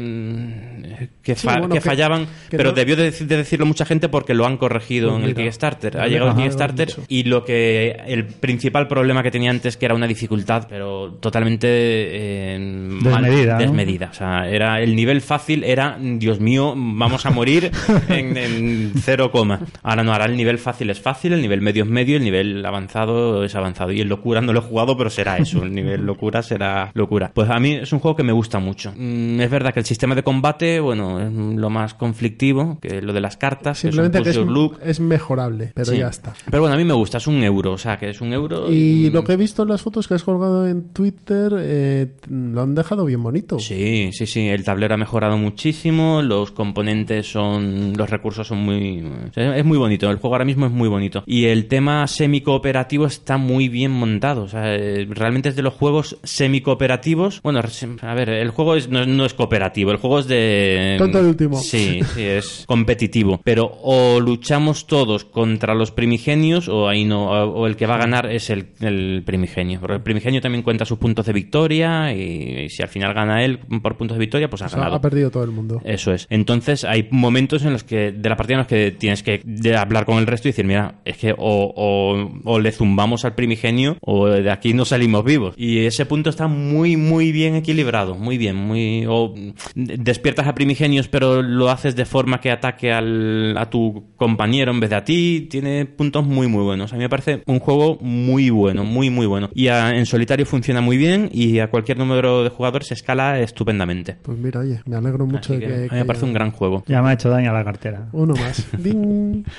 [1.21, 3.85] que, Sí, fa- bueno, que que- fallaban, que pero no- debió de, de decirlo mucha
[3.85, 5.97] gente porque lo han corregido Pues en el Kickstarter.
[5.99, 9.95] Ha llegado el Kickstarter y lo que el principal problema que tenía antes que era
[9.95, 13.59] una dificultad, pero totalmente eh, mal- Desmedida, ¿no?
[13.59, 14.09] desmedida.
[14.11, 17.71] O sea, era el nivel fácil era, Dios mío, vamos a morir
[18.09, 19.59] en, en cero coma.
[19.84, 22.65] Ahora no, ahora el nivel fácil es fácil, el nivel medio es medio, el nivel
[22.65, 23.91] avanzado es avanzado.
[23.91, 25.63] Y el locura no lo he jugado, pero será eso.
[25.63, 27.31] El nivel locura será locura.
[27.34, 28.93] Pues a mí es un juego que me gusta mucho.
[28.95, 33.13] Mm, Es verdad que el sistema de combate, bueno, es lo más conflictivo, que lo
[33.13, 34.79] de las cartas, Simplemente que que es look.
[34.83, 35.97] es mejorable, pero Sí.
[35.97, 36.33] ya está.
[36.49, 38.71] Pero bueno, a mí me gusta, es un euro, o sea, que es un euro.
[38.71, 42.61] Y lo que he visto en las fotos que has colgado en Twitter, eh, lo
[42.61, 43.59] han dejado bien bonito.
[43.59, 44.47] Sí, sí, sí.
[44.47, 46.21] El tablero ha mejorado muchísimo.
[46.21, 47.93] Los componentes son.
[47.95, 49.01] Los recursos son muy.
[49.29, 50.09] o sea, Es muy bonito.
[50.09, 51.23] El juego ahora mismo es muy bonito.
[51.25, 54.43] Y el tema semi-cooperativo está muy bien montado.
[54.43, 57.41] O sea, eh, realmente es de los juegos semi-cooperativos.
[57.41, 57.61] Bueno,
[58.01, 59.91] a ver, el juego es, no, no es cooperativo.
[59.91, 60.78] El juego es de.
[60.97, 61.57] Tonto el último.
[61.57, 63.41] Sí, sí, es competitivo.
[63.43, 67.30] Pero o luchamos todos contra los primigenios o ahí no.
[67.30, 69.80] O, el que va a ganar es el, el primigenio.
[69.80, 73.43] Porque el primigenio también cuenta sus puntos de victoria y, y si al final gana
[73.43, 74.95] él por puntos de victoria, pues ha O sea, ganado.
[74.95, 75.81] ha perdido todo el mundo.
[75.84, 76.27] Eso es.
[76.30, 79.41] Entonces hay momentos en los que de la partida en los que tienes que
[79.77, 81.38] hablar con el resto y decir, mira, es que o,
[81.76, 85.53] o- o le zumbamos al primigenio o de aquí no salimos vivos.
[85.57, 88.15] Y ese punto está muy, muy bien equilibrado.
[88.15, 89.06] Muy bien, muy...
[89.07, 89.34] O
[89.76, 94.79] despiertas a primigenios pero lo haces de forma que ataque al, a tu compañero en
[94.79, 95.47] vez de a ti.
[95.49, 96.93] Tiene puntos muy, muy buenos.
[96.93, 99.49] A mí me parece un juego muy bueno, muy, muy bueno.
[99.55, 103.39] Y a- en solitario funciona muy bien y a cualquier número de jugadores se escala
[103.39, 104.15] estupendamente.
[104.21, 105.73] Pues mira, oye, me alegro mucho Así de que que.
[105.73, 106.83] a mí me parece haya- un gran juego.
[106.87, 108.09] Ya me ha hecho daño a la cartera.
[108.11, 108.67] Uno más.
[108.77, 109.43] Ding.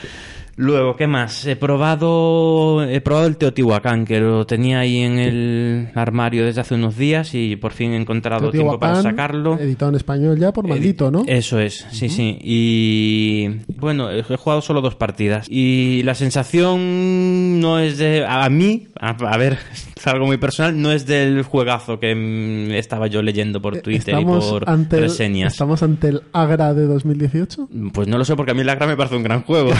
[0.61, 1.47] Luego, ¿qué más?
[1.47, 6.75] He probado, he probado el Teotihuacán, que lo tenía ahí en el armario desde hace
[6.75, 9.59] unos días y por fin he encontrado tiempo para sacarlo.
[9.59, 11.25] Editado en español ya por maldito, ¿no?
[11.27, 12.37] Eso es, sí, sí.
[12.43, 15.47] Y bueno, he jugado solo dos partidas.
[15.49, 18.27] Y la sensación no es de.
[18.29, 19.57] A mí, a, a ver,
[20.01, 24.15] es algo muy personal, no es del juegazo que mm, estaba yo leyendo por Twitter
[24.19, 25.53] y Eh, por ante, el, reseñas.
[25.53, 27.69] ¿Estamos ante el Agra de 2018?
[27.93, 29.71] Pues no lo sé, porque a mí el Agra me parece un gran juego.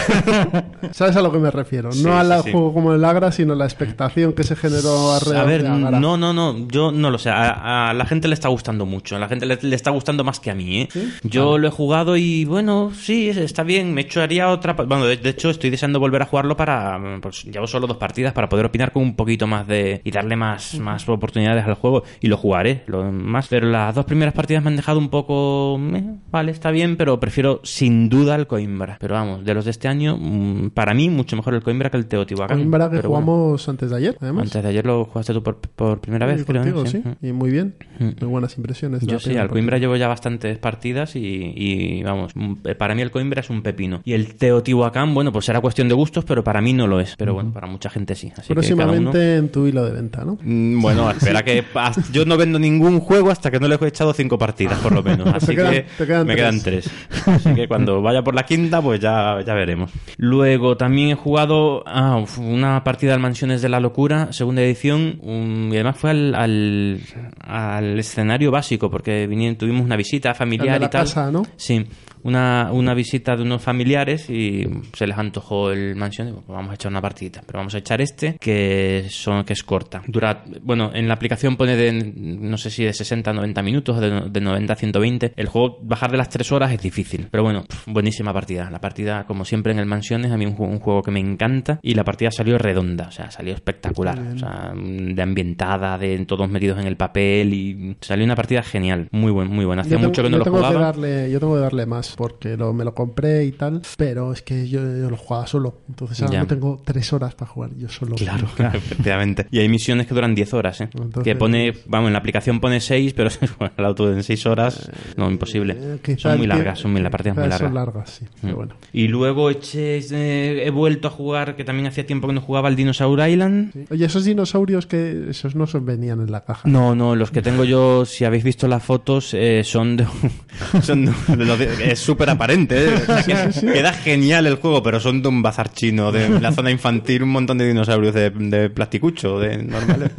[0.93, 1.93] ¿Sabes a lo que me refiero?
[1.93, 2.53] Sí, no al sí, sí.
[2.53, 6.01] juego como el Agra, sino la expectación que se generó alrededor A ver, de Agra.
[6.01, 7.31] no, no, no, yo no lo sé.
[7.31, 9.17] A, a la gente le está gustando mucho.
[9.17, 10.89] A la gente le, le está gustando más que a mí, ¿eh?
[11.23, 13.95] Yo lo he jugado y bueno, sí, está bien.
[13.95, 14.75] Me echaría otra.
[14.75, 16.99] Bueno, de, de hecho, estoy deseando volver a jugarlo para.
[17.23, 20.01] Pues llevo solo dos partidas para poder opinar con un poquito más de.
[20.11, 22.03] Y darle más, más oportunidades al juego.
[22.21, 23.49] Y lo jugaré, lo más.
[23.49, 25.79] Pero las dos primeras partidas me han dejado un poco.
[25.79, 28.97] meh, vale, está bien, pero prefiero sin duda el Coimbra.
[29.01, 31.97] Pero vamos, de los de este año, mm, para mí, mucho mejor el Coimbra que
[31.97, 32.59] el Teotihuacán.
[32.59, 33.25] Coimbra que Pero bueno.
[33.27, 34.45] jugamos antes de ayer, además.
[34.47, 36.63] Antes de ayer lo jugaste tú por, por primera vez, creo.
[36.63, 36.73] ¿eh?
[36.73, 37.03] contigo, sí.
[37.23, 37.75] Y muy bien.
[37.99, 38.05] Mm.
[38.21, 39.07] Muy buenas impresiones.
[39.07, 41.21] Yo sí, al Coimbra llevo ya bastantes partidas y,
[41.57, 44.01] y, vamos, mm, para mí el Coimbra es un pepino.
[44.05, 47.15] Y el Teotihuacán, bueno, pues será cuestión de gustos, pero para mí no lo es.
[47.17, 48.33] Pero bueno, para mucha gente sí.
[48.37, 50.39] Así que uno- Próximamente en tu hilo de venta, ¿no?
[50.43, 51.65] Mm, Bueno, espera que
[52.13, 55.03] yo no vendo ningún juego hasta que no le he echado cinco partidas, por lo
[55.03, 55.27] menos.
[55.35, 56.43] Así quedan- que te quedan me tres.
[56.43, 56.91] quedan tres.
[57.27, 59.91] Así que cuando vaya por la quinta, pues ya, ya veremos.
[60.17, 65.69] Luego también he jugado ah, una partida al Mansiones de la Locura, segunda edición, un-
[65.73, 67.01] y además fue al, al,
[67.41, 71.03] al escenario básico, porque vinieron, tuvimos una visita familiar El de la y tal.
[71.05, 71.43] casa, ¿no?
[71.57, 71.87] Sí,
[72.23, 76.29] una, una visita de unos familiares y se les antojó el mansión.
[76.29, 79.53] Digo, pues vamos a echar una partidita, pero vamos a echar este que son que
[79.53, 80.03] es corta.
[80.07, 84.01] Dura, bueno, en la aplicación pone de no sé si de 60 a 90 minutos
[84.01, 85.33] de, de 90 a 120.
[85.37, 88.71] El juego bajar de las 3 horas es difícil, pero bueno, buenísima partida.
[88.71, 91.79] La partida, como siempre en el mansiones, a mí un, un juego que me encanta
[91.83, 96.49] y la partida salió redonda, o sea, salió espectacular, o sea, de ambientada, de todos
[96.49, 99.83] metidos en el papel y salió una partida genial, muy buen, muy buena.
[99.83, 100.81] Hacía mucho que no lo jugaba.
[100.81, 104.43] Darle, yo tengo que darle más porque lo, me lo compré y tal, pero es
[104.43, 105.79] que yo, yo lo jugaba solo.
[105.89, 108.17] Entonces ahora no tengo tres horas para jugar yo solo.
[108.17, 109.47] Claro, efectivamente.
[109.51, 110.91] Y hay misiones que duran 10 horas, ¿eh?
[110.95, 114.47] Entonces- que pone, vamos, en la aplicación pone 6, pero bueno, el auto en 6
[114.47, 115.77] horas, no, imposible.
[116.05, 117.67] Eh, son muy largas, son muy, la partida es muy quizá larga.
[117.69, 118.25] Son largas, sí.
[118.41, 118.57] Pero Mm.
[118.57, 118.75] bueno.
[118.93, 122.69] Y luego eché, eh, he vuelto a jugar, que también hacía tiempo que no jugaba,
[122.69, 123.73] al Dinosaur Island.
[123.73, 123.85] Sí.
[123.91, 126.69] Oye, esos dinosaurios que esos no son, venían en la caja.
[126.69, 130.07] No, no, los que tengo yo, si habéis visto las fotos, eh, son de,
[130.83, 132.95] son de- de de- súper aparente, ¿eh?
[132.95, 136.53] O sea, que- queda genial el juego, pero son de un bazar chino, de la
[136.53, 140.11] zona infantil, un montón de dinosaurios de, de plasticucho, de normales,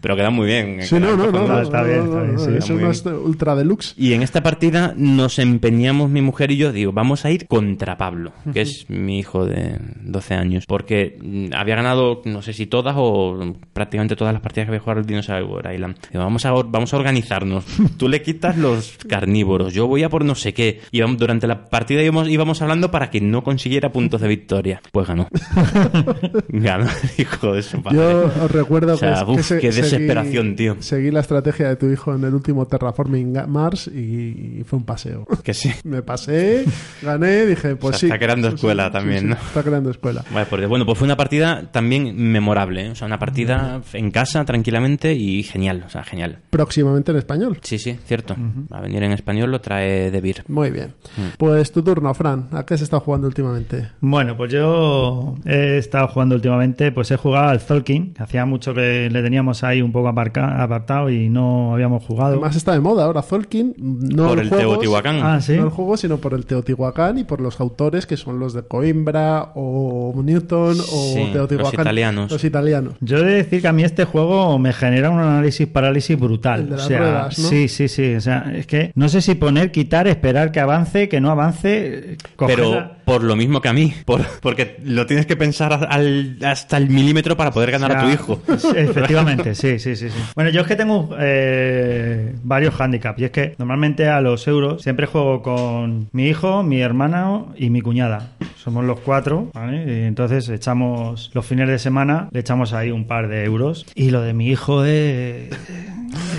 [0.00, 0.82] pero quedan muy bien.
[0.82, 2.90] Sí, no, no, no, no, Está no, bien, no, está bien, no, sí, eso no
[2.90, 3.94] es ultra deluxe.
[3.96, 7.96] Y en esta partida nos empeñamos mi mujer y yo, digo, vamos a ir contra
[7.96, 12.66] Pablo, que es mi hijo de 12 años, porque mm, había ganado, no sé si
[12.66, 15.96] todas o prácticamente todas las partidas que había jugado al Dinosaur Island.
[16.12, 17.64] Digo, vamos a, vamos a organizarnos.
[17.96, 20.80] Tú le quitas los carnívoros, yo voy a por no sé qué.
[20.90, 24.80] Y vamos- durante la partida íbamos, íbamos hablando para que no consiguiera puntos de victoria.
[24.92, 25.28] Pues ganó.
[26.48, 27.98] ganó el hijo de su padre.
[27.98, 30.76] Yo os recuerdo O sea, que, uf, que se- qué seguí- desesperación, tío.
[30.80, 34.84] Seguí la estrategia de tu hijo en el último Terraforming Mars y, y fue un
[34.84, 35.26] paseo.
[35.42, 35.72] Que sí.
[35.84, 36.64] Me pasé,
[37.02, 38.06] gané, dije, pues O sea, sí.
[38.06, 39.34] está creando escuela sí, también, sí, ¿no?
[39.34, 40.24] Está creando escuela.
[40.32, 42.90] Vale, bueno, pues fue una partida también memorable, ¿eh?
[42.90, 46.38] o sea, una partida en casa tranquilamente y genial, o sea, genial.
[46.50, 47.58] Próximamente en español.
[47.62, 48.36] Sí, sí, cierto.
[48.72, 50.44] Va a venir en español, lo trae De Beer.
[50.48, 50.94] Muy bien.
[51.16, 51.20] Mm.
[51.38, 52.48] Pues tu turno, Fran.
[52.52, 53.88] ¿A qué se está jugando últimamente?
[54.00, 58.74] Bueno, pues yo he estado jugando últimamente, pues he jugado al Tolkien, que hacía mucho
[58.74, 62.32] que le teníamos ahí un poco aparca- apartado y no habíamos jugado.
[62.32, 63.74] Además está de moda ahora Zolkin.
[63.78, 65.20] No Por el juegos, Teotihuacán.
[65.22, 65.56] Ah, sí.
[65.56, 68.62] No el juego, sino por el Teotihuacán y por los autores que son los de
[68.62, 71.72] Coimbra o Newton o Sí, Teotihuacán.
[71.72, 72.30] los italianos.
[72.32, 72.94] Los italianos.
[73.00, 76.60] Yo he de decir que a mí este juego me genera un análisis parálisis brutal.
[76.60, 77.48] El de las o sea, ruedas, ¿no?
[77.48, 78.14] sí, sí, sí.
[78.14, 82.16] O sea, es que no sé si poner, quitar, esperar que avance, que no avance.
[82.46, 86.38] Pero la- por lo mismo que a mí, por- porque lo tienes que pensar al-
[86.44, 88.40] hasta el milímetro para poder ganar O sea, a tu hijo.
[88.76, 90.18] Efectivamente, sí, sí, sí, sí.
[90.34, 93.20] Bueno, yo es que tengo eh, varios handicaps.
[93.20, 97.70] Y es que normalmente a los euros siempre juego con mi hijo, mi hermano y
[97.70, 98.30] mi cuñada.
[98.56, 99.84] Somos los cuatro, ¿vale?
[100.02, 103.84] Y entonces echamos los fines de semana, le echamos ahí un par de euros.
[103.96, 105.50] Y lo de mi hijo es,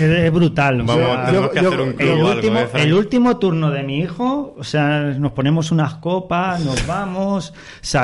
[0.00, 0.80] es brutal.
[0.80, 3.36] o sea, tenemos que yo- hacer un club el o algo, último, ¿eh, el último
[3.38, 7.52] turno de mi hijo, o sea, nos ponemos unas copas, nos vamos,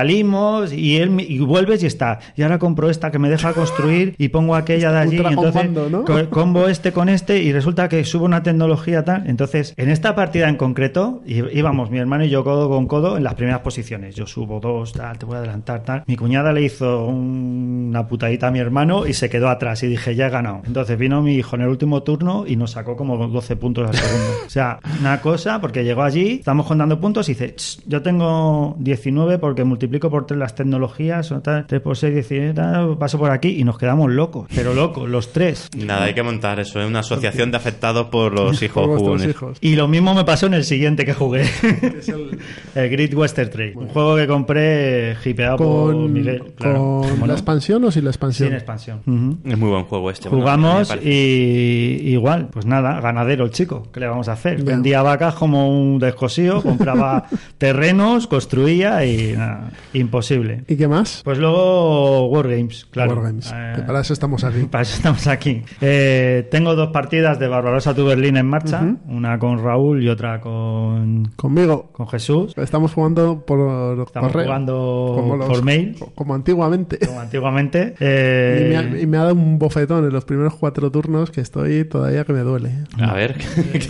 [0.00, 2.20] salimos y él y vuelves y está.
[2.36, 5.16] Y ahora compro esta que me deja construir y pongo aquella de allí.
[5.16, 6.04] Y entonces comando, ¿no?
[6.04, 9.24] co- combo este con este y resulta que subo una tecnología tal.
[9.28, 13.24] Entonces, en esta partida en concreto, íbamos mi hermano y yo codo con codo en
[13.24, 14.14] las primeras posiciones.
[14.14, 16.04] Yo subo dos, tal, te voy a adelantar, tal.
[16.06, 19.86] Mi cuñada le hizo un- una putadita a mi hermano y se quedó atrás y
[19.88, 20.62] dije, ya he ganado.
[20.66, 23.94] Entonces vino mi hijo en el último turno y nos sacó como 12 puntos al
[23.96, 24.30] segundo.
[24.46, 28.74] O sea, una cosa, porque llegó allí, estamos contando puntos y dice, "Ch, yo tengo
[28.78, 33.18] 19 porque multiplico por 3 las tecnologías, o tal, 3 por 6, 19, tal, paso
[33.18, 35.68] por aquí y nos quedamos locos, pero locos, los tres.
[35.76, 39.28] Nada, hay que montar eso, es una asociación de afectados por los hijos Por jugones.
[39.28, 39.58] hijos.
[39.60, 41.42] Y lo mismo me pasó en el siguiente que jugué.
[42.00, 42.38] Es el-
[42.74, 43.76] el Great Western Trail.
[43.76, 46.42] Un juego que compré hipeado por con Miguel.
[46.56, 46.74] claro.
[46.78, 47.32] con ¿Cómo la no?
[47.34, 48.48] expansión o sin la expansión.
[48.48, 49.00] Sin expansión.
[49.44, 50.28] Es muy buen juego este.
[50.28, 53.88] Jugamos y igual, pues nada, ganadero el chico.
[53.92, 54.62] ¿Qué le vamos a hacer?
[54.62, 57.24] Vendía vacas como un descosío, compraba
[57.58, 60.64] terrenos, construía y nada, imposible.
[60.68, 61.22] ¿Y qué más?
[61.24, 63.14] Pues luego Wargames, claro.
[63.14, 63.50] Wargames.
[63.54, 64.64] Eh, Que para eso estamos aquí.
[64.70, 65.62] para eso estamos aquí.
[65.80, 70.40] Eh, tengo dos partidas de Barbarosa to Berlín en marcha, una con Raúl y otra
[70.40, 71.88] con, Conmigo.
[71.92, 72.52] con Jesús.
[72.58, 74.46] Estamos jugando por Estamos correo.
[74.46, 76.98] jugando Como los- por mail, Como antiguamente.
[76.98, 77.94] como antiguamente.
[77.98, 81.30] Y Eh, me, ha, y me ha dado un bofetón en los primeros cuatro turnos
[81.30, 82.72] que estoy todavía que me duele.
[83.00, 83.36] A ver,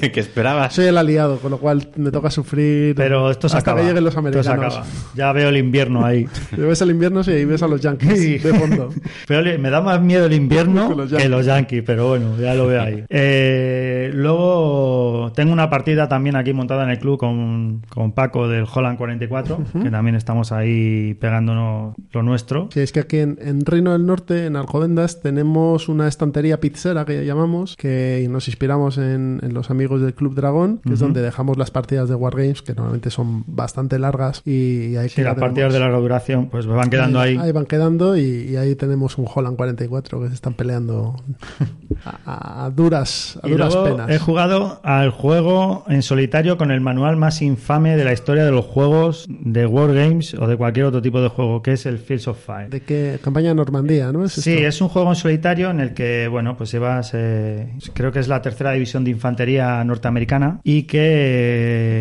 [0.01, 0.75] ¿qué, qué esperabas?
[0.75, 3.83] Soy el aliado, con lo cual me toca sufrir Pero esto se hasta acaba.
[3.83, 4.77] que lleguen los americanos.
[4.77, 4.87] acaba.
[5.15, 6.27] Ya veo el invierno ahí.
[6.57, 8.91] Y ves el invierno sí, y ves a los Yankees de fondo.
[9.27, 11.31] Pero me da más miedo el invierno Que los que Yankees.
[11.31, 13.05] los Yankees, pero bueno, ya lo veo ahí.
[13.09, 18.65] Eh, luego tengo una partida también aquí montada en el club con, con Paco del
[18.73, 22.69] Holland 44, que también estamos ahí pegándonos lo nuestro.
[22.73, 27.05] Sí, es que aquí en, en Reino del Norte, en Alcobendas, tenemos una estantería pizzera
[27.05, 31.23] que llamamos, que nos inspiramos en, en los amigos del Club Dragón, que es donde
[31.23, 35.73] dejamos las partidas de Wargames, que normalmente son bastante largas y, ahí Si las partidas
[35.73, 37.37] de larga duración pues me van quedando ahí.
[37.39, 41.17] Ahí van quedando y, y ahí tenemos un Holland 44 que se están peleando
[42.05, 44.11] a, a duras, a Y duras luego penas.
[44.11, 48.51] he jugado al juego en solitario con el manual más infame de la historia de
[48.51, 52.29] los juegos de Wargames o de cualquier otro tipo de juego, que es el Fields
[52.29, 52.69] of Fire.
[52.71, 54.25] ¿De qué campaña Normandía, no?
[54.25, 54.67] ¿Es Sí, esto?
[54.69, 58.29] es un juego en solitario en el que, bueno, pues llevas, eh, creo que es
[58.29, 62.00] la tercera división de infantería norteamericana y que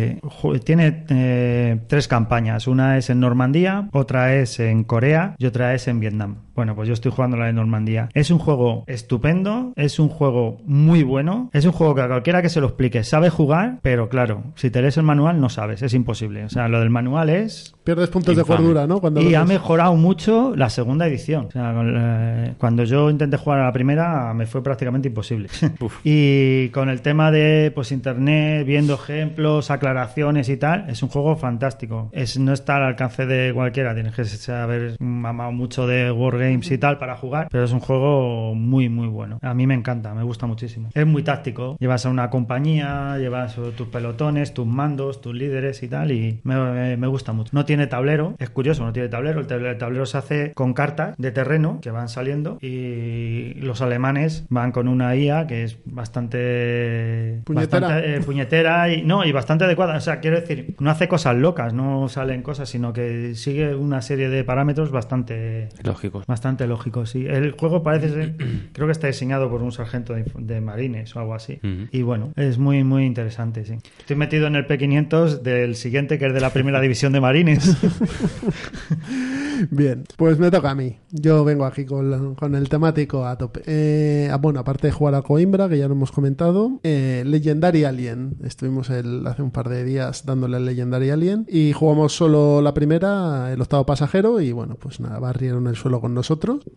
[0.64, 2.66] tiene eh, tres campañas.
[2.66, 6.36] Una es en Normandía, otra es en Corea y otra es en Vietnam.
[6.60, 8.10] Bueno, pues yo estoy jugando la de Normandía.
[8.12, 12.42] Es un juego estupendo, es un juego muy bueno, es un juego que a cualquiera
[12.42, 15.80] que se lo explique sabe jugar, pero claro, si te lees el manual no sabes,
[15.80, 16.44] es imposible.
[16.44, 18.46] O sea, lo del manual es Pierdes puntos Infame.
[18.46, 19.00] de cordura, ¿no?
[19.00, 21.46] Cuando y ha mejorado mucho la segunda edición.
[21.46, 25.48] O sea, la- cuando yo intenté jugar a la primera me fue prácticamente imposible.
[26.04, 31.36] y con el tema de pues internet, viendo ejemplos, aclaraciones y tal, es un juego
[31.36, 32.10] fantástico.
[32.12, 36.10] Es, no está al alcance de cualquiera, tienes que saber mamado mucho de
[36.50, 39.38] Y tal para jugar, pero es un juego muy muy bueno.
[39.42, 40.88] A mí me encanta, me gusta muchísimo.
[40.94, 45.88] Es muy táctico, llevas a una compañía, llevas tus pelotones, tus mandos, tus líderes y
[45.88, 47.50] tal, y me, me- gusta mucho.
[47.52, 49.40] No tiene tablero, es curioso, no tiene tablero.
[49.40, 53.82] El tablero, el tablero se hace con cartas de terreno que van saliendo y los
[53.82, 57.80] alemanes van con una IA que es bastante Puñetera.
[57.88, 59.96] bastante, eh, puñetera y no y bastante adecuada.
[59.96, 64.02] O sea, quiero decir, no hace cosas locas, no salen cosas, sino que sigue una
[64.02, 66.22] serie de parámetros bastante Lógico.
[66.30, 67.26] Bastante lógico, sí.
[67.26, 68.36] El juego parece ser,
[68.72, 71.58] creo que está diseñado por un sargento de, de marines o algo así.
[71.90, 73.74] Y bueno, es muy, muy interesante, sí.
[73.98, 77.76] Estoy metido en el P500 del siguiente, que es de la primera división de marines.
[79.70, 80.96] Bien, pues me toca a mí.
[81.10, 83.62] Yo vengo aquí con, la- con el temático a tope.
[83.66, 87.84] Eh, ah, bueno, aparte de jugar a Coimbra, que ya lo hemos comentado, eh, Legendary
[87.84, 88.36] Alien.
[88.44, 92.72] Estuvimos el- hace un par de días dándole al Legendary Alien y jugamos solo la
[92.72, 96.19] primera, el octavo pasajero, y bueno, pues nada, barrieron el suelo con nosotros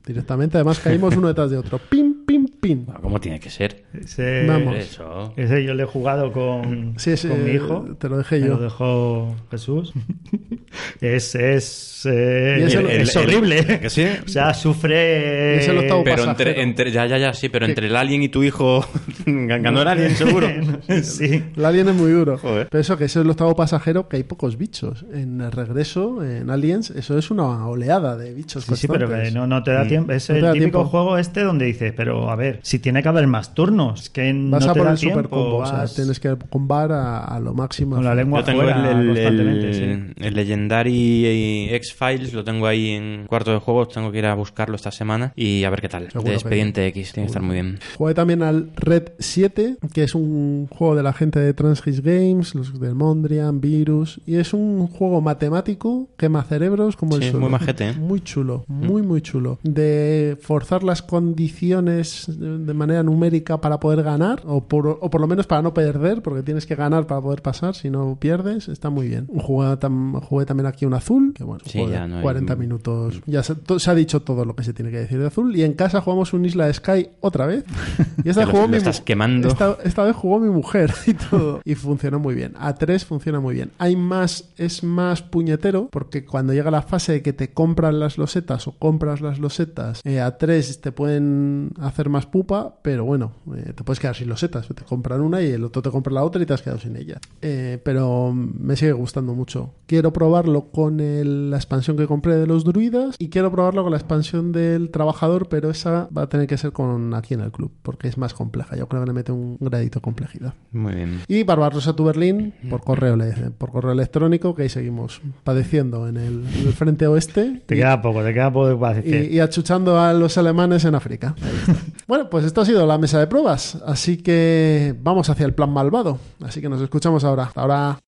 [0.06, 0.58] directamente.
[0.58, 1.80] Además, caímos uno detrás de otro.
[1.90, 2.86] Pim, pim, pim.
[3.02, 3.83] ¿Cómo tiene que ser?
[3.94, 4.76] Ese, Vamos.
[4.76, 5.34] Eso.
[5.38, 7.86] ese yo le he jugado con, Sí, sí, con mi hijo.
[8.00, 8.54] te lo dejé Me yo.
[8.56, 9.94] lo dejó Jesús.
[11.02, 12.74] es es, eh, lo- es
[13.16, 13.80] el- el- horrible.
[13.80, 14.06] ¿que sí?
[14.26, 15.58] O sea, sufre.
[15.58, 16.32] Ese lo Pero pasajero.
[16.32, 18.86] entre, entre, ya, ya, ya, sí, pero entre el alien y tu hijo
[19.26, 20.48] ganó el alien, seguro.
[21.04, 21.44] sí.
[21.56, 22.38] El Alien es muy duro.
[22.38, 22.68] Joder.
[22.70, 25.06] Pero eso que ese es el octavo pasajero, que hay pocos bichos.
[25.14, 29.14] En el regreso, en Aliens, eso es una oleada de bichos Sí, sí, pero que
[29.14, 29.34] constantes.
[29.36, 30.12] no, no te da tiempo.
[30.12, 30.86] Es No el típico tiempo.
[30.86, 33.83] juego este donde dices, pero a ver, si tiene que haber más turnos,
[34.14, 36.36] que Vas no a te por da el super combo, o sea, vas tienes que
[36.50, 37.96] combar a, a lo máximo.
[37.96, 39.74] con la lengua Yo tengo fuera el, el, constantemente, el-
[40.08, 40.14] sí.
[40.26, 44.76] el Legendary X-Files, lo tengo ahí en cuarto de juegos, tengo que ir a buscarlo
[44.76, 46.04] esta semana y a ver qué tal.
[46.12, 47.80] Seguro de que Expediente X, tiene que estar muy bien.
[47.98, 52.56] Jugué también al Red 7, que es un juego de la gente de Transgis Games,
[52.56, 57.32] los de Mondrian, Virus, y es un juego matemático, quema cerebros como el Sí, es
[57.32, 57.46] suelo.
[57.48, 57.94] muy majete, ¿eh?
[57.94, 59.60] Muy chulo, muy muy chulo.
[59.64, 65.22] De forzar las condiciones de de manera numérica para poder ganar, o por, o por
[65.22, 68.68] lo menos para no perder, porque tienes que ganar para poder pasar, si no pierdes,
[68.68, 69.28] está muy bien.
[69.28, 72.56] Jugué, tam- jugué también aquí un azul, que bueno, Sí, joder, ya no hay- 40
[72.56, 73.22] minutos.
[73.26, 75.56] Ya se, to- se ha dicho todo lo que se tiene que decir de azul.
[75.56, 77.64] Y en casa jugamos un Isla de Sky otra vez.
[78.24, 79.50] Y esta jugó mi estás quemando.
[79.50, 81.62] Esta, esta vez jugó mi mujer y todo.
[81.66, 82.54] Y funcionó muy bien.
[82.58, 83.72] A 3 funciona muy bien.
[83.80, 88.18] Hay más, es más puñetero, porque cuando llega la fase de que te compran las
[88.18, 93.32] losetas o compras las losetas, eh, a 3 te pueden hacer más pupa, pero bueno,
[93.56, 94.68] eh, te puedes quedar sin losetas.
[94.68, 96.96] Te compran una y el otro te compra la otra y te has quedado sin
[96.98, 97.20] ella.
[97.42, 99.74] Eh, pero me sigue gustando mucho.
[99.86, 103.92] Quiero probarlo con el- la expansión que compré de los druidas y quiero probarlo con
[103.92, 107.52] la expansión del trabajador, pero esa va a tener que ser con aquí en el
[107.52, 108.76] club, porque es más compleja.
[108.76, 110.54] Yo creo que le mete un gradito de complejidad.
[110.72, 111.20] Muy bien.
[111.28, 113.18] Y Barbarosa to Berlín por correo,
[113.58, 117.62] por correo electrónico, que ahí seguimos padeciendo en el, en el frente oeste.
[117.68, 121.36] Te y, queda poco, te queda poco para y- achuchando a los alemanes en África.
[121.42, 121.76] Ahí está.
[122.08, 123.53] bueno, pues esto ha sido la mesa de pruebas.
[123.54, 126.18] Así que vamos hacia el plan malvado.
[126.44, 127.44] Así que nos escuchamos ahora.
[127.44, 128.00] Hasta ahora.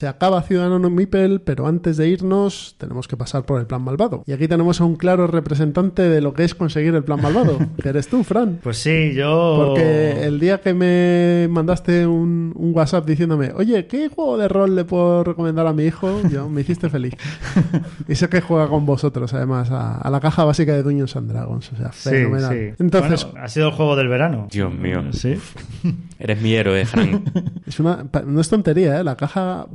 [0.00, 4.24] Se acaba Ciudadano Mipel, pero antes de irnos tenemos que pasar por el plan malvado.
[4.26, 7.58] Y aquí tenemos a un claro representante de lo que es conseguir el plan malvado,
[7.82, 8.60] que eres tú, Fran.
[8.62, 9.62] Pues sí, yo...
[9.62, 14.74] Porque el día que me mandaste un, un WhatsApp diciéndome, oye, ¿qué juego de rol
[14.74, 16.22] le puedo recomendar a mi hijo?
[16.32, 17.12] Yo me hiciste feliz.
[18.08, 21.30] y sé que juega con vosotros, además, a, a la caja básica de Dungeons and
[21.30, 21.70] Dragons.
[21.74, 22.54] O sea, Sí, fenomenal.
[22.54, 22.74] sí.
[22.82, 24.48] Entonces, Bueno, ha sido el juego del verano.
[24.50, 25.02] Dios mío.
[25.12, 25.34] Sí.
[26.20, 27.28] Eres mi héroe, Frank.
[27.70, 29.04] Es una, no es tontería, ¿eh?
[29.04, 29.66] La caja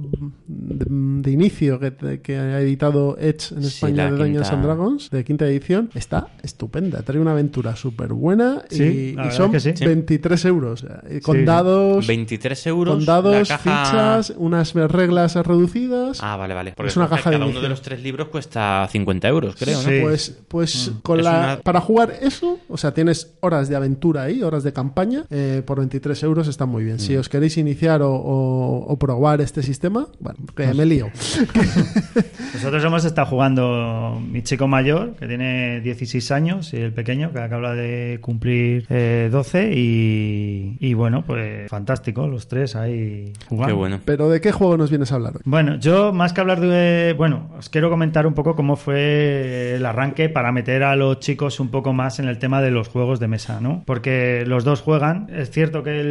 [0.47, 5.09] de, de inicio que, te- que ha editado Edge en España de Dungeons and Dragons,
[5.11, 7.01] de quinta edición, está estupenda.
[7.03, 9.85] Trae una aventura súper buena Sí, y, son es que sí.
[9.85, 10.83] 23 euros.
[10.83, 11.45] o sea, y Con Sí.
[11.45, 12.95] dados, 23 euros.
[12.95, 16.19] con dados caja- fichas, unas reglas reducidas.
[16.21, 16.73] Ah, vale, vale.
[16.75, 19.55] Porque Es una entonces caja de cada uno de los tres libros cuesta 50 euros,
[19.57, 19.87] creo, ¿no?
[19.89, 19.99] Sí.
[20.01, 24.23] Pues, pues con Es la, una- para jugar eso, o sea, tienes horas de aventura
[24.23, 26.97] ahí, horas de campaña, eh, por 23 euros está muy bien.
[26.97, 26.99] Mm.
[26.99, 31.07] Si os queréis iniciar o, o- o probar este sistema, bueno, que me lío.
[32.53, 37.39] Nosotros hemos estado jugando mi chico mayor, que tiene 16 años, y el pequeño, que
[37.39, 43.67] acaba de cumplir eh, 12, y, y bueno, pues fantástico, los tres ahí jugando.
[43.67, 43.99] Qué bueno.
[44.05, 45.41] Pero ¿de qué juego nos vienes a hablar hoy?
[45.45, 47.13] Bueno, yo más que hablar de...
[47.17, 51.59] Bueno, os quiero comentar un poco cómo fue el arranque para meter a los chicos
[51.59, 53.83] un poco más en el tema de los juegos de mesa, ¿no?
[53.85, 55.27] Porque los dos juegan.
[55.35, 56.05] Es cierto que el,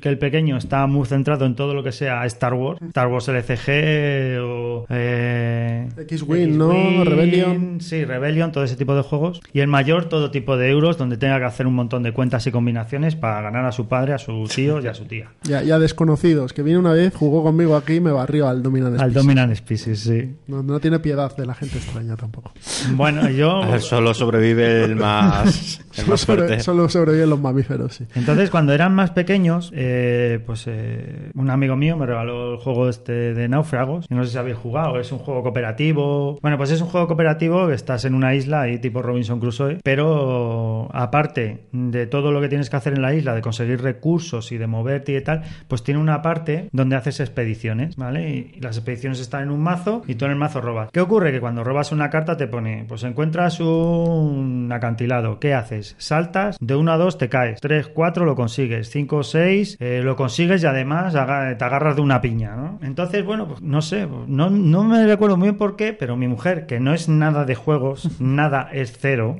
[0.00, 3.28] que el pequeño está muy centrado en todo lo que sea Star Wars, Star Wars
[3.28, 4.86] LCG o...
[4.90, 7.04] eh, X-Wing, ¿no?
[7.04, 7.80] Rebellion.
[7.80, 9.40] Sí, Rebellion, todo ese tipo de juegos.
[9.52, 12.46] Y el mayor, todo tipo de euros, donde tenga que hacer un montón de cuentas
[12.46, 15.30] y combinaciones para ganar a su padre, a su tío y a su tía.
[15.42, 18.94] Ya, ya desconocidos, que viene una vez, jugó conmigo aquí y me barrió al Dominant
[19.00, 19.14] Al Species.
[19.14, 20.34] Dominant Species, sí.
[20.46, 22.52] No, no tiene piedad de la gente extraña tampoco.
[22.92, 23.62] Bueno, yo...
[23.62, 28.04] A ver, Solo sobrevive el más, el sobre- solo sobreviven los mamíferos, sí.
[28.14, 29.30] Entonces, cuando eran más pequeños,
[29.72, 34.10] eh, pues eh, un amigo mío me regaló el juego este de náufragos.
[34.10, 36.38] No sé si habéis jugado, es un juego cooperativo.
[36.40, 39.78] Bueno, pues es un juego cooperativo que estás en una isla ahí tipo Robinson Crusoe,
[39.82, 44.52] pero aparte de todo lo que tienes que hacer en la isla, de conseguir recursos
[44.52, 48.30] y de moverte y tal, pues tiene una parte donde haces expediciones, ¿vale?
[48.30, 50.90] Y las expediciones están en un mazo y tú en el mazo robas.
[50.92, 51.32] ¿Qué ocurre?
[51.32, 55.94] Que cuando robas una carta te pone, pues encuentras un acantilado, ¿qué haces?
[55.98, 59.39] Saltas, de 1 a 2 te caes, 3, 4 lo consigues, 5, 6
[59.80, 62.78] eh, lo consigues y además aga- te agarras de una piña, ¿no?
[62.82, 66.28] Entonces, bueno, pues no sé, no, no me recuerdo muy bien por qué, pero mi
[66.28, 69.36] mujer, que no es nada de juegos, nada es cero,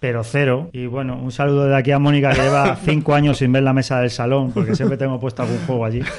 [0.00, 0.70] pero cero.
[0.72, 3.72] Y bueno, un saludo de aquí a Mónica que lleva cinco años sin ver la
[3.72, 6.00] mesa del salón, porque siempre tengo puesto algún juego allí.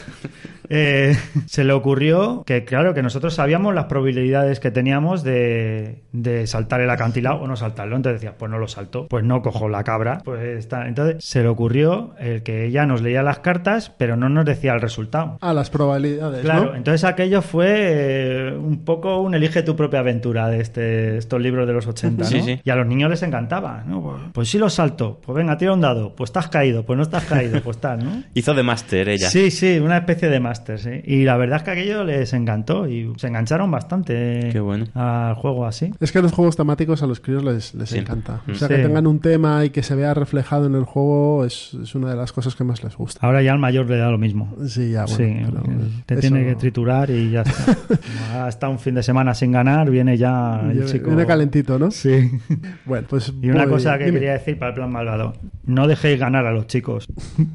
[0.74, 1.16] Eh,
[1.48, 6.82] se le ocurrió que, claro, que nosotros sabíamos las probabilidades que teníamos de, de saltar
[6.82, 7.96] el acantilado o no saltarlo.
[7.96, 10.22] Entonces decía, pues no lo salto, pues no cojo la cabra.
[10.24, 10.88] Pues está.
[10.88, 14.74] Entonces se le ocurrió el que ella nos leía las cartas, pero no nos decía
[14.74, 15.38] el resultado.
[15.42, 16.76] Ah, las probabilidades, Claro, ¿no?
[16.76, 21.68] entonces aquello fue eh, un poco un elige tu propia aventura de este, estos libros
[21.68, 22.30] de los 80, ¿no?
[22.30, 22.60] Sí, sí.
[22.64, 24.02] Y a los niños les encantaba, ¿no?
[24.02, 27.04] Pues, pues sí lo salto, pues venga, tira un dado, pues estás caído, pues no
[27.04, 28.24] estás caído, pues tal, ¿no?
[28.34, 29.30] Hizo de máster ella.
[29.30, 30.90] Sí, sí, una especie de máster, sí.
[31.06, 34.86] Y la verdad es que aquello les encantó y se engancharon bastante Qué bueno.
[34.94, 35.92] al juego así.
[36.00, 37.98] Es que los juegos temáticos a los críos les, les Sí.
[38.00, 38.42] encanta.
[38.48, 38.56] O Mm.
[38.56, 38.76] sea, Sí.
[38.76, 42.10] que tengan un tema y que se vea reflejado en el juego es, es una
[42.10, 43.20] de las cosas que más les gusta.
[43.26, 44.56] Ahora ya al mayor le da lo mismo.
[44.68, 45.18] Sí, ya, bueno.
[45.18, 45.70] sí, pero que
[46.06, 47.76] te eso- tiene que triturar y ya está.
[48.32, 51.08] Como ha estado un fin de semana sin ganar, viene ya el Viene, chico.
[51.08, 51.92] viene calentito, ¿no?
[51.92, 52.30] Sí.
[52.86, 53.32] Bueno, pues.
[53.42, 54.20] Y una voy- cosa que dime.
[54.20, 55.34] quería decir para el plan malvado:
[55.66, 57.08] no dejéis ganar a los chicos,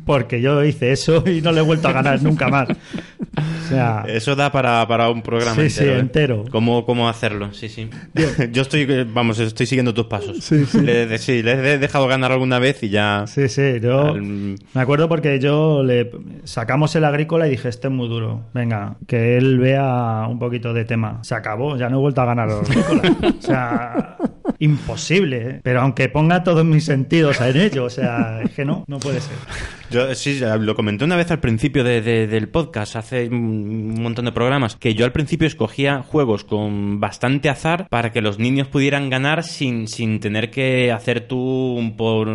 [0.05, 2.69] porque yo hice eso y no le he vuelto a ganar nunca más.
[3.37, 5.97] O sea, Eso da para, para un programa Sí, sí, entero.
[5.97, 6.01] ¿eh?
[6.01, 6.45] entero.
[6.51, 7.53] ¿Cómo, cómo hacerlo?
[7.53, 7.91] Sí, sí.
[8.53, 10.39] Yo estoy, eh, vamos, estoy siguiendo tus pasos.
[10.43, 10.81] Sí, sí.
[10.81, 13.25] Le, de- sí, le he dejado ganar alguna vez y ya...
[13.27, 16.11] sí, sí, yo al- me acuerdo porque yo le
[16.45, 18.43] sacamos el agrícola y dije: Este es muy duro.
[18.55, 21.19] Venga, que él vea un poquito de tema.
[21.23, 23.35] Se acabó, ya no he vuelto a ganar los agrícolas.
[23.39, 24.17] O sea,
[24.59, 25.49] imposible.
[25.49, 25.61] ¿eh?
[25.63, 29.21] Pero aunque ponga todos mis sentidos en ello, o sea, es que no, no puede
[29.21, 29.37] ser.
[29.91, 34.25] Yo sí, lo comenté una vez al principio de- de- del podcast, hace un montón
[34.25, 38.67] de programas, que yo al principio escogía juegos con bastante azar para que los niños
[38.69, 42.29] pudieran ganar sin, sin tener que hacer tú por,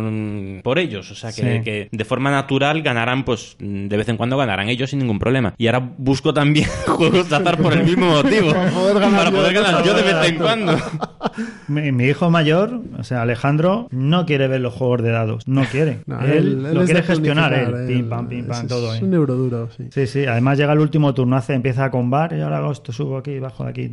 [0.62, 1.10] por ellos.
[1.10, 1.62] O sea, que, Sí.
[1.62, 5.54] que de forma natural ganaran, pues de vez en cuando ganaran ellos sin ningún problema.
[5.58, 8.52] Y ahora busco también juegos de azar por el mismo motivo.
[8.52, 9.36] Para poder ganar para yo.
[9.36, 10.76] poder ganar yo de vez en cuando.
[11.68, 15.46] Mi, mi hijo mayor, o sea, Alejandro, no quiere ver los juegos de dados.
[15.46, 15.98] No quiere.
[16.06, 17.06] No, él, lo quiere de
[17.48, 17.68] él.
[17.70, 18.94] planificar, Pim, pam, pim, pam, es- todo.
[18.94, 19.04] Es ¿eh?
[19.04, 19.84] un neuroduro, sí.
[19.90, 20.24] Sí, sí.
[20.26, 23.38] Además llega el último turno, hace, empieza con bar y ahora hago esto, subo aquí,
[23.38, 23.90] bajo de aquí,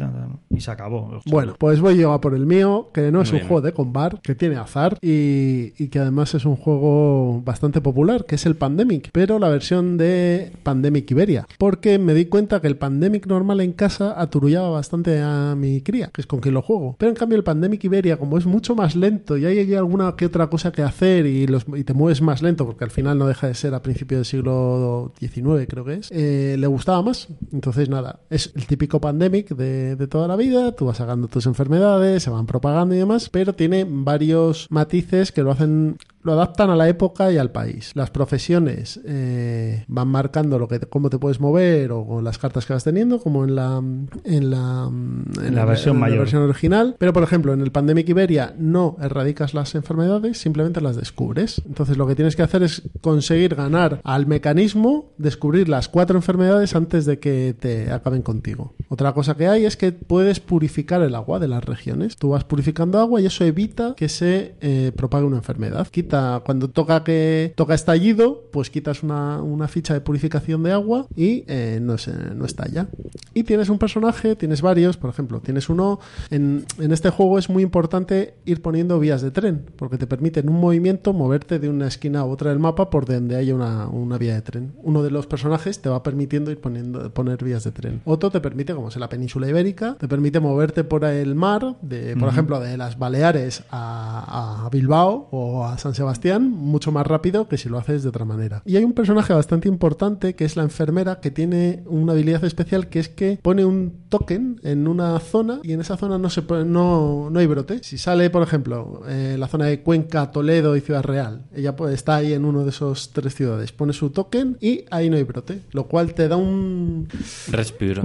[0.50, 1.20] y se acabó.
[1.26, 3.48] Bueno, pues voy yo a por el mío, que no es Muy un bien.
[3.48, 8.26] juego de combat, que tiene azar y, y que además es un juego bastante popular,
[8.26, 11.48] que es el Pandemic, pero la versión de Pandemic Iberia.
[11.58, 16.10] Porque me di cuenta que el Pandemic normal en casa aturullaba bastante a mi cría,
[16.14, 16.96] que es con quien lo juego.
[16.98, 20.26] Pero en cambio el Pandemic Iberia, como es mucho más lento y hay alguna que
[20.26, 23.28] otra cosa que hacer y, los, y te mueves más lento, porque al final no
[23.28, 27.28] deja de ser a principios del siglo XIX, creo que es, eh, le gustaba más.
[27.52, 31.46] Entonces, nada, es el típico Pandemic de, de toda la vida, tú vas sacando tus
[31.46, 36.70] enfermedades, se van propagando y demás, pero tiene varios matices que lo hacen lo adaptan
[36.70, 37.92] a la época y al país.
[37.96, 42.66] Las profesiones eh, van marcando lo que cómo te puedes mover o con las cartas
[42.66, 43.82] que vas teniendo, como en la
[44.24, 46.96] en la, en La versión en la versión original.
[46.98, 51.62] Pero por ejemplo, en el Pandemic Iberia no erradicas las enfermedades, simplemente las descubres.
[51.66, 56.76] Entonces lo que tienes que hacer es conseguir ganar al mecanismo, descubrir las cuatro enfermedades
[56.76, 58.74] antes de que te acaben contigo.
[58.90, 62.18] Otra cosa que hay es que puedes purificar el agua de las regiones.
[62.18, 65.88] Tú vas purificando agua y eso evita que se eh, propague una enfermedad.
[66.10, 71.06] Quita cuando toca que toca estallido, pues quitas una, una ficha de purificación de agua
[71.16, 72.88] y eh, no, se, no estalla.
[73.36, 76.00] Y tienes un personaje, tienes varios, por ejemplo, tienes uno.
[76.32, 80.40] En, en este juego es muy importante ir poniendo vías de tren, porque te permite
[80.40, 83.88] en un movimiento moverte de una esquina a otra del mapa por donde haya una,
[83.88, 84.74] una vía de tren.
[84.82, 88.02] Uno de los personajes te va permitiendo ir poniendo poner vías de tren.
[88.06, 91.76] Otro te permite, como es en la península ibérica, te permite moverte por el mar,
[91.84, 97.06] de, por ejemplo, de las Baleares a, a Bilbao o a San Sebastián, mucho más
[97.06, 98.64] rápido que si lo haces de otra manera.
[98.66, 102.88] Y hay un personaje bastante importante que es la enfermera que tiene una habilidad especial
[102.90, 106.42] que es que pone un token en una zona y en esa zona no se
[106.42, 107.84] pone- no, no hay brote.
[107.84, 111.94] Si sale, por ejemplo, eh, la zona de Cuenca, Toledo y Ciudad Real, ella pues,
[111.94, 115.24] está ahí en uno de esos tres ciudades, pone su token y ahí no hay
[115.24, 117.08] brote, lo cual te da un
[117.52, 118.02] Respiro.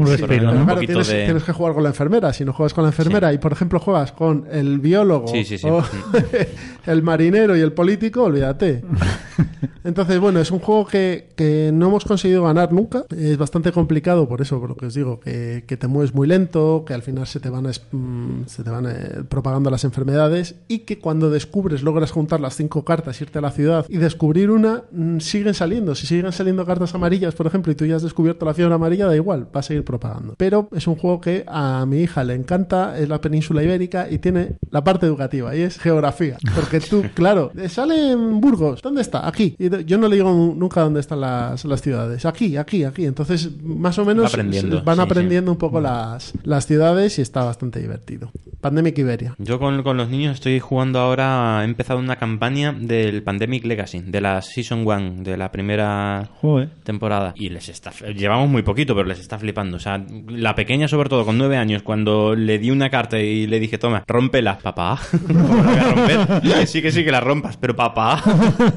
[0.86, 1.24] Tienes, de...
[1.24, 2.32] tienes que jugar con la enfermera.
[2.32, 5.58] Si no juegas con la enfermera y, por ejemplo, juegas con el biólogo, Sí, sí,
[5.58, 5.66] sí.
[5.68, 5.82] o
[6.86, 8.82] el marinero y el político, olvídate.
[9.84, 13.04] Entonces, bueno, es un juego que, que no hemos conseguido ganar nunca.
[13.14, 16.26] Es bastante complicado por eso, por lo que os digo, que, que te mueves muy
[16.26, 19.84] lento, que al final se te van, es- mm, se te van eh, propagando las
[19.84, 23.98] enfermedades y que cuando descubres, logras juntar las cinco cartas, irte a la ciudad y
[23.98, 25.94] descubrir una, mm, siguen saliendo.
[25.94, 29.06] Si siguen saliendo cartas amarillas, por ejemplo, y tú ya has descubierto la fiebre amarilla,
[29.06, 30.34] da igual, va a seguir propagando.
[30.38, 34.16] Pero es un juego que a mi hija le encanta, es la península ibérica y
[34.18, 36.38] tiene la parte educativa y es geografía.
[36.54, 39.26] Porque tú, claro, eh, sale en Burgos, ¿dónde está?
[39.26, 39.54] Aquí.
[39.58, 42.24] Y yo no le digo nu- nunca dónde están las, las ciudades.
[42.24, 43.04] Aquí, aquí, aquí.
[43.04, 47.22] Entonces, más o menos Va aprendiendo, van sí, aprendiendo un poco las, las ciudades y
[47.22, 48.30] está bastante divertido.
[48.60, 49.34] Pandemic Iberia.
[49.38, 54.00] Yo con, con los niños estoy jugando ahora, he empezado una campaña del Pandemic Legacy,
[54.00, 56.70] de la Season 1, de la primera Joder.
[56.82, 57.34] temporada.
[57.36, 59.76] Y les está, llevamos muy poquito, pero les está flipando.
[59.76, 63.46] O sea, la pequeña sobre todo, con nueve años, cuando le di una carta y
[63.46, 64.58] le dije, toma, rómpela.
[64.62, 66.40] Papá, ¿cómo la voy a romper?
[66.60, 68.22] Que sí, que sí, que la rompas, pero papá.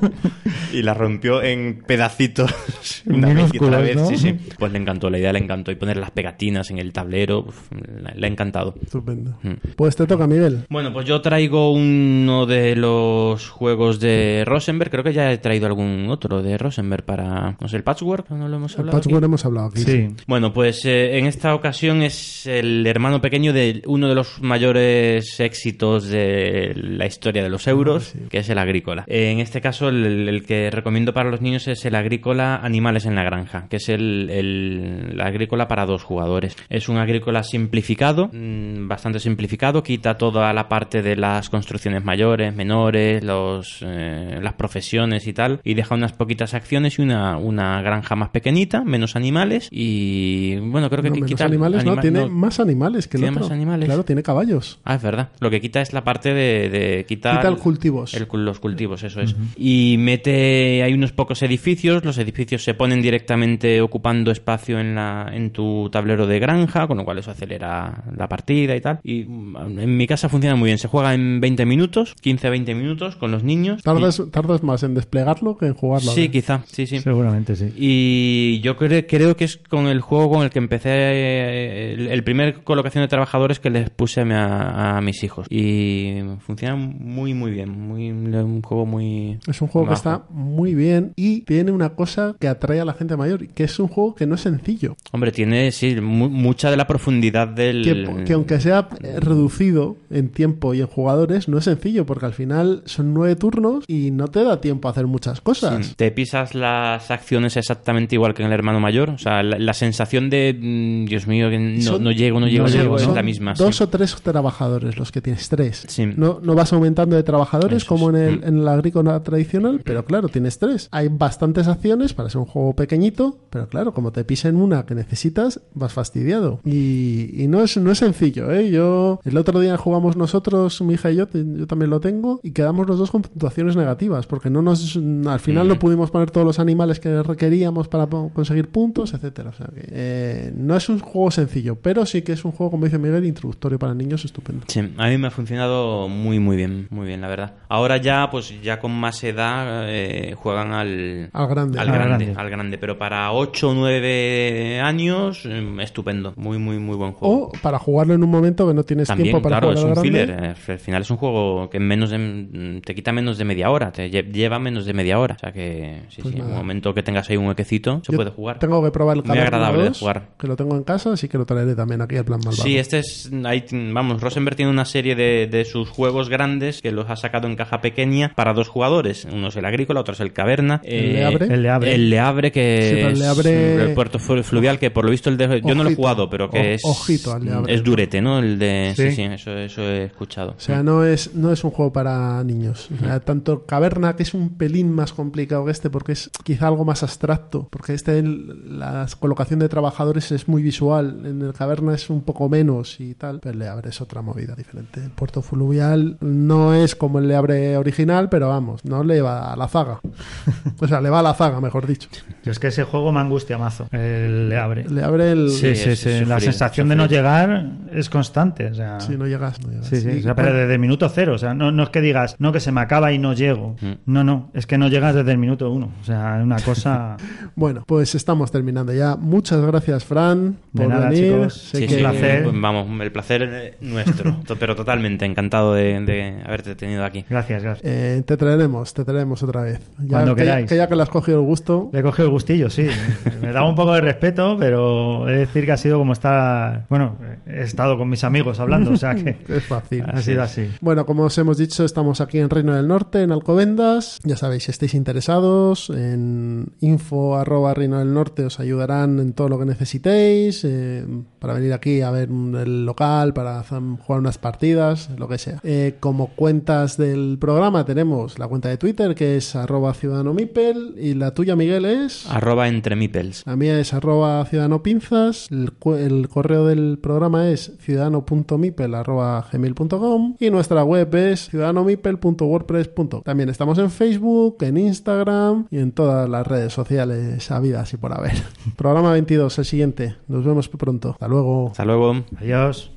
[0.74, 3.98] y la rompió en pedacitos una vez y otra vez.
[3.98, 4.08] ¿no?
[4.08, 4.34] Sí, sí.
[4.58, 5.74] Pues le encantó, la idea le encantó.
[5.74, 7.70] Y poner las pegatinas en el tablero, uf,
[8.16, 8.76] le, ha encantado.
[8.82, 9.38] Estupendo.
[9.44, 9.74] Mm.
[9.76, 10.64] Pues te toca, Miguel.
[10.70, 14.90] Bueno, pues yo traigo uno de los juegos de Rosenberg.
[14.90, 18.48] Creo que ya he traído algún otro de Rosenberg para, no sé, el Patchwork, ¿no
[18.48, 19.00] lo hemos El hablado?
[19.00, 19.08] aquí?
[19.10, 19.82] Patchwork hemos hablado aquí.
[19.82, 20.16] Sí.
[20.28, 25.42] Bueno, pues eh, en esta ocasión es el hermano pequeño de uno de los mayores
[25.42, 29.04] éxitos de la historia de los euros, que es el agrícola.
[29.08, 33.06] Eh, en este caso, el, el que recomiendo para los niños es el agrícola Animales
[33.06, 36.56] en la Granja, que es el, el- el agrícola para dos jugadores.
[36.70, 42.56] Es un agrícola simplificado, mm, bastante simplificado, quita toda la parte de las construcciones mayores,
[42.56, 47.82] menores, los, eh, las profesiones y tal, y deja unas poquitas acciones y una, una
[47.82, 51.92] granja más pequeñita, menos animales, y bueno, creo que No, qui- menos quita animales, no,
[51.92, 52.30] anima- tiene no.
[52.30, 53.44] más animales que el ¿Tiene otro.
[53.46, 53.86] más animales?
[53.88, 54.80] Claro, tiene caballos.
[54.84, 55.30] Ah, es verdad.
[55.40, 58.14] Lo que quita es la parte de, de quitar Quita el cultivos.
[58.14, 59.36] el- los cultivos, eso es.
[59.58, 65.30] Y mete, hay unos pocos edificios, los edificios se ponen directamente ocupando espacio en, la,
[65.34, 69.00] en tu tablero de granja, con lo cual eso acelera la partida y tal.
[69.04, 73.16] Y mm, en mi casa funciona muy bien, se juega en 20 minutos, 15-20 minutos
[73.16, 73.82] con los niños.
[73.84, 76.12] Tardas, tardas más en desplegarlo que en jugarlo.
[76.12, 77.00] sí, quizá, sí, sí.
[77.00, 77.72] Seguramente sí.
[77.78, 82.08] Y yo cre- creo que es con el juego con el que empecé eh, el,
[82.08, 85.48] el primer colocación de trabajadores que les puse a, a- a mis hijos.
[85.50, 87.70] Y funciona muy, muy bien.
[87.70, 88.12] Muy,
[88.58, 89.40] un juego muy.
[89.48, 92.94] Es un juego que está muy bien y tiene una cosa que atrae a la
[92.94, 94.96] gente mayor, que es un juego que no es sencillo.
[95.12, 97.84] Hombre, tiene, sí, mu- mucha de la profundidad del...
[97.84, 98.88] Que, que aunque sea
[99.32, 103.84] reducido en tiempo y en jugadores, no es sencillo, porque al final son nueve turnos
[103.88, 105.86] y no te da tiempo a hacer muchas cosas.
[105.88, 109.10] Sí, Te pisas las acciones exactamente igual que en el hermano mayor.
[109.12, 112.48] O sea, la, la sensación de, mm, Dios mío, que no, Son- no llego, no
[112.48, 113.54] llego, no llego, es la misma.
[113.54, 113.84] Dos sí.
[113.84, 115.86] o tres trabajadores los que tienes, tres.
[115.88, 116.06] Sí.
[116.16, 118.37] No, no vas aumentando de trabajadores Eso como en es.
[118.38, 120.88] El, en el agrícola tradicional, pero claro, tienes tres.
[120.92, 124.96] Hay bastantes acciones para ser un juego pequeñito, pero claro, como te pisen una que
[124.96, 126.60] necesitas, vas fastidiado.
[126.64, 128.70] Y, y no, es, no es sencillo, ¿eh?
[128.72, 132.52] Yo, el otro día jugamos nosotros, mi hija y yo, yo también lo tengo, y
[132.52, 134.96] quedamos los dos con puntuaciones negativas, porque no nos,
[135.28, 135.70] al final Mm.
[135.70, 139.50] no pudimos poner todos los animales que requeríamos para conseguir puntos, etcétera.
[139.50, 142.72] O sea que eh, no es un juego sencillo, pero sí que es un juego,
[142.72, 144.66] como dice Miguel, introductorio para niños, estupendo.
[144.68, 147.54] Sí, a mí me ha funcionado muy, muy bien, muy bien, la verdad.
[147.70, 151.80] Ahora ya, pues ya con más edad, eh, juegan al, Al grande.
[151.80, 152.42] al Al grande, grande.
[152.42, 152.78] al grande.
[152.78, 156.34] Pero para 8 o 9 años, eh, estupendo.
[156.36, 157.46] Muy, muy, muy buen juego.
[157.48, 159.98] O para jugarlo en un momento que no tienes También, tiempo para claro, es jugar
[159.98, 160.34] un al grande.
[160.34, 160.56] filler.
[160.68, 163.70] eh, Al final es un juego que en menos de, te quita menos de media
[163.70, 163.92] hora.
[163.92, 165.36] Te lle- lleva menos de media hora.
[165.36, 168.12] O sea que, sí, Pues sí, en un momento que tengas ahí un huequecito, se
[168.12, 168.60] Yo puede jugar.
[168.60, 170.30] Tengo que probar el Muy agradable de 2, jugar.
[170.40, 172.64] que lo tengo en casa, así que lo traeré también aquí al plan malvado.
[172.64, 173.32] Sí, este es.
[173.46, 177.48] Ahí, vamos, Rosenberg tiene una serie de, de sus juegos grandes que los ha sacado
[177.48, 179.26] en caja pequeña para dos jugadores.
[179.32, 180.82] Uno es el agrícola, otro es el caverna.
[180.84, 181.46] El Eh, Leabre.
[181.54, 181.96] El Leabre.
[181.96, 185.30] El Leabre, que Sí, el es Leabre- el puerto flu- fluvial, que por lo visto
[185.30, 185.62] el de.
[185.62, 186.82] Yo no lo he jugado, pero que O- es.
[186.86, 187.74] ojito al Leabre.
[187.74, 188.40] Es durete, ¿no?
[188.40, 188.94] El de.
[188.96, 189.16] Sí, Sí.
[189.18, 190.52] sí, eso, eso he escuchado.
[190.58, 192.90] O sea, no es, no es un juego para niños.
[192.96, 196.68] O sea, tanto Caverna, que es un pelín más complicado que este, porque es quizá
[196.68, 201.94] algo más abstracto, porque este, la colocación de trabajadores es muy visual, en el Caverna
[201.94, 205.04] es un poco menos y tal, pero el Leabre es otra movida diferente.
[205.04, 207.88] El puerto fluvial no es como el Leabre original,
[208.30, 210.00] pero vamos, no le va a la zaga.
[210.80, 212.08] O sea, le va a la zaga, mejor dicho.
[212.44, 213.88] Yo es que ese juego me angustia mazo.
[213.92, 214.86] El le abre.
[214.88, 215.50] Le abre el...
[215.50, 216.10] Sí, sí, sí.
[216.20, 218.68] La sufrir, sensación de no llegar es constante.
[218.68, 219.88] O sea, Si no llegas, no llegas.
[219.88, 221.34] Sí, sí, Y o sea, pero desde el minuto cero.
[221.34, 223.76] O sea, no, no es que digas, no, que se me acaba y no llego.
[223.82, 223.92] Mm.
[224.06, 225.92] No, no, es que no llegas desde el minuto uno.
[226.00, 227.18] O sea, es una cosa.
[227.56, 229.16] Bueno, pues estamos terminando ya.
[229.16, 231.32] Muchas gracias, Fran, De por nada, venir.
[231.34, 231.54] chicos.
[231.56, 232.44] Sé Sí, que- sí, placer.
[232.44, 234.38] pues vamos, el placer es nuestro.
[234.60, 237.26] Pero totalmente encantado de, de haberte tenido aquí.
[237.28, 237.84] Gracias, gracias.
[237.92, 239.80] Eh, te traeremos, te traeremos otra vez.
[240.00, 240.70] Ya Cuando que, queráis.
[240.70, 241.90] que ya que le has cogido el gusto.
[241.94, 242.88] Le he cogido el gustillo, sí.
[243.42, 246.86] Me daba un poco de respeto, pero he de decir que ha sido como estar.
[246.90, 249.38] Bueno, he estado con mis amigos hablando, o sea que.
[249.48, 250.04] Es fácil.
[250.08, 250.70] Ha sido así.
[250.82, 254.20] Bueno, como os hemos dicho, estamos aquí en Reino del Norte, en Alcobendas.
[254.24, 259.50] Ya sabéis, si estáis interesados, en info arroba Reino del Norte os ayudarán en todo
[259.50, 261.06] lo que necesitéis, eh,
[261.40, 265.60] para venir aquí a ver el local, para jugar unas partidas, lo que sea.
[265.64, 270.94] Eh, como cuentas del programa tenemos la cuenta de Twitter, que es arroba Ciudadano Mipel,
[271.00, 272.30] y la tuya, Miguel, es...
[272.30, 273.42] Arroba entre mipels.
[273.48, 279.48] La mía es arroba ciudadano pinzas, el, cu- el correo del programa es ciudadano.mipel arroba
[279.52, 283.24] gmail.com y nuestra web es ciudadanomipel.wordpress.com.
[283.24, 288.14] También estamos en Facebook, en Instagram y en todas las redes sociales habidas y por
[288.14, 288.34] haber.
[288.76, 290.16] programa 22, el siguiente.
[290.28, 291.12] Nos vemos pronto.
[291.12, 291.70] Hasta luego.
[291.72, 292.24] Hasta luego.
[292.40, 292.92] Adiós.